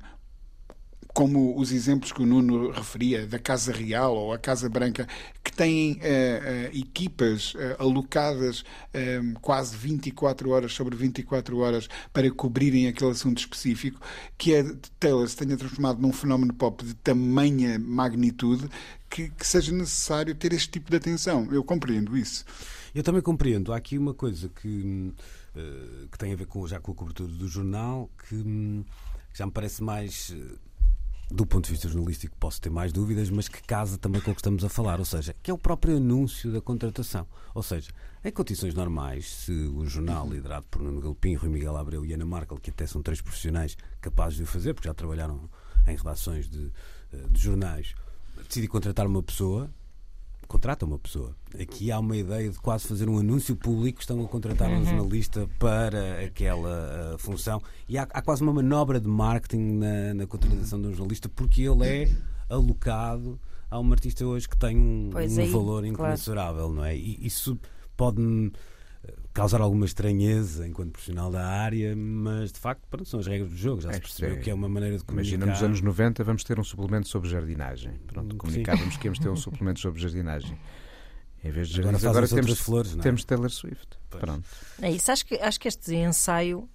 como 1.17 1.59
os 1.59 1.71
exemplos 1.71 2.11
que 2.11 2.21
o 2.21 2.27
Nuno 2.27 2.69
referia 2.69 3.25
da 3.25 3.39
Casa 3.39 3.71
Real 3.71 4.15
ou 4.15 4.31
a 4.31 4.37
Casa 4.37 4.69
Branca, 4.69 5.07
que 5.43 5.51
têm 5.51 5.93
uh, 5.93 5.95
uh, 5.95 6.77
equipas 6.77 7.55
uh, 7.55 7.81
alocadas 7.81 8.63
um, 8.93 9.33
quase 9.41 9.75
24 9.75 10.51
horas 10.51 10.73
sobre 10.73 10.95
24 10.95 11.57
horas 11.57 11.89
para 12.13 12.29
cobrirem 12.29 12.87
aquele 12.87 13.09
assunto 13.09 13.39
específico, 13.39 13.99
que 14.37 14.55
a 14.55 14.63
Taylor 14.99 15.27
se 15.27 15.35
tenha 15.35 15.57
transformado 15.57 15.99
num 15.99 16.13
fenómeno 16.13 16.53
pop 16.53 16.85
de 16.85 16.93
tamanha 16.93 17.79
magnitude 17.79 18.69
que, 19.09 19.31
que 19.31 19.47
seja 19.47 19.71
necessário 19.71 20.35
ter 20.35 20.53
este 20.53 20.69
tipo 20.69 20.91
de 20.91 20.97
atenção. 20.97 21.47
Eu 21.51 21.63
compreendo 21.63 22.15
isso. 22.15 22.45
Eu 22.93 23.01
também 23.01 23.23
compreendo. 23.23 23.73
Há 23.73 23.77
aqui 23.77 23.97
uma 23.97 24.13
coisa 24.13 24.49
que, 24.49 25.11
que 26.11 26.17
tem 26.19 26.31
a 26.31 26.35
ver 26.35 26.45
com, 26.45 26.67
já 26.67 26.79
com 26.79 26.91
a 26.91 26.95
cobertura 26.95 27.31
do 27.31 27.47
jornal, 27.47 28.07
que 28.27 28.35
hum, 28.35 28.85
já 29.37 29.45
me 29.45 29.51
parece 29.51 29.83
mais 29.83 30.33
eh, 30.35 30.55
do 31.29 31.45
ponto 31.45 31.65
de 31.65 31.71
vista 31.71 31.87
jornalístico 31.87 32.35
posso 32.39 32.59
ter 32.59 32.71
mais 32.71 32.91
dúvidas, 32.91 33.29
mas 33.29 33.47
que 33.47 33.61
casa 33.61 33.95
também 33.95 34.19
com 34.19 34.31
o 34.31 34.33
que 34.33 34.39
estamos 34.39 34.63
a 34.63 34.69
falar, 34.69 34.97
ou 34.97 35.05
seja, 35.05 35.35
que 35.43 35.51
é 35.51 35.53
o 35.53 35.57
próprio 35.59 35.97
anúncio 35.97 36.51
da 36.51 36.59
contratação. 36.59 37.27
Ou 37.53 37.61
seja, 37.61 37.91
em 38.23 38.31
condições 38.31 38.73
normais, 38.73 39.29
se 39.29 39.51
o 39.51 39.85
jornal 39.85 40.27
liderado 40.27 40.65
por 40.71 40.81
Nuno 40.81 40.99
Galpim, 40.99 41.35
Rui 41.35 41.49
Miguel 41.49 41.77
Abreu 41.77 42.03
e 42.03 42.13
Ana 42.13 42.25
Markel, 42.25 42.57
que 42.57 42.71
até 42.71 42.87
são 42.87 43.03
três 43.03 43.21
profissionais 43.21 43.77
capazes 44.01 44.37
de 44.37 44.43
o 44.43 44.47
fazer, 44.47 44.73
porque 44.73 44.87
já 44.87 44.93
trabalharam 44.93 45.47
em 45.85 45.95
redações 45.95 46.49
de, 46.49 46.71
eh, 47.13 47.27
de 47.29 47.39
jornais, 47.39 47.93
decidir 48.47 48.67
contratar 48.67 49.05
uma 49.05 49.21
pessoa, 49.21 49.69
contrata 50.47 50.85
uma 50.85 50.97
pessoa. 50.97 51.35
Aqui 51.59 51.91
há 51.91 51.99
uma 51.99 52.15
ideia 52.15 52.49
de 52.49 52.57
quase 52.57 52.87
fazer 52.87 53.09
um 53.09 53.19
anúncio 53.19 53.55
público, 53.55 53.99
estão 53.99 54.23
a 54.23 54.27
contratar 54.27 54.69
um 54.69 54.77
uhum. 54.77 54.85
jornalista 54.85 55.47
para 55.59 56.21
aquela 56.23 57.13
uh, 57.13 57.17
função. 57.17 57.61
E 57.87 57.97
há, 57.97 58.03
há, 58.03 58.21
quase 58.21 58.41
uma 58.41 58.53
manobra 58.53 58.99
de 58.99 59.07
marketing 59.07 59.77
na, 59.77 60.13
na 60.13 60.27
contratação 60.27 60.81
de 60.81 60.87
um 60.87 60.93
jornalista, 60.93 61.29
porque 61.29 61.61
ele 61.61 61.85
é 61.85 62.09
alocado 62.49 63.39
a 63.69 63.79
um 63.79 63.91
artista 63.91 64.25
hoje 64.25 64.47
que 64.47 64.57
tem 64.57 64.77
um, 64.77 65.11
um 65.13 65.17
aí, 65.17 65.49
valor 65.49 65.85
incomensurável, 65.85 66.63
claro. 66.63 66.73
não 66.73 66.85
é? 66.85 66.95
E 66.95 67.19
isso 67.21 67.59
pode 67.95 68.51
causar 69.37 69.61
alguma 69.61 69.85
estranheza 69.85 70.67
enquanto 70.67 70.93
profissional 70.93 71.29
da 71.29 71.45
área, 71.45 71.95
mas 71.95 72.51
de 72.51 72.59
facto 72.59 72.87
pronto, 72.89 73.07
são 73.07 73.19
as 73.19 73.27
regras 73.27 73.51
do 73.51 73.55
jogo, 73.55 73.81
já 73.81 73.93
se 73.93 74.01
percebeu 74.01 74.35
é, 74.35 74.39
que 74.39 74.49
é 74.49 74.53
uma 74.53 74.67
maneira 74.67 74.97
de 74.97 75.03
comunicar. 75.03 75.35
Imagina 75.35 75.53
nos 75.53 75.61
anos 75.61 75.81
90 75.81 76.23
vamos 76.23 76.43
ter 76.43 76.59
um 76.59 76.63
suplemento 76.63 77.07
sobre 77.07 77.29
jardinagem. 77.29 77.93
Pronto, 78.07 78.35
comunicávamos 78.35 78.97
que 78.97 79.05
íamos 79.05 79.19
ter 79.19 79.29
um 79.29 79.35
suplemento 79.35 79.79
sobre 79.79 80.01
jardinagem. 80.01 80.57
Em 81.43 81.51
vez 81.51 81.69
de 81.69 81.81
agora, 81.81 81.97
agora 81.97 82.27
temos, 82.27 82.59
flores, 82.59 82.97
é? 82.97 82.99
temos 82.99 83.23
Taylor 83.23 83.51
Swift. 83.51 83.87
Pois. 84.09 84.21
Pronto. 84.21 84.49
É 84.81 84.91
isso, 84.91 85.11
acho 85.11 85.23
que, 85.23 85.35
acho 85.35 85.59
que 85.59 85.67
este 85.67 85.93
ensaio 85.93 86.67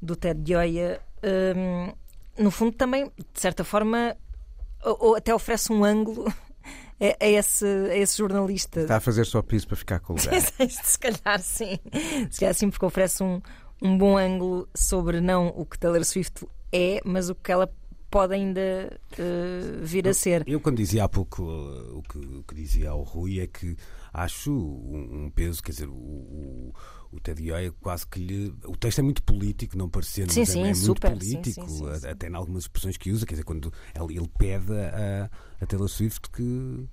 do 0.00 0.14
Ted 0.14 0.40
Gioia, 0.46 1.00
hum, 1.56 1.92
no 2.38 2.52
fundo 2.52 2.70
também, 2.70 3.06
de 3.16 3.40
certa 3.40 3.64
forma, 3.64 4.16
ou, 4.84 4.96
ou 5.00 5.16
até 5.16 5.34
oferece 5.34 5.72
um 5.72 5.84
ângulo 5.84 6.32
a, 7.00 7.24
a, 7.24 7.28
esse, 7.28 7.66
a 7.66 7.96
esse 7.96 8.18
jornalista. 8.18 8.80
Está 8.80 8.96
a 8.96 9.00
fazer 9.00 9.24
só 9.24 9.42
piso 9.42 9.66
para 9.66 9.76
ficar 9.76 10.00
com 10.00 10.14
o 10.14 10.16
lugar. 10.18 10.40
Se 10.40 10.98
calhar 10.98 11.40
sim. 11.40 11.78
Se 12.30 12.40
calhar 12.40 12.54
sim, 12.54 12.70
porque 12.70 12.84
oferece 12.84 13.22
um, 13.22 13.40
um 13.82 13.96
bom 13.96 14.16
ângulo 14.16 14.68
sobre 14.74 15.20
não 15.20 15.48
o 15.48 15.64
que 15.64 15.78
Taylor 15.78 16.04
Swift 16.04 16.46
é, 16.72 17.00
mas 17.04 17.28
o 17.28 17.34
que 17.34 17.52
ela 17.52 17.72
pode 18.10 18.34
ainda 18.34 18.98
uh, 19.18 19.84
vir 19.84 20.08
a 20.08 20.14
ser. 20.14 20.42
Eu, 20.46 20.60
quando 20.60 20.76
dizia 20.76 21.04
há 21.04 21.08
pouco 21.08 21.42
uh, 21.42 21.98
o, 21.98 22.02
que, 22.02 22.18
o, 22.18 22.44
que, 22.44 22.54
dizia 22.54 22.90
ao 22.90 23.02
Rui 23.02 23.40
é 23.40 23.46
que 23.46 23.76
acho 24.12 24.52
um, 24.52 25.24
um 25.24 25.30
peso, 25.30 25.62
quer 25.62 25.72
dizer, 25.72 25.88
o, 25.88 25.92
o 25.92 26.72
o 27.16 27.20
Ted 27.20 27.50
é 27.50 27.70
quase 27.80 28.06
que 28.06 28.20
lhe. 28.20 28.54
O 28.64 28.76
texto 28.76 28.98
é 28.98 29.02
muito 29.02 29.22
político, 29.22 29.76
não 29.76 29.88
parecendo, 29.88 30.32
sim, 30.32 30.44
sim, 30.44 30.64
é, 30.64 30.70
é 30.70 30.74
super, 30.74 31.10
muito 31.10 31.24
político, 31.24 31.68
sim, 31.68 31.94
sim, 31.98 32.06
até 32.08 32.28
em 32.28 32.34
algumas 32.34 32.64
expressões 32.64 32.96
que 32.96 33.10
usa, 33.10 33.24
quer 33.24 33.34
dizer, 33.34 33.44
quando 33.44 33.72
ele, 33.94 34.18
ele 34.18 34.30
pede 34.38 34.72
a, 34.72 35.30
a 35.60 35.66
Taylor 35.66 35.88
Swift 35.88 36.30
que 36.30 36.86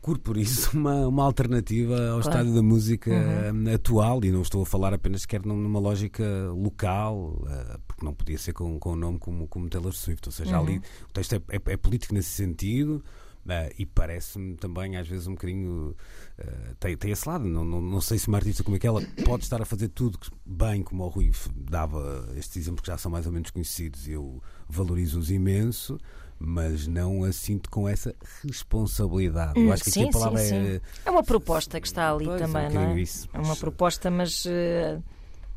corporize 0.00 0.68
uma, 0.74 1.06
uma 1.06 1.24
alternativa 1.24 1.94
ao 1.94 2.20
claro. 2.20 2.20
estado 2.20 2.54
da 2.54 2.62
música 2.62 3.10
uhum. 3.10 3.74
atual 3.74 4.24
e 4.24 4.30
não 4.30 4.42
estou 4.42 4.62
a 4.62 4.66
falar 4.66 4.94
apenas 4.94 5.22
sequer 5.22 5.44
numa 5.44 5.78
lógica 5.78 6.24
local, 6.52 7.44
eh, 7.48 7.78
porque 7.86 8.04
não 8.04 8.14
podia 8.14 8.38
ser 8.38 8.52
com, 8.52 8.78
com 8.78 8.92
um 8.92 8.96
nome 8.96 9.18
como, 9.18 9.46
como 9.48 9.68
Taylor 9.68 9.92
Swift, 9.92 10.26
ou 10.28 10.32
seja, 10.32 10.58
uhum. 10.58 10.66
ali 10.66 10.78
o 10.78 11.12
texto 11.12 11.34
é, 11.34 11.56
é, 11.56 11.60
é 11.72 11.76
político 11.76 12.14
nesse 12.14 12.30
sentido 12.30 13.02
Uh, 13.48 13.72
e 13.78 13.86
parece-me 13.86 14.56
também, 14.56 14.98
às 14.98 15.08
vezes, 15.08 15.26
um 15.26 15.32
bocadinho. 15.32 15.96
Uh, 16.38 16.74
tem, 16.78 16.94
tem 16.98 17.10
esse 17.10 17.26
lado. 17.26 17.44
Não, 17.46 17.64
não, 17.64 17.80
não, 17.80 18.00
sei 18.00 18.18
se 18.18 18.28
uma 18.28 18.36
artista 18.36 18.62
como 18.62 18.76
aquela 18.76 19.00
pode 19.24 19.44
estar 19.44 19.62
a 19.62 19.64
fazer 19.64 19.88
tudo 19.88 20.18
bem, 20.44 20.82
como 20.82 21.02
o 21.02 21.08
Rui 21.08 21.32
dava 21.56 22.28
estes 22.36 22.58
exemplos 22.58 22.82
que 22.82 22.88
já 22.88 22.98
são 22.98 23.10
mais 23.10 23.24
ou 23.24 23.32
menos 23.32 23.50
conhecidos. 23.50 24.06
Eu 24.06 24.42
valorizo-os 24.68 25.30
imenso 25.30 25.98
mas 26.40 26.86
não 26.86 27.24
a 27.24 27.32
sinto 27.32 27.68
com 27.68 27.88
essa 27.88 28.14
responsabilidade. 28.44 29.58
Hum, 29.58 29.66
Eu 29.66 29.72
acho 29.72 29.82
que 29.82 29.90
sim, 29.90 30.02
aqui 30.02 30.10
a 30.10 30.12
palavra 30.12 30.38
sim, 30.38 30.54
é. 30.54 30.74
Sim. 30.74 30.80
É 31.04 31.10
uma 31.10 31.24
proposta 31.24 31.80
que 31.80 31.86
está 31.88 32.12
ali 32.12 32.26
pois, 32.26 32.40
também, 32.40 32.68
um 32.68 32.74
não 32.74 32.82
é? 32.92 33.00
Isso. 33.00 33.28
É 33.32 33.40
uma 33.40 33.56
proposta, 33.56 34.08
mas. 34.08 34.44
Uh 34.44 35.02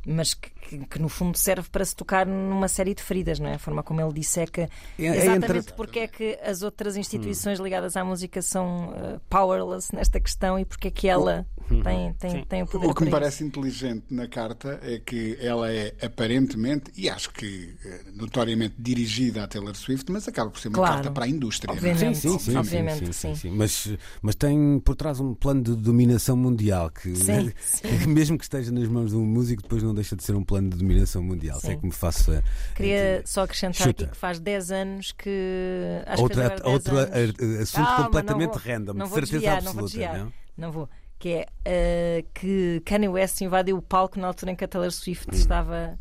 mas 0.05 0.33
que, 0.33 0.49
que, 0.49 0.77
que, 0.85 0.99
no 0.99 1.07
fundo 1.09 1.37
serve 1.37 1.69
para 1.69 1.85
se 1.85 1.95
tocar 1.95 2.25
numa 2.25 2.67
série 2.67 2.95
de 2.95 3.03
feridas, 3.03 3.39
não 3.39 3.49
é? 3.49 3.55
A 3.55 3.59
forma 3.59 3.83
como 3.83 4.01
ele 4.01 4.13
disseca 4.13 4.69
é, 4.97 5.05
é 5.05 5.17
exatamente 5.17 5.57
entre... 5.59 5.73
porque 5.73 5.99
é 5.99 6.07
que 6.07 6.39
as 6.43 6.63
outras 6.63 6.95
instituições 6.97 7.59
hum. 7.59 7.63
ligadas 7.63 7.95
à 7.95 8.03
música 8.03 8.41
são 8.41 8.89
uh, 8.89 9.21
powerless 9.29 9.93
nesta 9.95 10.19
questão 10.19 10.57
e 10.57 10.65
porque 10.65 10.87
é 10.87 10.91
que 10.91 11.07
ela 11.07 11.45
uhum. 11.75 11.83
tem, 11.83 12.13
tem, 12.13 12.45
tem 12.45 12.63
o 12.63 12.67
poder. 12.67 12.87
O 12.87 12.93
que 12.93 13.05
me 13.05 13.11
parece 13.11 13.43
inteligente 13.43 14.05
na 14.09 14.27
carta 14.27 14.79
é 14.83 14.99
que 14.99 15.37
ela 15.39 15.71
é 15.71 15.93
aparentemente, 16.01 16.91
e 16.95 17.09
acho 17.09 17.31
que 17.31 17.75
eh, 17.85 18.01
notoriamente 18.13 18.75
dirigida 18.77 19.43
à 19.43 19.47
Taylor 19.47 19.75
Swift, 19.75 20.11
mas 20.11 20.27
acaba 20.27 20.49
por 20.49 20.59
ser 20.59 20.69
uma 20.69 20.77
claro. 20.77 20.95
carta 20.95 21.11
para 21.11 21.25
a 21.25 21.27
indústria. 21.27 21.71
Obviamente, 21.71 22.17
sim, 22.17 22.37
sim, 22.37 22.39
sim, 22.39 22.57
obviamente 22.57 23.13
sim, 23.13 23.33
sim, 23.33 23.35
sim, 23.35 23.49
Mas, 23.51 23.89
mas 24.21 24.35
tem 24.35 24.79
por 24.79 24.95
trás 24.95 25.19
um 25.19 25.33
plano 25.33 25.61
de 25.61 25.75
dominação 25.75 26.35
mundial 26.35 26.89
que, 26.89 27.15
sim, 27.15 27.51
que 27.81 28.07
mesmo 28.07 28.37
que 28.37 28.43
esteja 28.43 28.71
nas 28.71 28.87
mãos 28.87 29.11
de 29.11 29.15
um 29.15 29.25
músico, 29.25 29.61
depois 29.61 29.83
não 29.83 29.93
deixa 29.93 30.15
de 30.15 30.23
ser 30.23 30.35
um 30.35 30.43
plano 30.43 30.69
de 30.69 30.77
dominação 30.77 31.21
mundial. 31.23 31.59
Sim. 31.59 31.67
Se 31.67 31.73
é 31.73 31.75
que 31.77 31.85
me 31.85 31.91
faço. 31.91 32.31
Queria 32.75 33.21
só 33.25 33.43
acrescentar 33.43 33.87
Chuta. 33.87 34.03
aqui 34.03 34.11
que 34.11 34.17
faz 34.17 34.39
10 34.39 34.71
anos 34.71 35.11
que. 35.11 36.01
Acho 36.05 36.21
Outra, 36.21 36.49
que 36.49 36.67
outro 36.67 36.97
anos... 36.97 37.61
assunto 37.61 37.85
Calma, 37.85 38.03
completamente 38.05 38.51
vou, 38.51 38.61
random, 38.63 38.93
não 38.93 39.05
de 39.05 39.11
vou 39.11 39.19
certeza 39.19 39.31
desviar, 39.31 39.57
absoluta. 39.57 39.73
Não 39.73 39.79
vou, 39.79 39.87
desviar, 39.87 40.17
não? 40.17 40.33
não 40.57 40.71
vou. 40.71 40.89
Que 41.21 41.29
é 41.65 42.23
uh, 42.23 42.27
que 42.33 42.81
Kanye 42.83 43.07
West 43.07 43.39
invadiu 43.41 43.77
o 43.77 43.81
palco 43.81 44.19
na 44.19 44.25
altura 44.27 44.51
em 44.51 44.55
que 44.55 44.63
a 44.63 44.67
Taylor 44.67 44.91
Swift 44.91 45.27
Hum. 45.29 45.37
estava 45.37 45.99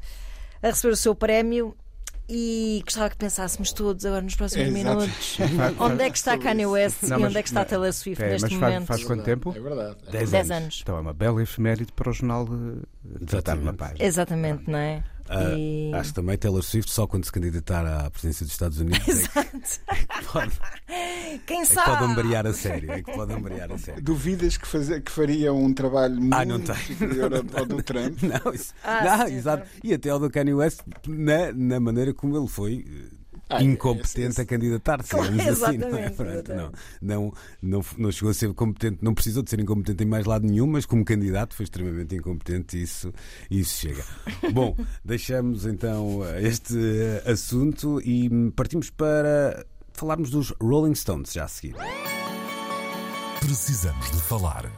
a 0.62 0.66
receber 0.66 0.93
o 0.95 0.97
seu 0.97 1.14
prémio 1.14 1.77
e 2.33 2.81
gostava 2.85 3.11
que 3.11 3.16
pensássemos 3.16 3.73
todos 3.73 4.07
agora 4.07 4.23
nos 4.23 4.37
próximos 4.37 4.68
Exato. 4.68 4.97
minutos 5.01 5.39
onde 5.81 6.03
é 6.05 6.11
que 6.11 6.16
está 6.16 6.39
Kanye 6.39 6.64
West 6.64 7.03
Não, 7.03 7.18
e 7.21 7.25
onde 7.25 7.37
é 7.37 7.43
que 7.43 7.49
está 7.49 7.62
a 7.62 7.64
Taylor 7.64 7.93
Swift 7.93 8.23
É, 8.23 8.29
neste 8.31 8.43
mas 8.43 8.53
faz, 8.61 8.73
momento. 8.73 8.87
faz 8.87 9.05
quanto 9.05 9.25
tempo? 9.25 9.53
É 9.55 9.61
verdade. 9.61 9.97
É 10.07 10.11
Dez 10.12 10.31
10 10.31 10.51
anos. 10.53 10.79
Então 10.83 10.97
é 10.97 11.01
uma 11.01 11.12
bela 11.12 11.43
efeméride 11.43 11.93
para 11.93 12.09
o 12.09 12.12
jornal 12.12 12.47
tratar 13.26 13.55
uma 13.59 13.70
Exatamente. 13.70 13.76
página. 13.76 14.05
Exatamente, 14.05 14.70
não 14.70 14.78
é? 14.78 15.03
Ah, 15.32 15.53
E- 15.57 15.92
Acho 15.94 16.09
que 16.11 16.14
também 16.16 16.36
Taylor 16.36 16.62
Swift 16.62 16.90
só 16.90 17.07
quando 17.07 17.24
se 17.24 17.30
candidatar 17.30 17.86
à 17.86 18.11
presidência 18.11 18.44
dos 18.44 18.53
Estados 18.53 18.80
Unidos 18.80 18.98
é 19.36 19.44
que, 19.44 19.57
Exato. 19.57 19.80
pode, 20.32 20.51
Quem 21.46 21.61
é 21.62 21.66
que 21.66 21.72
sabe? 21.72 21.90
pode 21.90 22.05
ombrear 22.05 22.46
a 22.48 22.53
sério. 22.53 22.90
É 22.90 23.01
que 23.03 23.12
pode 23.12 23.32
ombrear 23.32 23.70
a 23.70 23.78
sério. 23.78 24.03
Duvidas 24.03 24.57
que, 24.57 24.66
fazer, 24.66 25.01
que 25.03 25.12
faria 25.12 25.53
um 25.53 25.72
trabalho 25.72 26.16
muito 26.16 26.34
Ah, 26.34 26.44
não 26.44 26.61
tem. 26.61 26.74
superior 26.74 27.32
ao, 27.32 27.59
ao 27.61 27.66
do 27.66 27.80
Trump? 27.82 28.18
Não, 28.22 28.53
isso, 28.53 28.74
Ah, 28.82 29.18
não, 29.18 29.28
exato. 29.28 29.66
E 29.84 29.94
até 29.94 30.11
ao 30.11 30.18
do 30.18 30.28
Kanye 30.28 30.53
West, 30.55 30.80
na, 31.07 31.53
na 31.53 31.78
maneira 31.78 32.12
como 32.12 32.36
ele 32.36 32.48
foi 32.48 32.84
eh, 32.88 33.16
Ah, 33.51 33.62
incompetente 33.62 34.20
esse- 34.20 34.22
esse- 34.30 34.40
a 34.40 34.44
candidatar-se. 34.46 35.11
Claro, 35.11 35.32
digamos 35.32 35.62
assim, 35.62 35.78
não, 35.78 35.96
é? 35.98 36.11
Pronto, 36.11 36.55
não, 36.55 36.72
não, 37.03 37.32
não, 37.61 37.84
não 37.98 38.12
chegou 38.12 38.30
a 38.30 38.34
ser 38.34 38.53
competente, 38.55 38.98
não 39.03 39.12
precisou 39.12 39.42
de 39.42 39.51
ser 39.51 39.59
incompetente 39.61 40.05
em 40.05 40.07
mais 40.07 40.24
lado 40.24 40.46
nenhum, 40.46 40.66
mas 40.66 40.86
como 40.86 41.05
candidato 41.05 41.55
foi 41.55 41.64
extremamente 41.64 42.14
incompetente 42.14 42.76
e 42.78 42.82
isso, 42.82 43.12
isso 43.51 43.80
chega. 43.80 44.05
Bom, 44.55 44.76
deixamos 45.05 45.66
então 45.66 46.20
este 46.40 46.74
eh, 46.78 47.30
assunto 47.30 48.01
e 48.05 48.30
partimos 48.55 48.88
para 48.90 49.66
falarmos 49.92 50.30
dos 50.30 50.55
Rolling 50.62 50.94
Stones 50.94 51.32
já 51.32 51.44
a 51.44 51.48
seguir. 51.48 51.74
Precisamos 53.40 54.11
de 54.11 54.20
falar. 54.22 54.70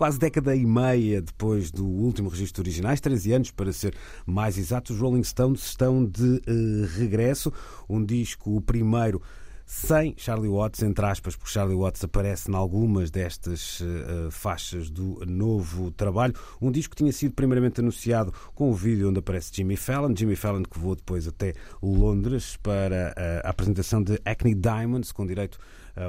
Quase 0.00 0.18
década 0.18 0.56
e 0.56 0.64
meia 0.64 1.20
depois 1.20 1.70
do 1.70 1.86
último 1.86 2.30
registro 2.30 2.62
originais, 2.62 3.02
13 3.02 3.32
anos 3.34 3.50
para 3.50 3.70
ser 3.70 3.94
mais 4.24 4.56
exato, 4.56 4.94
os 4.94 4.98
Rolling 4.98 5.22
Stones 5.22 5.62
estão 5.62 6.06
de 6.06 6.40
eh, 6.46 6.86
regresso. 6.96 7.52
Um 7.86 8.02
disco, 8.02 8.56
o 8.56 8.62
primeiro, 8.62 9.20
sem 9.66 10.14
Charlie 10.16 10.48
Watts, 10.48 10.82
entre 10.82 11.04
aspas, 11.04 11.36
porque 11.36 11.52
Charlie 11.52 11.76
Watts 11.76 12.02
aparece 12.02 12.50
em 12.50 12.54
algumas 12.54 13.10
destas 13.10 13.82
eh, 13.82 14.30
faixas 14.30 14.88
do 14.88 15.22
novo 15.26 15.90
trabalho. 15.90 16.32
Um 16.62 16.72
disco 16.72 16.96
que 16.96 17.02
tinha 17.02 17.12
sido 17.12 17.34
primeiramente 17.34 17.82
anunciado 17.82 18.32
com 18.54 18.70
o 18.70 18.74
vídeo 18.74 19.10
onde 19.10 19.18
aparece 19.18 19.50
Jimmy 19.52 19.76
Fallon. 19.76 20.16
Jimmy 20.16 20.34
Fallon 20.34 20.62
que 20.62 20.78
voou 20.78 20.96
depois 20.96 21.28
até 21.28 21.52
Londres 21.82 22.56
para 22.62 23.14
a 23.44 23.50
apresentação 23.50 24.02
de 24.02 24.18
Acne 24.24 24.54
Diamonds, 24.54 25.12
com 25.12 25.26
direito 25.26 25.58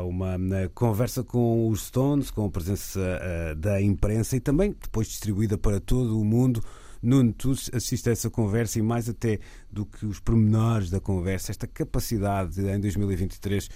uma 0.07 0.37
na 0.37 0.69
conversa 0.69 1.23
com 1.23 1.69
os 1.69 1.87
Stones, 1.87 2.31
com 2.31 2.45
a 2.45 2.49
presença 2.49 2.99
eh, 2.99 3.55
da 3.55 3.81
imprensa 3.81 4.35
e 4.35 4.39
também 4.39 4.75
depois 4.79 5.07
distribuída 5.07 5.57
para 5.57 5.79
todo 5.79 6.19
o 6.19 6.25
mundo. 6.25 6.63
Nuno, 7.01 7.33
tu 7.33 7.51
assiste 7.73 8.09
a 8.09 8.11
essa 8.11 8.29
conversa 8.29 8.77
e 8.77 8.81
mais 8.81 9.09
até 9.09 9.39
do 9.71 9.85
que 9.85 10.05
os 10.05 10.19
pormenores 10.19 10.89
da 10.91 10.99
conversa, 10.99 11.51
esta 11.51 11.65
capacidade 11.65 12.55
de, 12.55 12.69
em 12.69 12.79
2023 12.79 13.69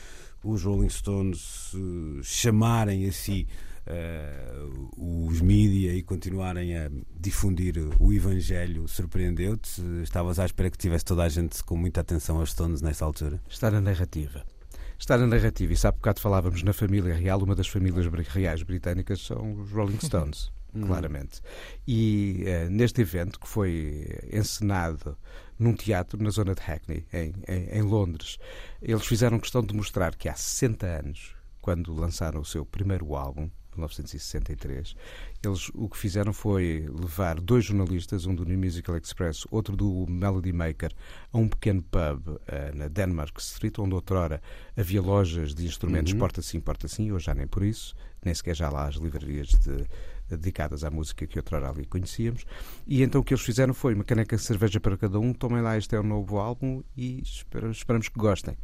os 0.44 0.64
Rolling 0.64 0.90
Stones 0.90 1.72
eh, 1.74 2.22
chamarem 2.22 3.08
a 3.08 3.12
si 3.12 3.48
eh, 3.88 4.64
os 4.98 5.42
mídia 5.42 5.94
e 5.94 6.04
continuarem 6.04 6.78
a 6.78 6.90
difundir 7.20 7.76
o 8.00 8.14
Evangelho 8.14 8.88
surpreendeu-te? 8.88 9.82
Estavas 10.04 10.40
à 10.40 10.46
espera 10.46 10.70
que 10.70 10.78
tivesse 10.78 11.06
toda 11.06 11.24
a 11.24 11.30
gente 11.30 11.64
com 11.64 11.76
muita 11.76 12.02
atenção 12.02 12.38
aos 12.40 12.52
Stones 12.52 12.82
nessa 12.82 13.06
altura? 13.06 13.42
Está 13.50 13.72
na 13.72 13.82
narrativa. 13.82 14.55
Está 14.98 15.18
na 15.18 15.28
narrativa. 15.28 15.74
E 15.74 15.78
sabe, 15.78 15.98
bocado 15.98 16.20
falávamos 16.20 16.64
na 16.64 16.74
família 16.74 17.14
real, 17.14 17.42
uma 17.42 17.56
das 17.56 17.68
famílias 17.68 18.06
reais 18.28 18.64
britânicas 18.64 19.22
são 19.22 19.60
os 19.62 19.72
Rolling 19.72 20.00
Stones, 20.00 20.52
claramente. 20.86 21.42
E 21.88 22.44
eh, 22.46 22.70
neste 22.70 23.02
evento, 23.02 23.40
que 23.40 23.48
foi 23.48 24.08
encenado 24.32 25.18
num 25.60 25.74
teatro 25.74 26.22
na 26.22 26.30
zona 26.30 26.54
de 26.54 26.62
Hackney, 26.62 27.06
em, 27.14 27.34
em, 27.48 27.80
em 27.80 27.82
Londres, 27.82 28.38
eles 28.82 29.06
fizeram 29.06 29.40
questão 29.40 29.62
de 29.62 29.74
mostrar 29.74 30.16
que 30.16 30.28
há 30.28 30.36
60 30.36 30.86
anos, 30.86 31.36
quando 31.62 31.94
lançaram 31.94 32.42
o 32.42 32.46
seu 32.46 32.66
primeiro 32.66 33.16
álbum, 33.16 33.50
1963, 33.76 34.96
eles 35.44 35.70
o 35.74 35.88
que 35.90 35.98
fizeram 35.98 36.34
foi 36.34 36.86
levar 36.90 37.40
dois 37.40 37.66
jornalistas, 37.66 38.26
um 38.26 38.34
do 38.36 38.46
New 38.46 38.58
Musical 38.58 38.98
Express, 38.98 39.46
outro 39.52 39.76
do 39.76 40.06
Melody 40.10 40.52
Maker, 40.54 40.92
a 41.32 41.38
um 41.38 41.48
pequeno 41.48 41.82
pub 41.84 42.40
eh, 42.48 42.72
na 42.74 42.88
Denmark 42.88 43.38
Street, 43.40 43.78
onde 43.80 43.94
outrora 43.94 44.42
havia 44.76 45.02
lojas 45.02 45.54
de 45.54 45.66
instrumentos 45.66 46.14
porta 46.14 46.42
sim, 46.42 46.60
porta 46.60 46.88
sim, 46.88 47.12
hoje 47.12 47.26
já 47.26 47.34
nem 47.34 47.48
por 47.48 47.64
isso, 47.64 47.96
nem 48.24 48.34
sequer 48.34 48.56
já 48.56 48.70
lá 48.70 48.88
as 48.88 48.96
livrarias 48.96 49.50
de- 49.50 49.86
dedicadas 50.28 50.84
à 50.84 50.90
música 50.90 51.28
que 51.28 51.38
outrora 51.38 51.70
ali 51.70 51.86
conhecíamos. 51.86 52.46
E 52.88 53.04
então 53.04 53.22
o 53.22 53.24
que 53.24 53.32
eles 53.34 53.44
fizeram 53.46 53.76
foi 53.76 53.94
uma 53.94 54.04
caneca 54.04 54.36
de 54.36 54.42
cerveja 54.42 54.80
para 54.80 54.98
cada 54.98 55.20
um, 55.20 55.32
tomem 55.34 55.62
lá, 55.62 55.78
este 55.78 55.96
é 55.96 56.00
o 56.00 56.04
novo 56.04 56.40
álbum 56.40 56.82
e 56.98 57.22
espera- 57.22 57.70
esperamos 57.70 58.10
que 58.10 58.18
gostem. 58.18 58.58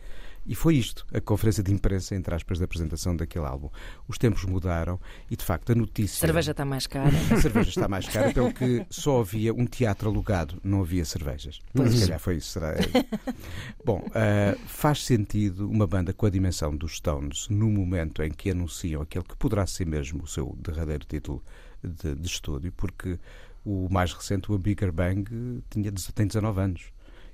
E 0.45 0.55
foi 0.55 0.75
isto, 0.75 1.05
a 1.13 1.21
conferência 1.21 1.61
de 1.63 1.71
imprensa, 1.71 2.15
entre 2.15 2.33
aspas, 2.33 2.57
da 2.57 2.65
apresentação 2.65 3.15
daquele 3.15 3.45
álbum. 3.45 3.69
Os 4.07 4.17
tempos 4.17 4.43
mudaram 4.43 4.99
e, 5.29 5.35
de 5.35 5.43
facto, 5.43 5.71
a 5.71 5.75
notícia. 5.75 6.17
A 6.17 6.27
cerveja 6.27 6.51
está 6.51 6.65
mais 6.65 6.87
cara. 6.87 7.11
A 7.31 7.41
cerveja 7.41 7.69
está 7.69 7.87
mais 7.87 8.07
cara, 8.07 8.33
pelo 8.33 8.51
que 8.53 8.85
só 8.89 9.19
havia 9.19 9.53
um 9.53 9.65
teatro 9.65 10.09
alugado, 10.09 10.59
não 10.63 10.81
havia 10.81 11.05
cervejas. 11.05 11.59
Se 11.89 12.01
calhar 12.01 12.19
foi 12.19 12.37
isso. 12.37 12.51
Será... 12.51 12.73
Bom, 13.85 14.03
ah, 14.15 14.57
faz 14.65 15.05
sentido 15.05 15.69
uma 15.69 15.85
banda 15.85 16.11
com 16.11 16.25
a 16.25 16.29
dimensão 16.29 16.75
dos 16.75 16.97
Stones 16.97 17.47
no 17.49 17.69
momento 17.69 18.23
em 18.23 18.31
que 18.31 18.49
anunciam 18.49 19.01
aquele 19.01 19.23
que 19.23 19.35
poderá 19.35 19.65
ser 19.67 19.85
mesmo 19.85 20.23
o 20.23 20.27
seu 20.27 20.57
derradeiro 20.59 21.05
título 21.05 21.43
de, 21.83 22.15
de 22.15 22.27
estúdio, 22.27 22.71
porque 22.71 23.19
o 23.63 23.87
mais 23.89 24.11
recente, 24.13 24.51
o 24.51 24.55
A 24.55 24.57
Bigger 24.57 24.91
Bang, 24.91 25.23
tinha, 25.69 25.91
tem 26.13 26.27
19 26.27 26.61
anos. 26.61 26.81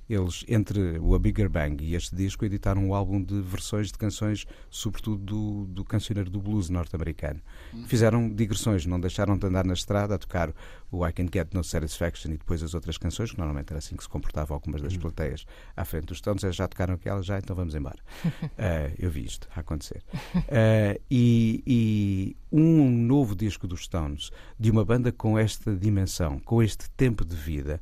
Eles, 0.08 0.44
entre 0.48 0.98
o 0.98 1.14
A 1.14 1.18
Bigger 1.18 1.48
Bang 1.48 1.84
e 1.84 1.94
este 1.94 2.16
disco, 2.16 2.44
editaram 2.44 2.88
um 2.88 2.94
álbum 2.94 3.22
de 3.22 3.40
versões 3.40 3.88
de 3.88 3.98
canções, 3.98 4.46
sobretudo 4.70 5.18
do, 5.18 5.66
do 5.66 5.84
cancioneiro 5.84 6.30
do 6.30 6.40
blues 6.40 6.70
norte-americano. 6.70 7.40
Fizeram 7.86 8.28
digressões, 8.28 8.86
não 8.86 8.98
deixaram 8.98 9.36
de 9.36 9.46
andar 9.46 9.64
na 9.64 9.74
estrada 9.74 10.14
a 10.14 10.18
tocar 10.18 10.52
o 10.90 11.06
I 11.06 11.12
Can 11.12 11.26
Get 11.32 11.52
No 11.52 11.62
Satisfaction 11.62 12.32
e 12.32 12.38
depois 12.38 12.62
as 12.62 12.74
outras 12.74 12.96
canções, 12.96 13.32
que 13.32 13.38
normalmente 13.38 13.70
era 13.70 13.78
assim 13.78 13.96
que 13.96 14.02
se 14.02 14.08
comportavam 14.08 14.54
algumas 14.54 14.80
das 14.80 14.96
plateias 14.96 15.44
à 15.76 15.84
frente 15.84 16.06
dos 16.06 16.18
Stones. 16.18 16.42
Eles 16.42 16.56
já 16.56 16.66
tocaram 16.66 16.94
aquelas, 16.94 17.26
já, 17.26 17.38
então 17.38 17.54
vamos 17.54 17.74
embora. 17.74 17.98
Eh, 18.60 18.92
eu 18.98 19.10
vi 19.10 19.24
isto 19.24 19.48
a 19.54 19.60
acontecer. 19.60 20.02
Eh, 20.48 21.00
e, 21.10 21.62
e 21.66 22.36
um 22.50 22.90
novo 22.90 23.36
disco 23.36 23.68
dos 23.68 23.84
Stones, 23.84 24.30
de 24.58 24.70
uma 24.70 24.84
banda 24.84 25.12
com 25.12 25.38
esta 25.38 25.74
dimensão, 25.76 26.40
com 26.40 26.62
este 26.62 26.90
tempo 26.90 27.24
de 27.24 27.36
vida, 27.36 27.80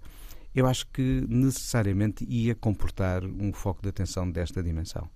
eu 0.56 0.66
acho 0.66 0.86
que 0.88 1.22
necessariamente 1.28 2.24
ia 2.24 2.54
comportar 2.54 3.22
um 3.24 3.52
foco 3.52 3.82
de 3.82 3.90
atenção 3.90 4.30
desta 4.30 4.62
dimensão. 4.62 5.08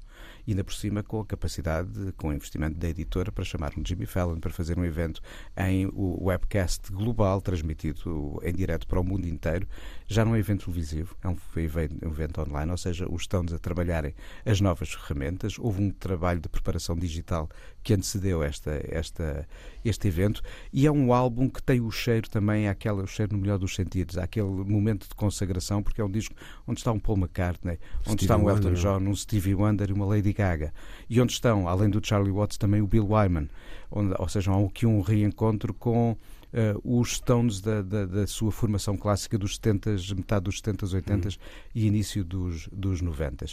e 0.47 0.53
ainda 0.53 0.64
por 0.64 0.74
cima 0.74 1.03
com 1.03 1.20
a 1.20 1.26
capacidade, 1.26 2.12
com 2.16 2.28
o 2.28 2.32
investimento 2.32 2.76
da 2.76 2.88
editora 2.88 3.30
para 3.32 3.45
chamar 3.45 3.72
um 3.76 3.84
Jimmy 3.84 4.07
Fallon 4.07 4.38
para 4.38 4.51
fazer 4.51 4.78
um 4.78 4.84
evento 4.84 5.20
em 5.57 5.86
o 5.86 6.24
webcast 6.24 6.93
global, 6.93 7.41
transmitido 7.41 8.38
em 8.43 8.53
direto 8.53 8.86
para 8.86 9.01
o 9.01 9.05
mundo 9.05 9.26
inteiro. 9.26 9.66
Já 10.07 10.24
não 10.24 10.34
é 10.34 10.38
evento 10.38 10.66
televisivo, 10.66 11.16
é 11.22 11.28
um 11.28 11.36
evento, 11.57 12.41
online, 12.41 12.70
ou 12.70 12.76
seja, 12.76 13.11
os 13.11 13.24
Stones 13.24 13.53
a 13.53 13.59
trabalharem 13.59 14.14
as 14.45 14.61
novas 14.61 14.93
ferramentas. 14.93 15.59
Houve 15.59 15.82
um 15.82 15.91
trabalho 15.91 16.41
de 16.41 16.49
preparação 16.49 16.97
digital 16.97 17.49
que 17.82 17.95
antecedeu 17.95 18.43
esta, 18.43 18.80
esta, 18.88 19.49
este 19.85 20.09
evento 20.09 20.43
e 20.72 20.87
é 20.87 20.93
um 20.93 21.12
álbum 21.12 21.49
que 21.49 21.62
tem 21.62 21.81
o 21.81 21.91
cheiro 21.91 22.28
também, 22.28 22.68
aquele, 22.68 23.03
o 23.03 23.07
cheiro 23.07 23.33
no 23.35 23.39
melhor 23.41 23.59
dos 23.59 23.74
sentidos, 23.74 24.18
aquele 24.18 24.49
momento 24.49 25.09
de 25.09 25.14
consagração, 25.14 25.83
porque 25.83 26.01
é 26.01 26.05
um 26.05 26.11
disco 26.11 26.35
onde 26.66 26.81
está 26.81 26.93
um 26.93 26.99
Paul 26.99 27.18
McCartney, 27.18 27.78
onde 28.07 28.24
está 28.24 28.37
um 28.37 28.49
Elton 28.49 28.74
John, 28.74 29.01
um 29.01 29.14
Stevie 29.14 29.55
Wonder 29.55 29.91
e 29.91 29.93
uma 29.93 30.07
Lady 30.07 30.33
Gaga, 30.33 30.72
e 31.09 31.20
onde 31.20 31.33
estão, 31.33 31.68
além 31.68 31.91
do 31.91 32.05
Charlie 32.05 32.33
Watts, 32.33 32.59
também 32.59 32.81
o 32.81 32.87
Bill 32.87 33.07
Wyman, 33.07 33.49
onde, 33.91 34.14
ou 34.18 34.28
seja, 34.28 34.53
há 34.53 34.64
aqui 34.64 34.87
um 34.87 35.01
reencontro 35.01 35.74
com 35.74 36.16
uh, 36.53 36.80
os 37.01 37.16
Stones 37.16 37.61
da, 37.61 37.82
da, 37.82 38.07
da, 38.07 38.26
sua 38.26 38.51
formação 38.51 38.96
clássica 38.96 39.38
dos 39.38 39.57
70, 39.57 39.96
metade 40.16 40.44
dos 40.44 40.59
70, 40.59 40.86
80 40.94 41.28
hum. 41.28 41.32
e 41.74 41.86
início 41.86 42.24
dos, 42.24 42.68
dos 42.68 43.01
90. 43.01 43.46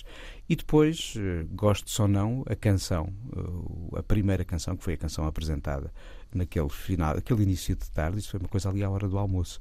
E 0.49 0.55
depois, 0.55 1.13
uh, 1.15 1.47
gosto 1.53 2.01
ou 2.01 2.07
não, 2.07 2.43
a 2.47 2.55
canção, 2.55 3.13
uh, 3.35 3.97
a 3.97 4.03
primeira 4.03 4.43
canção, 4.43 4.75
que 4.75 4.83
foi 4.83 4.93
a 4.93 4.97
canção 4.97 5.25
apresentada 5.25 5.91
naquele 6.33 6.69
final, 6.69 7.15
aquele 7.17 7.43
início 7.43 7.75
de 7.75 7.89
tarde, 7.91 8.19
isso 8.19 8.31
foi 8.31 8.39
uma 8.39 8.49
coisa 8.49 8.69
ali 8.69 8.83
à 8.83 8.89
hora 8.89 9.07
do 9.07 9.17
almoço. 9.17 9.59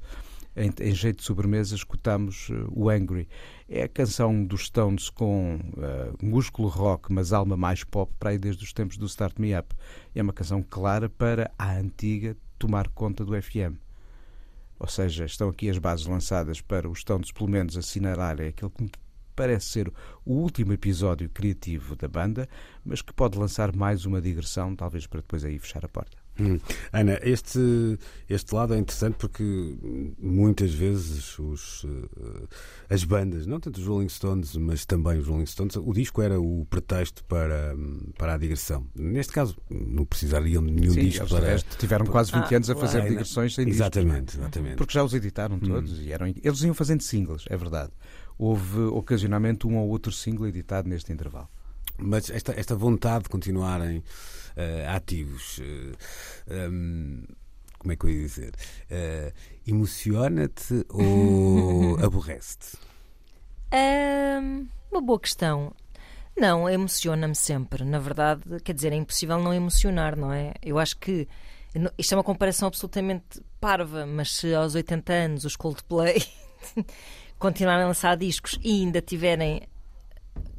Em, 0.55 0.71
em 0.81 0.95
jeito 0.95 1.19
de 1.19 1.23
sobremesa, 1.23 1.75
escutamos 1.75 2.49
uh, 2.49 2.67
o 2.71 2.89
Angry. 2.89 3.29
É 3.69 3.83
a 3.83 3.87
canção 3.87 4.43
dos 4.43 4.65
Stones 4.65 5.07
com 5.07 5.57
uh, 5.57 6.25
músculo 6.25 6.67
rock, 6.67 7.13
mas 7.13 7.31
alma 7.31 7.55
mais 7.55 7.83
pop, 7.83 8.11
para 8.17 8.31
aí 8.31 8.39
desde 8.39 8.63
os 8.63 8.73
tempos 8.73 8.97
do 8.97 9.05
Start 9.05 9.37
Me 9.37 9.55
Up. 9.55 9.75
É 10.15 10.21
uma 10.21 10.33
canção 10.33 10.63
clara 10.67 11.07
para 11.07 11.51
a 11.59 11.77
antiga 11.77 12.35
tomar 12.57 12.87
conta 12.89 13.23
do 13.23 13.39
FM. 13.39 13.77
Ou 14.79 14.87
seja, 14.87 15.25
estão 15.25 15.49
aqui 15.49 15.69
as 15.69 15.77
bases 15.77 16.05
lançadas 16.05 16.61
para 16.61 16.89
os 16.89 16.99
Stones, 16.99 17.31
pelo 17.31 17.49
menos, 17.49 17.77
assinalarem 17.77 18.49
aquele 18.49 18.71
que 18.71 18.83
me 18.83 18.91
parece 19.35 19.67
ser 19.67 19.93
o 20.25 20.33
último 20.33 20.73
episódio 20.73 21.29
criativo 21.29 21.95
da 21.95 22.07
banda, 22.07 22.49
mas 22.83 23.01
que 23.01 23.13
pode 23.13 23.37
lançar 23.37 23.75
mais 23.75 24.05
uma 24.05 24.21
digressão, 24.21 24.75
talvez 24.75 25.05
para 25.07 25.21
depois 25.21 25.45
aí 25.45 25.57
fechar 25.59 25.85
a 25.85 25.89
porta. 25.89 26.26
Hum. 26.39 26.59
Ana, 26.91 27.19
este, 27.23 27.97
este 28.29 28.53
lado 28.53 28.73
é 28.73 28.77
interessante 28.77 29.15
porque 29.17 29.75
muitas 30.19 30.73
vezes 30.73 31.37
os, 31.39 31.83
uh, 31.83 32.47
as 32.89 33.03
bandas, 33.03 33.45
não 33.45 33.59
tanto 33.59 33.79
os 33.79 33.87
Rolling 33.87 34.09
Stones, 34.09 34.55
mas 34.55 34.85
também 34.85 35.19
os 35.19 35.27
Rolling 35.27 35.45
Stones, 35.45 35.75
o 35.75 35.93
disco 35.93 36.21
era 36.21 36.39
o 36.39 36.65
pretexto 36.69 37.23
para, 37.25 37.75
para 38.17 38.35
a 38.35 38.37
digressão. 38.37 38.87
Neste 38.95 39.33
caso, 39.33 39.57
não 39.69 40.05
precisariam 40.05 40.65
de 40.65 40.71
nenhum 40.71 40.93
Sim, 40.93 41.01
disco 41.01 41.27
para. 41.27 41.57
Tiveram 41.77 42.05
quase 42.05 42.31
20 42.31 42.43
ah, 42.43 42.57
anos 42.57 42.69
a 42.69 42.75
fazer 42.75 43.01
ah, 43.01 43.07
digressões 43.07 43.55
sem 43.55 43.67
exatamente, 43.67 44.25
discos. 44.25 44.39
Exatamente, 44.39 44.75
Porque 44.75 44.93
já 44.93 45.03
os 45.03 45.13
editaram 45.13 45.59
todos 45.59 45.93
hum. 45.93 46.01
e 46.01 46.11
eram, 46.11 46.27
eles 46.27 46.61
iam 46.61 46.73
fazendo 46.73 47.01
singles, 47.01 47.45
é 47.49 47.57
verdade. 47.57 47.91
Houve 48.37 48.79
ocasionalmente 48.81 49.65
um 49.65 49.77
ou 49.77 49.89
outro 49.89 50.11
single 50.11 50.47
editado 50.47 50.87
neste 50.87 51.11
intervalo. 51.11 51.49
Mas 51.97 52.29
esta, 52.29 52.53
esta 52.57 52.75
vontade 52.75 53.23
de 53.23 53.29
continuarem 53.29 54.03
uh, 54.57 54.95
ativos. 54.95 55.59
Eh, 55.59 56.69
um, 56.69 57.23
como 57.77 57.91
é 57.93 57.95
que 57.95 58.05
eu 58.05 58.09
ia 58.09 58.21
dizer? 58.21 58.53
Uh, 58.91 59.33
Emociona-te 59.65 60.85
ou 60.89 61.97
aborrece-te? 62.03 62.77
Um, 63.73 64.67
uma 64.91 65.01
boa 65.01 65.19
questão. 65.19 65.73
Não, 66.35 66.69
emociona-me 66.69 67.35
sempre. 67.35 67.83
Na 67.83 67.99
verdade, 67.99 68.43
quer 68.63 68.73
dizer, 68.73 68.93
é 68.93 68.95
impossível 68.95 69.39
não 69.39 69.53
emocionar, 69.53 70.15
não 70.15 70.31
é? 70.31 70.53
Eu 70.61 70.77
acho 70.79 70.97
que 70.97 71.27
isto 71.97 72.13
é 72.13 72.17
uma 72.17 72.23
comparação 72.23 72.67
absolutamente 72.67 73.41
parva, 73.59 74.05
mas 74.05 74.35
se 74.35 74.53
aos 74.53 74.73
80 74.75 75.13
anos 75.13 75.45
os 75.45 75.55
Coldplay 75.55 76.23
continuarem 77.37 77.83
a 77.83 77.87
lançar 77.87 78.15
discos 78.17 78.57
e 78.63 78.81
ainda 78.81 79.01
tiverem 79.01 79.61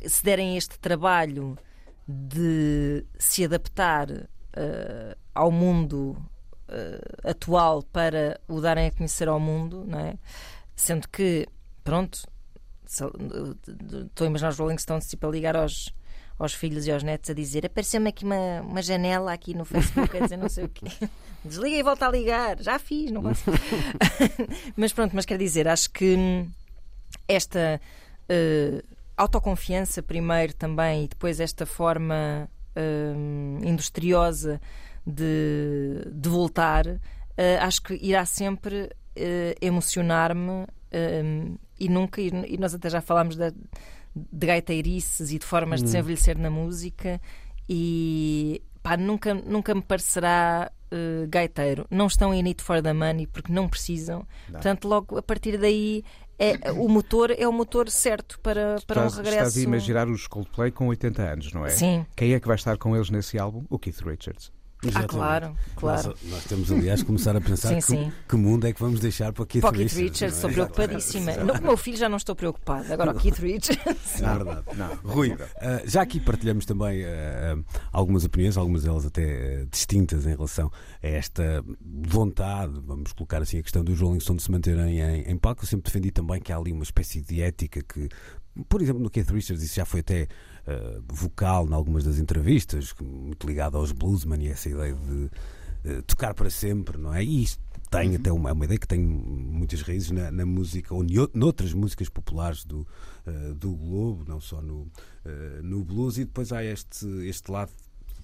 se 0.06 0.22
derem 0.22 0.56
este 0.56 0.78
trabalho 0.78 1.56
de 2.08 3.04
se 3.18 3.44
adaptar 3.44 4.10
uh, 4.10 5.18
ao 5.34 5.50
mundo 5.50 6.16
uh, 6.68 7.28
atual 7.28 7.82
para 7.82 8.40
o 8.48 8.60
darem 8.62 8.86
a 8.86 8.90
conhecer 8.90 9.28
ao 9.28 9.38
mundo, 9.38 9.84
não 9.86 10.00
é? 10.00 10.14
Sendo 10.74 11.06
que, 11.08 11.46
pronto, 11.84 12.26
estou 12.86 14.24
a 14.24 14.26
imaginar 14.26 14.48
os 14.48 14.58
Rolling 14.58 14.78
Stones 14.78 15.06
tipo, 15.06 15.26
a 15.26 15.30
ligar 15.30 15.54
aos, 15.54 15.92
aos 16.38 16.54
filhos 16.54 16.86
e 16.86 16.92
aos 16.92 17.02
netos 17.02 17.28
a 17.28 17.34
dizer 17.34 17.66
apareceu-me 17.66 18.08
aqui 18.08 18.24
uma, 18.24 18.62
uma 18.62 18.80
janela 18.80 19.32
aqui 19.32 19.54
no 19.54 19.66
Facebook 19.66 20.16
a 20.16 20.20
dizer 20.20 20.38
não 20.38 20.48
sei 20.48 20.64
o 20.64 20.68
quê. 20.68 20.86
Desliga 21.44 21.76
e 21.76 21.82
volta 21.82 22.06
a 22.06 22.10
ligar. 22.10 22.58
Já 22.60 22.78
fiz, 22.78 23.10
não 23.10 23.22
posso. 23.22 23.44
mas 24.76 24.92
pronto, 24.92 25.14
mas 25.14 25.26
quer 25.26 25.38
dizer, 25.38 25.68
acho 25.68 25.90
que 25.90 26.46
esta 27.28 27.80
uh, 28.30 28.97
autoconfiança 29.18 30.02
primeiro 30.02 30.54
também 30.54 31.04
e 31.04 31.08
depois 31.08 31.40
esta 31.40 31.66
forma 31.66 32.48
hum, 32.76 33.58
industriosa 33.62 34.60
de, 35.06 36.02
de 36.10 36.28
voltar, 36.28 36.86
uh, 36.86 37.00
acho 37.60 37.82
que 37.82 37.94
irá 38.00 38.24
sempre 38.24 38.84
uh, 38.84 39.54
emocionar-me 39.60 40.66
um, 41.24 41.56
e 41.78 41.88
nunca, 41.88 42.20
e 42.20 42.56
nós 42.58 42.74
até 42.74 42.88
já 42.88 43.00
falámos 43.00 43.36
de, 43.36 43.52
de 44.14 44.46
gaiteirices 44.46 45.32
e 45.32 45.38
de 45.38 45.44
formas 45.44 45.80
hum. 45.80 45.84
de 45.84 45.90
se 45.90 45.98
envelhecer 45.98 46.38
na 46.38 46.50
música 46.50 47.20
e 47.68 48.62
pá, 48.82 48.96
nunca, 48.96 49.34
nunca 49.34 49.74
me 49.74 49.82
parecerá 49.82 50.70
uh, 50.92 51.28
gaiteiro. 51.28 51.86
Não 51.90 52.06
estão 52.06 52.32
em 52.32 52.46
it 52.46 52.62
for 52.62 52.82
the 52.82 52.92
money 52.92 53.26
porque 53.26 53.52
não 53.52 53.68
precisam. 53.68 54.26
Não. 54.46 54.52
Portanto, 54.52 54.88
logo 54.88 55.18
a 55.18 55.22
partir 55.22 55.58
daí 55.58 56.04
é, 56.38 56.70
o 56.72 56.88
motor 56.88 57.34
é 57.36 57.48
o 57.48 57.52
motor 57.52 57.90
certo 57.90 58.38
para, 58.40 58.76
para 58.86 59.06
estás, 59.06 59.14
um 59.14 59.16
regresso. 59.16 59.48
Estás 59.48 59.56
a 59.58 59.60
imaginar 59.60 60.08
os 60.08 60.26
Coldplay 60.26 60.70
com 60.70 60.86
80 60.86 61.22
anos, 61.22 61.52
não 61.52 61.66
é? 61.66 61.70
Sim. 61.70 62.06
Quem 62.14 62.32
é 62.32 62.40
que 62.40 62.46
vai 62.46 62.56
estar 62.56 62.76
com 62.78 62.94
eles 62.94 63.10
nesse 63.10 63.38
álbum? 63.38 63.64
O 63.68 63.78
Keith 63.78 64.00
Richards. 64.00 64.52
Ah, 64.94 65.02
claro, 65.08 65.56
claro. 65.74 66.08
Nós, 66.08 66.30
nós, 66.30 66.44
temos, 66.44 66.70
aliás, 66.70 67.02
começar 67.02 67.34
a 67.34 67.40
pensar 67.40 67.68
sim, 67.74 67.76
que, 67.76 67.82
sim. 67.82 68.12
que, 68.28 68.36
mundo 68.36 68.64
é 68.64 68.72
que 68.72 68.80
vamos 68.80 69.00
deixar 69.00 69.32
para 69.32 69.42
o 69.42 69.46
Keith, 69.46 69.62
para 69.62 69.76
Richards. 69.76 69.96
Richards. 69.96 70.36
Estou 70.36 70.50
é? 70.50 70.52
preocupadíssima. 70.52 71.32
No, 71.38 71.54
o 71.54 71.62
meu 71.62 71.76
filho 71.76 71.96
já 71.96 72.08
não 72.08 72.16
estou 72.16 72.36
preocupado. 72.36 72.92
Agora 72.92 73.10
o 73.10 73.14
Keith 73.14 73.38
Richards. 73.38 74.20
Não, 74.20 74.30
é 74.40 74.44
verdade. 74.44 74.64
Não. 74.76 74.94
Rui, 75.12 75.32
uh, 75.32 75.38
já 75.84 76.02
aqui 76.02 76.20
partilhamos 76.20 76.64
também 76.64 77.02
uh, 77.02 77.64
algumas 77.92 78.24
opiniões, 78.24 78.56
algumas 78.56 78.84
delas 78.84 79.04
até 79.04 79.62
uh, 79.62 79.66
distintas 79.66 80.26
em 80.26 80.30
relação 80.30 80.70
a 81.02 81.06
esta 81.06 81.64
vontade, 82.06 82.80
vamos 82.84 83.12
colocar 83.12 83.42
assim 83.42 83.58
a 83.58 83.62
questão 83.62 83.82
dos 83.82 84.00
Rolling 84.00 84.20
Stones 84.20 84.44
se 84.44 84.50
manterem 84.50 85.00
em, 85.00 85.22
em 85.22 85.36
palco. 85.36 85.64
Eu 85.64 85.68
sempre 85.68 85.90
defendi 85.90 86.12
também 86.12 86.40
que 86.40 86.52
há 86.52 86.56
ali 86.56 86.70
uma 86.70 86.84
espécie 86.84 87.20
de 87.20 87.42
ética 87.42 87.82
que 87.82 88.08
por 88.68 88.82
exemplo, 88.82 89.02
no 89.02 89.10
Keith 89.10 89.30
Richards, 89.30 89.62
isso 89.62 89.76
já 89.76 89.84
foi 89.84 90.00
até 90.00 90.24
uh, 90.66 91.02
vocal 91.08 91.66
em 91.66 91.72
algumas 91.72 92.04
das 92.04 92.18
entrevistas, 92.18 92.94
muito 93.00 93.46
ligado 93.46 93.76
aos 93.76 93.92
bluesman 93.92 94.42
e 94.42 94.48
essa 94.48 94.68
ideia 94.68 94.94
de 94.94 95.90
uh, 95.90 96.02
tocar 96.02 96.34
para 96.34 96.50
sempre, 96.50 96.98
não 96.98 97.14
é? 97.14 97.22
E 97.22 97.42
isto 97.42 97.62
tem 97.90 98.10
uhum. 98.10 98.16
até 98.16 98.32
uma, 98.32 98.50
é 98.50 98.52
uma 98.52 98.64
ideia 98.64 98.78
que 98.78 98.88
tem 98.88 99.00
muitas 99.00 99.82
raízes 99.82 100.10
na, 100.10 100.30
na 100.30 100.44
música 100.44 100.94
ou 100.94 101.04
noutras 101.34 101.72
músicas 101.72 102.08
populares 102.08 102.64
do, 102.64 102.86
uh, 103.26 103.54
do 103.54 103.74
Globo, 103.74 104.24
não 104.26 104.40
só 104.40 104.60
no, 104.60 104.90
no 105.62 105.84
blues, 105.84 106.18
e 106.18 106.24
depois 106.24 106.52
há 106.52 106.64
este, 106.64 107.06
este 107.26 107.50
lado 107.50 107.70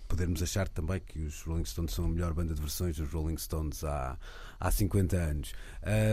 podermos 0.09 0.43
achar 0.43 0.68
também 0.68 1.01
que 1.01 1.18
os 1.20 1.43
Rolling 1.43 1.64
Stones 1.64 1.93
são 1.93 2.05
a 2.05 2.09
melhor 2.09 2.32
banda 2.35 2.55
de 2.55 2.61
versões 2.61 2.97
dos 2.97 3.11
Rolling 3.11 3.37
Stones 3.37 3.82
há, 3.85 4.18
há 4.61 4.70
50 4.70 5.16
anos. 5.16 5.53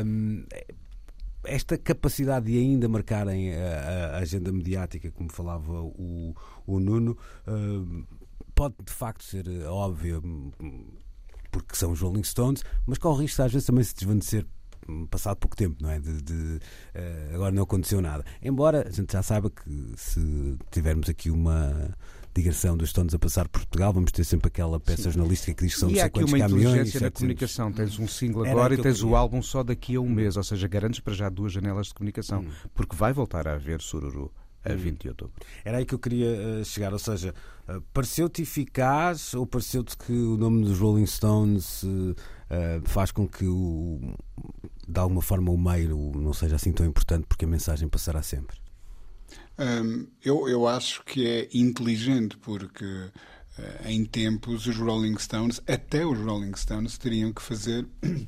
Um, 0.06 0.46
esta 1.44 1.78
capacidade 1.78 2.46
de 2.46 2.58
ainda 2.58 2.88
marcarem 2.88 3.54
a, 3.54 4.18
agenda 4.18 4.52
mediática, 4.52 5.12
como 5.12 5.32
falava 5.32 5.82
o, 5.82 6.36
o 6.66 6.80
Nuno, 6.80 7.18
uh, 7.48 8.06
pode 8.54 8.76
de 8.84 8.92
facto 8.92 9.24
ser 9.24 9.48
eh, 9.48 9.66
óbvia 9.66 10.22
porque 11.52 11.76
são 11.76 11.92
os 11.92 12.02
Rolling 12.02 12.24
Stones, 12.24 12.64
mas 12.86 12.98
corre 12.98 13.24
risco 13.24 13.42
às 13.42 13.52
vezes 13.52 13.66
também 13.66 13.84
se 13.84 13.96
desvanecer 13.96 14.46
hum, 14.88 15.08
passado 15.08 15.38
pouco 15.38 15.56
tempo, 15.56 15.78
não 15.82 15.90
é? 15.90 16.00
De, 16.00 16.22
de 16.22 16.34
uh, 16.34 17.36
agora 17.36 17.52
não 17.52 17.64
aconteceu 17.64 18.02
nada. 18.02 18.24
Embora 18.42 18.88
a 18.88 18.92
gente 18.92 19.12
já 19.12 19.24
saiba 19.24 19.50
que 19.50 19.94
se 19.98 20.58
tivermos 20.70 21.10
aqui 21.10 21.30
uma 21.30 21.96
digressão 22.34 22.78
dos 22.78 22.90
Stones 22.90 23.14
a 23.14 23.20
passar 23.20 23.48
por 23.48 23.60
Portugal, 23.60 23.94
vamos 23.94 24.12
ter 24.12 24.24
sempre 24.24 24.48
aquela 24.48 24.80
peça 24.80 25.04
Sim. 25.04 25.12
jornalística 25.12 25.54
que 25.54 25.66
diz 25.66 25.74
que 25.74 25.80
são 25.80 25.90
e 25.90 25.94
não 25.94 26.00
sei 26.00 26.10
quantos 26.10 26.32
caminhões. 26.32 26.46
E 26.46 26.48
há 26.48 26.52
aqui 26.52 26.64
uma 26.64 26.72
inteligência 26.72 27.00
na 27.02 27.12
comunicação. 27.12 27.72
Tens 27.72 28.00
um 28.00 28.08
single 28.08 28.46
agora 28.46 28.74
e 28.74 28.78
tens 28.78 29.04
o 29.04 29.16
álbum 29.16 29.42
só 29.42 29.64
daqui 29.64 29.96
a 29.96 30.02
um 30.02 30.10
mês, 30.10 30.38
ou 30.38 30.44
seja, 30.44 30.68
garantes 30.68 31.00
para 31.00 31.14
já 31.14 31.30
duas 31.30 31.52
janelas 31.52 31.88
de 31.88 31.94
comunicação, 31.94 32.42
hum. 32.42 32.52
porque 32.74 32.96
vai 32.96 33.14
voltar 33.14 33.48
a 33.48 33.54
haver 33.54 33.82
sururu 33.82 34.32
a 34.64 34.74
20 34.74 34.94
hum. 34.94 34.98
de 35.00 35.10
outubro. 35.10 35.34
Era 35.66 35.78
aí 35.78 35.86
que 35.86 35.94
eu 35.94 36.00
queria 36.00 36.60
uh, 36.62 36.66
chegar, 36.66 36.94
ou 36.94 37.00
seja, 37.00 37.34
uh, 37.68 37.82
pareceu-te 37.94 38.44
eficaz 38.44 39.34
ou 39.34 39.46
pareceu-te 39.46 39.98
que 39.98 40.12
o 40.12 40.38
nome 40.38 40.64
dos 40.64 40.80
Rolling 40.80 41.06
Stones 41.06 41.84
uh, 41.84 42.16
faz 42.86 43.12
com 43.12 43.28
que 43.28 43.46
o, 43.46 44.14
de 44.88 45.00
alguma 45.00 45.22
forma 45.22 45.52
o 45.52 45.58
meio 45.58 46.12
não 46.16 46.34
seja 46.34 46.56
assim 46.56 46.72
tão 46.72 46.86
importante 46.86 47.26
porque 47.28 47.46
a 47.46 47.48
mensagem 47.48 47.88
passará 47.88 48.22
sempre? 48.22 48.58
Eu, 50.24 50.48
eu 50.48 50.68
acho 50.68 51.04
que 51.04 51.28
é 51.28 51.50
inteligente 51.54 52.38
porque 52.38 52.86
uh, 52.86 53.88
em 53.88 54.06
tempos 54.06 54.66
os 54.66 54.76
Rolling 54.78 55.18
Stones, 55.18 55.62
até 55.68 56.06
os 56.06 56.18
Rolling 56.18 56.56
Stones, 56.56 56.98
teriam 56.98 57.32
que 57.32 57.42
fazer 57.42 57.86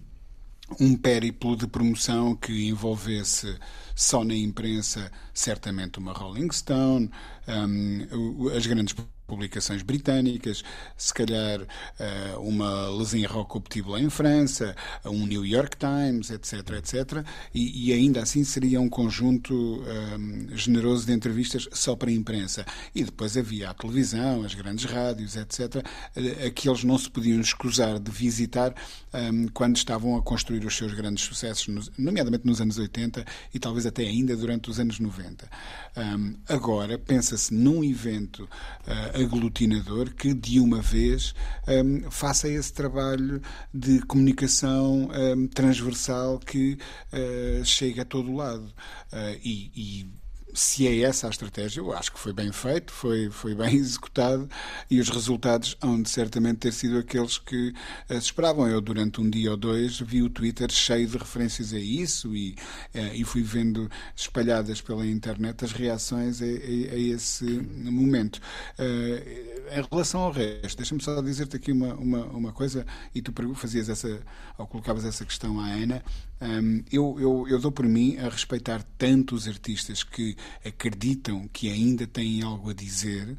um 0.79 0.95
périplo 0.95 1.55
de 1.55 1.67
promoção 1.67 2.35
que 2.35 2.67
envolvesse 2.67 3.57
só 3.95 4.23
na 4.23 4.35
imprensa 4.35 5.11
certamente 5.33 5.99
uma 5.99 6.13
Rolling 6.13 6.51
Stone, 6.51 7.09
um, 7.47 8.49
as 8.49 8.65
grandes 8.65 8.95
publicações 9.27 9.81
britânicas, 9.81 10.63
se 10.97 11.13
calhar 11.13 11.61
uh, 11.61 12.39
uma 12.39 12.89
Les 12.89 13.13
Inrecuptible 13.13 14.01
em 14.01 14.09
França, 14.09 14.75
um 15.05 15.25
New 15.25 15.45
York 15.45 15.77
Times, 15.77 16.29
etc, 16.29 16.71
etc, 16.77 17.25
e, 17.53 17.89
e 17.89 17.93
ainda 17.93 18.21
assim 18.21 18.43
seria 18.43 18.79
um 18.79 18.89
conjunto 18.89 19.53
um, 19.53 20.55
generoso 20.55 21.05
de 21.05 21.13
entrevistas 21.13 21.67
só 21.71 21.95
para 21.95 22.09
a 22.09 22.13
imprensa. 22.13 22.65
E 22.93 23.03
depois 23.03 23.37
havia 23.37 23.69
a 23.69 23.73
televisão, 23.73 24.43
as 24.43 24.53
grandes 24.53 24.85
rádios, 24.85 25.35
etc, 25.35 25.75
uh, 25.75 26.47
aqueles 26.47 26.83
não 26.83 26.97
se 26.97 27.09
podiam 27.09 27.39
escusar 27.39 27.99
de 27.99 28.11
visitar 28.11 28.73
um, 29.13 29.47
quando 29.47 29.77
estavam 29.77 30.17
a 30.17 30.21
construir 30.21 30.65
os 30.65 30.75
seus 30.75 30.93
grandes 30.93 31.23
sucessos, 31.23 31.67
nos, 31.67 31.91
nomeadamente 31.97 32.45
nos 32.45 32.59
anos 32.59 32.77
80 32.77 33.25
e 33.53 33.59
talvez 33.59 33.85
até 33.85 34.03
ainda 34.03 34.35
durante 34.35 34.69
os 34.69 34.79
anos 34.79 34.99
90. 34.99 35.49
Um, 35.95 36.35
agora, 36.47 36.97
pensa-se 36.97 37.53
num 37.53 37.83
evento 37.83 38.43
uh, 38.43 39.12
aglutinador 39.13 40.13
que, 40.13 40.33
de 40.33 40.59
uma 40.59 40.81
vez, 40.81 41.33
um, 41.67 42.09
faça 42.09 42.47
esse 42.47 42.73
trabalho 42.73 43.41
de 43.73 44.01
comunicação 44.01 45.09
um, 45.11 45.47
transversal 45.47 46.39
que 46.39 46.77
uh, 47.11 47.65
chega 47.65 48.01
a 48.01 48.05
todo 48.05 48.33
lado. 48.33 48.65
Uh, 49.11 49.39
e, 49.43 49.71
e 49.75 50.22
se 50.53 50.87
é 50.87 51.01
essa 51.01 51.27
a 51.27 51.29
estratégia, 51.29 51.81
eu 51.81 51.93
acho 51.93 52.11
que 52.11 52.19
foi 52.19 52.33
bem 52.33 52.51
feito, 52.51 52.91
foi, 52.91 53.29
foi 53.29 53.55
bem 53.55 53.75
executado 53.75 54.49
e 54.89 54.99
os 54.99 55.09
resultados 55.09 55.77
hão 55.81 56.01
de 56.01 56.09
certamente 56.09 56.57
ter 56.57 56.73
sido 56.73 56.97
aqueles 56.97 57.37
que 57.37 57.69
uh, 57.69 58.13
se 58.13 58.19
esperavam. 58.19 58.67
Eu, 58.67 58.81
durante 58.81 59.21
um 59.21 59.29
dia 59.29 59.51
ou 59.51 59.57
dois, 59.57 59.99
vi 59.99 60.21
o 60.21 60.29
Twitter 60.29 60.71
cheio 60.71 61.07
de 61.07 61.17
referências 61.17 61.73
a 61.73 61.79
isso 61.79 62.35
e, 62.35 62.55
uh, 62.93 63.13
e 63.13 63.23
fui 63.23 63.41
vendo 63.41 63.89
espalhadas 64.15 64.81
pela 64.81 65.05
internet 65.05 65.65
as 65.65 65.71
reações 65.71 66.41
a, 66.41 66.45
a, 66.45 66.47
a 66.47 66.99
esse 66.99 67.45
momento. 67.45 68.39
Uh, 68.79 69.53
em 69.71 69.87
relação 69.89 70.21
ao 70.21 70.31
resto, 70.31 70.77
deixa-me 70.77 71.01
só 71.01 71.21
dizer-te 71.21 71.55
aqui 71.55 71.71
uma, 71.71 71.93
uma, 71.95 72.25
uma 72.25 72.51
coisa, 72.51 72.85
e 73.15 73.21
tu 73.21 73.33
fazias 73.55 73.89
essa, 73.89 74.21
ou 74.57 74.67
colocavas 74.67 75.05
essa 75.05 75.25
questão 75.25 75.59
à 75.59 75.67
Ana. 75.67 76.03
Um, 76.41 76.83
eu, 76.91 77.17
eu, 77.19 77.47
eu 77.47 77.59
dou 77.59 77.71
por 77.71 77.85
mim 77.85 78.17
a 78.17 78.27
respeitar 78.27 78.83
tanto 78.97 79.33
os 79.33 79.47
artistas 79.47 80.03
que 80.03 80.35
acreditam 80.65 81.47
que 81.47 81.69
ainda 81.69 82.05
têm 82.05 82.41
algo 82.41 82.69
a 82.69 82.73
dizer 82.73 83.37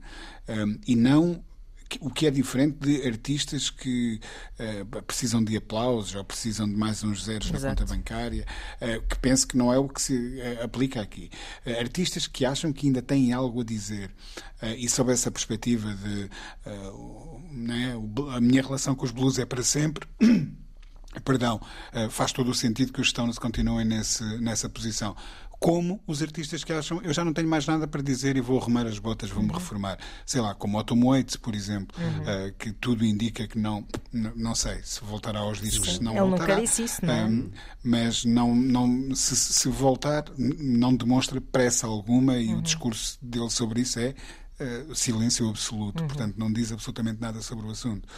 um, 0.48 0.78
e 0.86 0.96
não 0.96 1.44
o 2.00 2.10
que 2.10 2.26
é 2.26 2.30
diferente 2.30 2.78
de 2.78 3.06
artistas 3.06 3.70
que 3.70 4.20
uh, 4.58 5.02
precisam 5.02 5.42
de 5.42 5.56
aplausos 5.56 6.14
ou 6.14 6.24
precisam 6.24 6.68
de 6.68 6.74
mais 6.74 7.02
uns 7.04 7.24
zeros 7.24 7.48
Exato. 7.48 7.62
na 7.62 7.70
conta 7.70 7.84
bancária, 7.84 8.46
uh, 8.80 9.06
que 9.06 9.18
penso 9.18 9.46
que 9.46 9.56
não 9.56 9.72
é 9.72 9.78
o 9.78 9.88
que 9.88 10.00
se 10.00 10.14
uh, 10.14 10.64
aplica 10.64 11.00
aqui. 11.00 11.30
artistas 11.78 12.26
que 12.26 12.44
acham 12.44 12.72
que 12.72 12.86
ainda 12.86 13.02
têm 13.02 13.32
algo 13.32 13.60
a 13.60 13.64
dizer. 13.64 14.10
e 14.78 14.88
sob 14.88 15.12
essa 15.12 15.30
perspectiva 15.30 15.94
de 15.94 16.30
né, 17.50 17.94
a 18.34 18.40
minha 18.40 18.62
relação 18.62 18.94
com 18.94 19.04
os 19.04 19.10
blues 19.10 19.38
é 19.38 19.44
para 19.44 19.62
sempre. 19.62 20.08
Perdão, 21.24 21.60
faz 22.10 22.32
todo 22.32 22.50
o 22.50 22.54
sentido 22.54 22.92
que 22.92 23.00
os 23.00 23.10
Stones 23.10 23.38
continuem 23.38 23.84
nesse, 23.84 24.24
nessa 24.38 24.68
posição 24.68 25.14
como 25.64 25.98
os 26.06 26.20
artistas 26.20 26.62
que 26.62 26.74
acham 26.74 27.00
eu 27.02 27.10
já 27.14 27.24
não 27.24 27.32
tenho 27.32 27.48
mais 27.48 27.66
nada 27.66 27.86
para 27.86 28.02
dizer 28.02 28.36
e 28.36 28.40
vou 28.42 28.60
arrumar 28.60 28.86
as 28.86 28.98
botas, 28.98 29.30
vou-me 29.30 29.48
uhum. 29.48 29.54
reformar. 29.56 29.98
Sei 30.26 30.38
lá, 30.38 30.54
como 30.54 30.78
Otto 30.78 30.94
Waits, 30.94 31.36
por 31.36 31.54
exemplo, 31.54 31.96
uhum. 31.98 32.48
uh, 32.48 32.52
que 32.58 32.70
tudo 32.70 33.02
indica 33.02 33.48
que 33.48 33.58
não, 33.58 33.82
não 34.12 34.54
sei 34.54 34.82
se 34.82 35.02
voltará 35.02 35.40
aos 35.40 35.62
discos, 35.62 35.88
Sim. 35.88 35.94
se 35.96 36.02
não 36.02 36.12
Ele 36.12 36.20
voltará. 36.20 36.54
nunca 36.56 36.60
disse 36.66 36.84
isso, 36.84 37.04
não 37.04 37.14
é? 37.14 37.24
Um, 37.24 37.50
mas 37.82 38.26
não, 38.26 38.54
não, 38.54 39.14
se, 39.14 39.34
se, 39.34 39.68
voltar, 39.70 40.24
não 40.36 40.94
demonstra 40.94 41.40
pressa 41.40 41.86
alguma 41.86 42.36
e 42.36 42.48
uhum. 42.48 42.58
o 42.58 42.62
discurso 42.62 43.18
dele 43.22 43.48
sobre 43.48 43.80
isso 43.80 43.98
é 43.98 44.14
uh, 44.60 44.94
silêncio 44.94 45.48
absoluto. 45.48 46.02
Uhum. 46.02 46.08
Portanto, 46.08 46.34
não 46.36 46.52
diz 46.52 46.72
absolutamente 46.72 47.20
nada 47.20 47.40
sobre 47.42 47.66
o 47.66 47.70
assunto. 47.70 48.08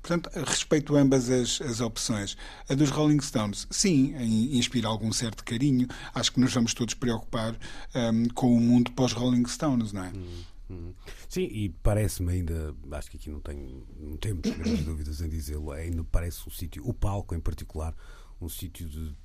Portanto, 0.00 0.28
respeito 0.46 0.94
ambas 0.96 1.30
as, 1.30 1.60
as 1.62 1.80
opções. 1.80 2.36
A 2.68 2.74
dos 2.74 2.90
Rolling 2.90 3.20
Stones, 3.20 3.66
sim, 3.70 4.14
inspira 4.56 4.86
algum 4.86 5.10
certo 5.12 5.42
carinho. 5.42 5.88
Acho 6.14 6.32
que 6.32 6.40
nos 6.40 6.52
vamos 6.52 6.74
todos 6.74 6.92
preocupar 6.94 7.56
um, 7.94 8.28
com 8.28 8.54
o 8.54 8.60
mundo 8.60 8.92
pós-Rolling 8.92 9.46
Stones, 9.46 9.92
não 9.92 10.04
é? 10.04 10.08
Hum, 10.10 10.42
hum. 10.70 10.94
Sim, 11.26 11.44
e 11.44 11.70
parece-me 11.82 12.34
ainda, 12.34 12.74
acho 12.92 13.10
que 13.10 13.16
aqui 13.16 13.30
não 13.30 13.40
tenho, 13.40 13.86
não 13.98 14.16
temos 14.18 14.42
grandes 14.42 14.84
dúvidas 14.84 15.22
em 15.22 15.28
dizê-lo, 15.28 15.72
ainda 15.72 16.04
parece 16.04 16.46
um 16.46 16.50
sítio, 16.50 16.86
o 16.86 16.92
palco 16.92 17.34
em 17.34 17.40
particular, 17.40 17.94
um 18.40 18.48
sítio 18.48 18.86
de 18.86 19.16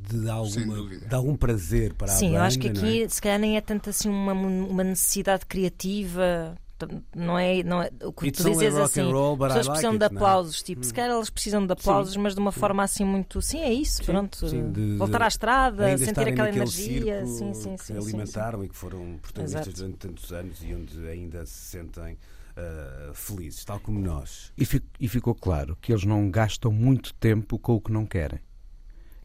de, 0.00 0.28
alguma, 0.28 0.88
de 0.88 1.14
algum 1.14 1.36
prazer 1.36 1.94
para 1.94 2.08
Sim, 2.08 2.12
a 2.12 2.16
banda. 2.16 2.28
Sim, 2.28 2.36
eu 2.36 2.42
acho 2.42 2.58
que 2.58 2.68
aqui 2.68 3.02
é? 3.02 3.08
se 3.08 3.20
calhar 3.20 3.38
nem 3.38 3.56
é 3.56 3.60
tanto 3.60 3.90
assim 3.90 4.08
uma, 4.08 4.32
uma 4.32 4.84
necessidade 4.84 5.46
criativa 5.46 6.56
não 7.14 7.38
é, 7.38 7.62
não 7.62 7.82
é 7.82 7.90
o 8.04 8.12
que 8.12 8.28
It's 8.28 8.42
tu 8.42 8.50
dizes 8.50 8.76
assim, 8.76 9.10
roll, 9.10 9.32
as 9.44 9.48
pessoas 9.48 9.68
precisam 9.68 9.92
like 9.92 9.98
de 9.98 10.16
aplausos, 10.16 10.62
tipo, 10.62 10.80
hum. 10.80 10.84
se 10.84 10.94
calhar 10.94 11.10
elas 11.10 11.30
precisam 11.30 11.66
de 11.66 11.72
aplausos, 11.72 12.12
sim. 12.12 12.20
mas 12.20 12.34
de 12.34 12.40
uma 12.40 12.52
forma 12.52 12.82
assim 12.82 13.04
muito, 13.04 13.42
sim, 13.42 13.60
é 13.60 13.72
isso, 13.72 13.96
sim, 13.96 14.04
pronto, 14.04 14.48
sim, 14.48 14.70
de, 14.70 14.96
voltar 14.96 15.22
à 15.22 15.28
estrada, 15.28 15.98
sentir 15.98 16.28
aquela 16.28 16.48
energia, 16.48 17.26
sim, 17.26 17.52
sim, 17.54 17.76
que 17.76 17.84
sim, 17.84 17.96
alimentaram 17.96 18.62
e 18.62 18.68
que 18.68 18.76
foram 18.76 19.18
protagonistas 19.20 19.74
durante 19.74 19.96
tantos 19.96 20.32
anos 20.32 20.62
e 20.62 20.74
onde 20.74 21.08
ainda 21.08 21.44
se 21.46 21.70
sentem 21.70 22.14
uh, 22.14 23.14
felizes, 23.14 23.64
tal 23.64 23.80
como 23.80 23.98
nós. 23.98 24.52
E, 24.56 24.64
fico, 24.64 24.86
e 25.00 25.08
ficou 25.08 25.34
claro 25.34 25.76
que 25.80 25.92
eles 25.92 26.04
não 26.04 26.30
gastam 26.30 26.70
muito 26.70 27.12
tempo 27.14 27.58
com 27.58 27.74
o 27.74 27.80
que 27.80 27.90
não 27.90 28.06
querem. 28.06 28.40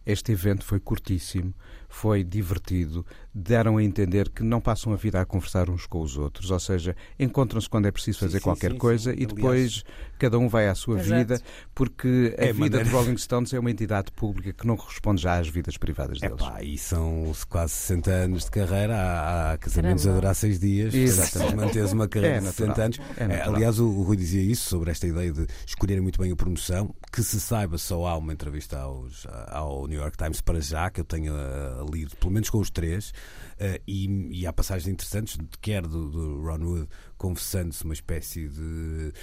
Este 0.05 0.33
evento 0.33 0.65
foi 0.65 0.79
curtíssimo, 0.79 1.53
foi 1.87 2.23
divertido, 2.23 3.05
deram 3.33 3.77
a 3.77 3.83
entender 3.83 4.29
que 4.29 4.43
não 4.43 4.61
passam 4.61 4.93
a 4.93 4.95
vida 4.95 5.19
a 5.19 5.25
conversar 5.25 5.69
uns 5.69 5.85
com 5.85 6.01
os 6.01 6.17
outros, 6.17 6.51
ou 6.51 6.59
seja, 6.59 6.95
encontram-se 7.19 7.69
quando 7.69 7.87
é 7.87 7.91
preciso 7.91 8.19
fazer 8.19 8.37
sim, 8.37 8.43
qualquer 8.43 8.71
sim, 8.71 8.77
coisa 8.77 9.11
sim. 9.11 9.17
e 9.21 9.25
depois 9.25 9.83
cada 10.19 10.37
um 10.37 10.47
vai 10.47 10.67
à 10.67 10.75
sua 10.75 10.99
Exato. 10.99 11.19
vida, 11.19 11.41
porque 11.73 12.35
a 12.37 12.43
é 12.43 12.53
vida 12.53 12.59
maneira... 12.59 12.83
de 12.83 12.89
Rolling 12.91 13.17
Stones 13.17 13.53
é 13.53 13.59
uma 13.59 13.71
entidade 13.71 14.11
pública 14.11 14.53
que 14.53 14.67
não 14.67 14.77
corresponde 14.77 15.21
já 15.21 15.39
às 15.39 15.47
vidas 15.47 15.77
privadas 15.77 16.19
deles. 16.19 16.39
Epá, 16.39 16.63
e 16.63 16.77
são 16.77 17.31
quase 17.49 17.73
60 17.73 18.11
anos 18.11 18.45
de 18.45 18.51
carreira, 18.51 18.95
há, 18.95 19.53
há 19.53 19.57
casamentos 19.57 20.03
Caramba. 20.03 20.19
a 20.19 20.21
durar 20.21 20.35
6 20.35 20.59
dias, 20.59 20.93
Exatamente. 20.93 21.55
manter-se 21.55 21.93
uma 21.93 22.07
carreira 22.07 22.37
é 22.37 22.39
de 22.39 22.45
60 22.47 22.81
anos. 22.83 22.99
É 23.17 23.23
é, 23.23 23.41
aliás, 23.41 23.79
o, 23.79 23.87
o 23.87 24.03
Rui 24.03 24.15
dizia 24.15 24.41
isso 24.41 24.69
sobre 24.69 24.91
esta 24.91 25.07
ideia 25.07 25.31
de 25.31 25.47
escolherem 25.65 26.01
muito 26.01 26.19
bem 26.19 26.31
a 26.31 26.35
promoção, 26.35 26.93
que 27.11 27.23
se 27.23 27.39
saiba 27.39 27.77
só 27.77 28.05
há 28.05 28.17
uma 28.17 28.31
entrevista 28.31 28.79
aos, 28.79 29.25
ao 29.47 29.87
New 29.87 29.99
York 29.99 30.17
Times 30.17 30.39
para 30.41 30.61
já, 30.61 30.89
que 30.89 31.01
eu 31.01 31.05
tenho 31.05 31.33
uh, 31.33 31.89
lido, 31.91 32.15
pelo 32.17 32.31
menos 32.31 32.49
com 32.49 32.59
os 32.59 32.69
três, 32.69 33.13
uh, 33.59 33.81
e, 33.87 34.41
e, 34.41 34.47
há 34.47 34.53
passagens 34.53 34.87
interessantes, 34.87 35.37
quer 35.61 35.81
do, 35.83 36.09
do 36.09 36.41
Ron 36.41 36.63
Wood 36.63 36.89
confessando-se 37.17 37.83
uma 37.83 37.93
espécie 37.93 38.47
de. 38.47 39.13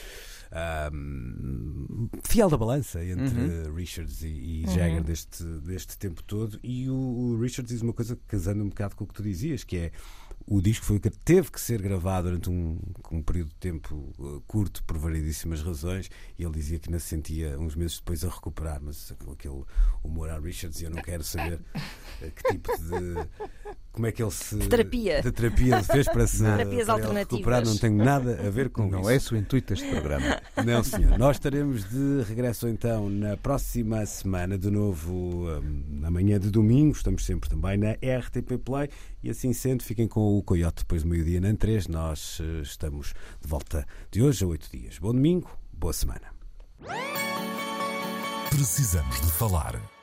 Um, 0.93 2.09
fiel 2.25 2.51
da 2.51 2.57
balança 2.57 3.05
entre 3.05 3.39
uhum. 3.39 3.75
Richards 3.75 4.23
e, 4.23 4.27
e 4.27 4.65
uhum. 4.67 4.75
Jagger 4.75 5.05
deste, 5.05 5.45
deste 5.45 5.97
tempo 5.97 6.23
todo. 6.25 6.59
E 6.63 6.91
o, 6.91 6.95
o 6.95 7.41
Richards 7.41 7.73
diz 7.73 7.83
uma 7.83 7.93
coisa 7.93 8.19
casando 8.27 8.65
um 8.65 8.69
bocado 8.69 8.97
com 8.97 9.05
o 9.05 9.07
que 9.07 9.15
tu 9.15 9.23
dizias, 9.23 9.63
que 9.63 9.77
é 9.77 9.93
o 10.47 10.61
disco 10.61 10.85
foi 10.85 10.99
que 10.99 11.11
teve 11.11 11.51
que 11.51 11.61
ser 11.61 11.81
gravado 11.81 12.29
durante 12.29 12.51
um, 12.51 12.79
um 13.13 13.23
período 13.23 13.51
de 13.51 13.55
tempo 13.57 14.13
uh, 14.19 14.41
curto 14.49 14.83
por 14.85 14.99
variedíssimas 14.99 15.63
razões 15.63 16.11
e 16.37 16.43
ele 16.43 16.53
dizia 16.53 16.79
que 16.79 16.89
ainda 16.89 16.99
se 16.99 17.07
sentia 17.07 17.57
uns 17.59 17.77
meses 17.77 17.99
depois 17.99 18.25
a 18.25 18.29
recuperar, 18.29 18.81
mas 18.83 19.13
com 19.25 19.31
aquele 19.33 19.63
humor 20.03 20.29
a 20.29 20.41
Richards 20.41 20.81
e 20.81 20.85
eu 20.85 20.91
não 20.91 21.03
quero 21.03 21.23
saber 21.23 21.61
uh, 21.61 22.31
que 22.33 22.53
tipo 22.53 22.77
de 22.79 23.29
como 23.93 24.07
é 24.07 24.13
que 24.13 24.23
ele 24.23 24.31
se 24.31 24.57
de 24.57 24.69
terapia, 24.69 25.21
de 25.21 25.33
terapia 25.33 25.83
fez 25.83 26.07
para 26.07 26.27
se 26.27 26.43
Terapias 26.43 26.87
para 26.87 26.95
alternativas. 26.95 27.31
recuperar, 27.33 27.65
não 27.65 27.77
tenho 27.77 27.97
nada 27.97 28.47
a 28.47 28.51
ver 28.51 28.71
com 28.71 28.83
não 28.83 28.89
isso. 28.89 29.03
Não 29.03 29.11
é 29.11 29.17
esse 29.17 29.35
o 29.35 29.37
intuito 29.37 29.75
deste 29.75 29.89
programa. 29.89 30.41
Não, 30.65 30.85
senhor. 30.85 31.19
Nós 31.19 31.37
estaremos 31.37 31.89
de 31.89 32.23
regresso 32.29 32.69
então 32.69 33.09
na 33.09 33.37
próxima 33.37 34.05
semana, 34.07 34.59
de 34.59 34.71
novo 34.71 35.13
um, 35.13 36.01
na 36.01 36.11
manhã 36.11 36.39
de 36.39 36.51
domingo, 36.51 36.95
estamos 36.95 37.25
sempre 37.25 37.49
também 37.49 37.77
na 37.77 37.93
RTP 37.93 38.59
Play 38.65 38.89
e 39.23 39.31
assim 39.31 39.53
sendo, 39.53 39.83
fiquem 39.83 40.07
com 40.07 40.39
o 40.39 40.43
Coyote 40.43 40.83
depois 40.83 41.03
do 41.03 41.09
meio-dia 41.09 41.41
na 41.41 41.55
3. 41.55 41.89
Nós 41.89 42.39
uh, 42.41 42.63
estamos 42.63 43.15
de 43.41 43.49
volta 43.49 43.87
de 44.11 44.23
hoje 44.23 44.45
a 44.45 44.47
oito 44.47 44.69
dias. 44.71 44.99
Bom 44.99 45.13
domingo, 45.13 45.51
boa 45.73 45.93
semana. 45.93 46.33
Precisamos 48.51 49.21
de 49.21 49.31
falar. 49.33 50.00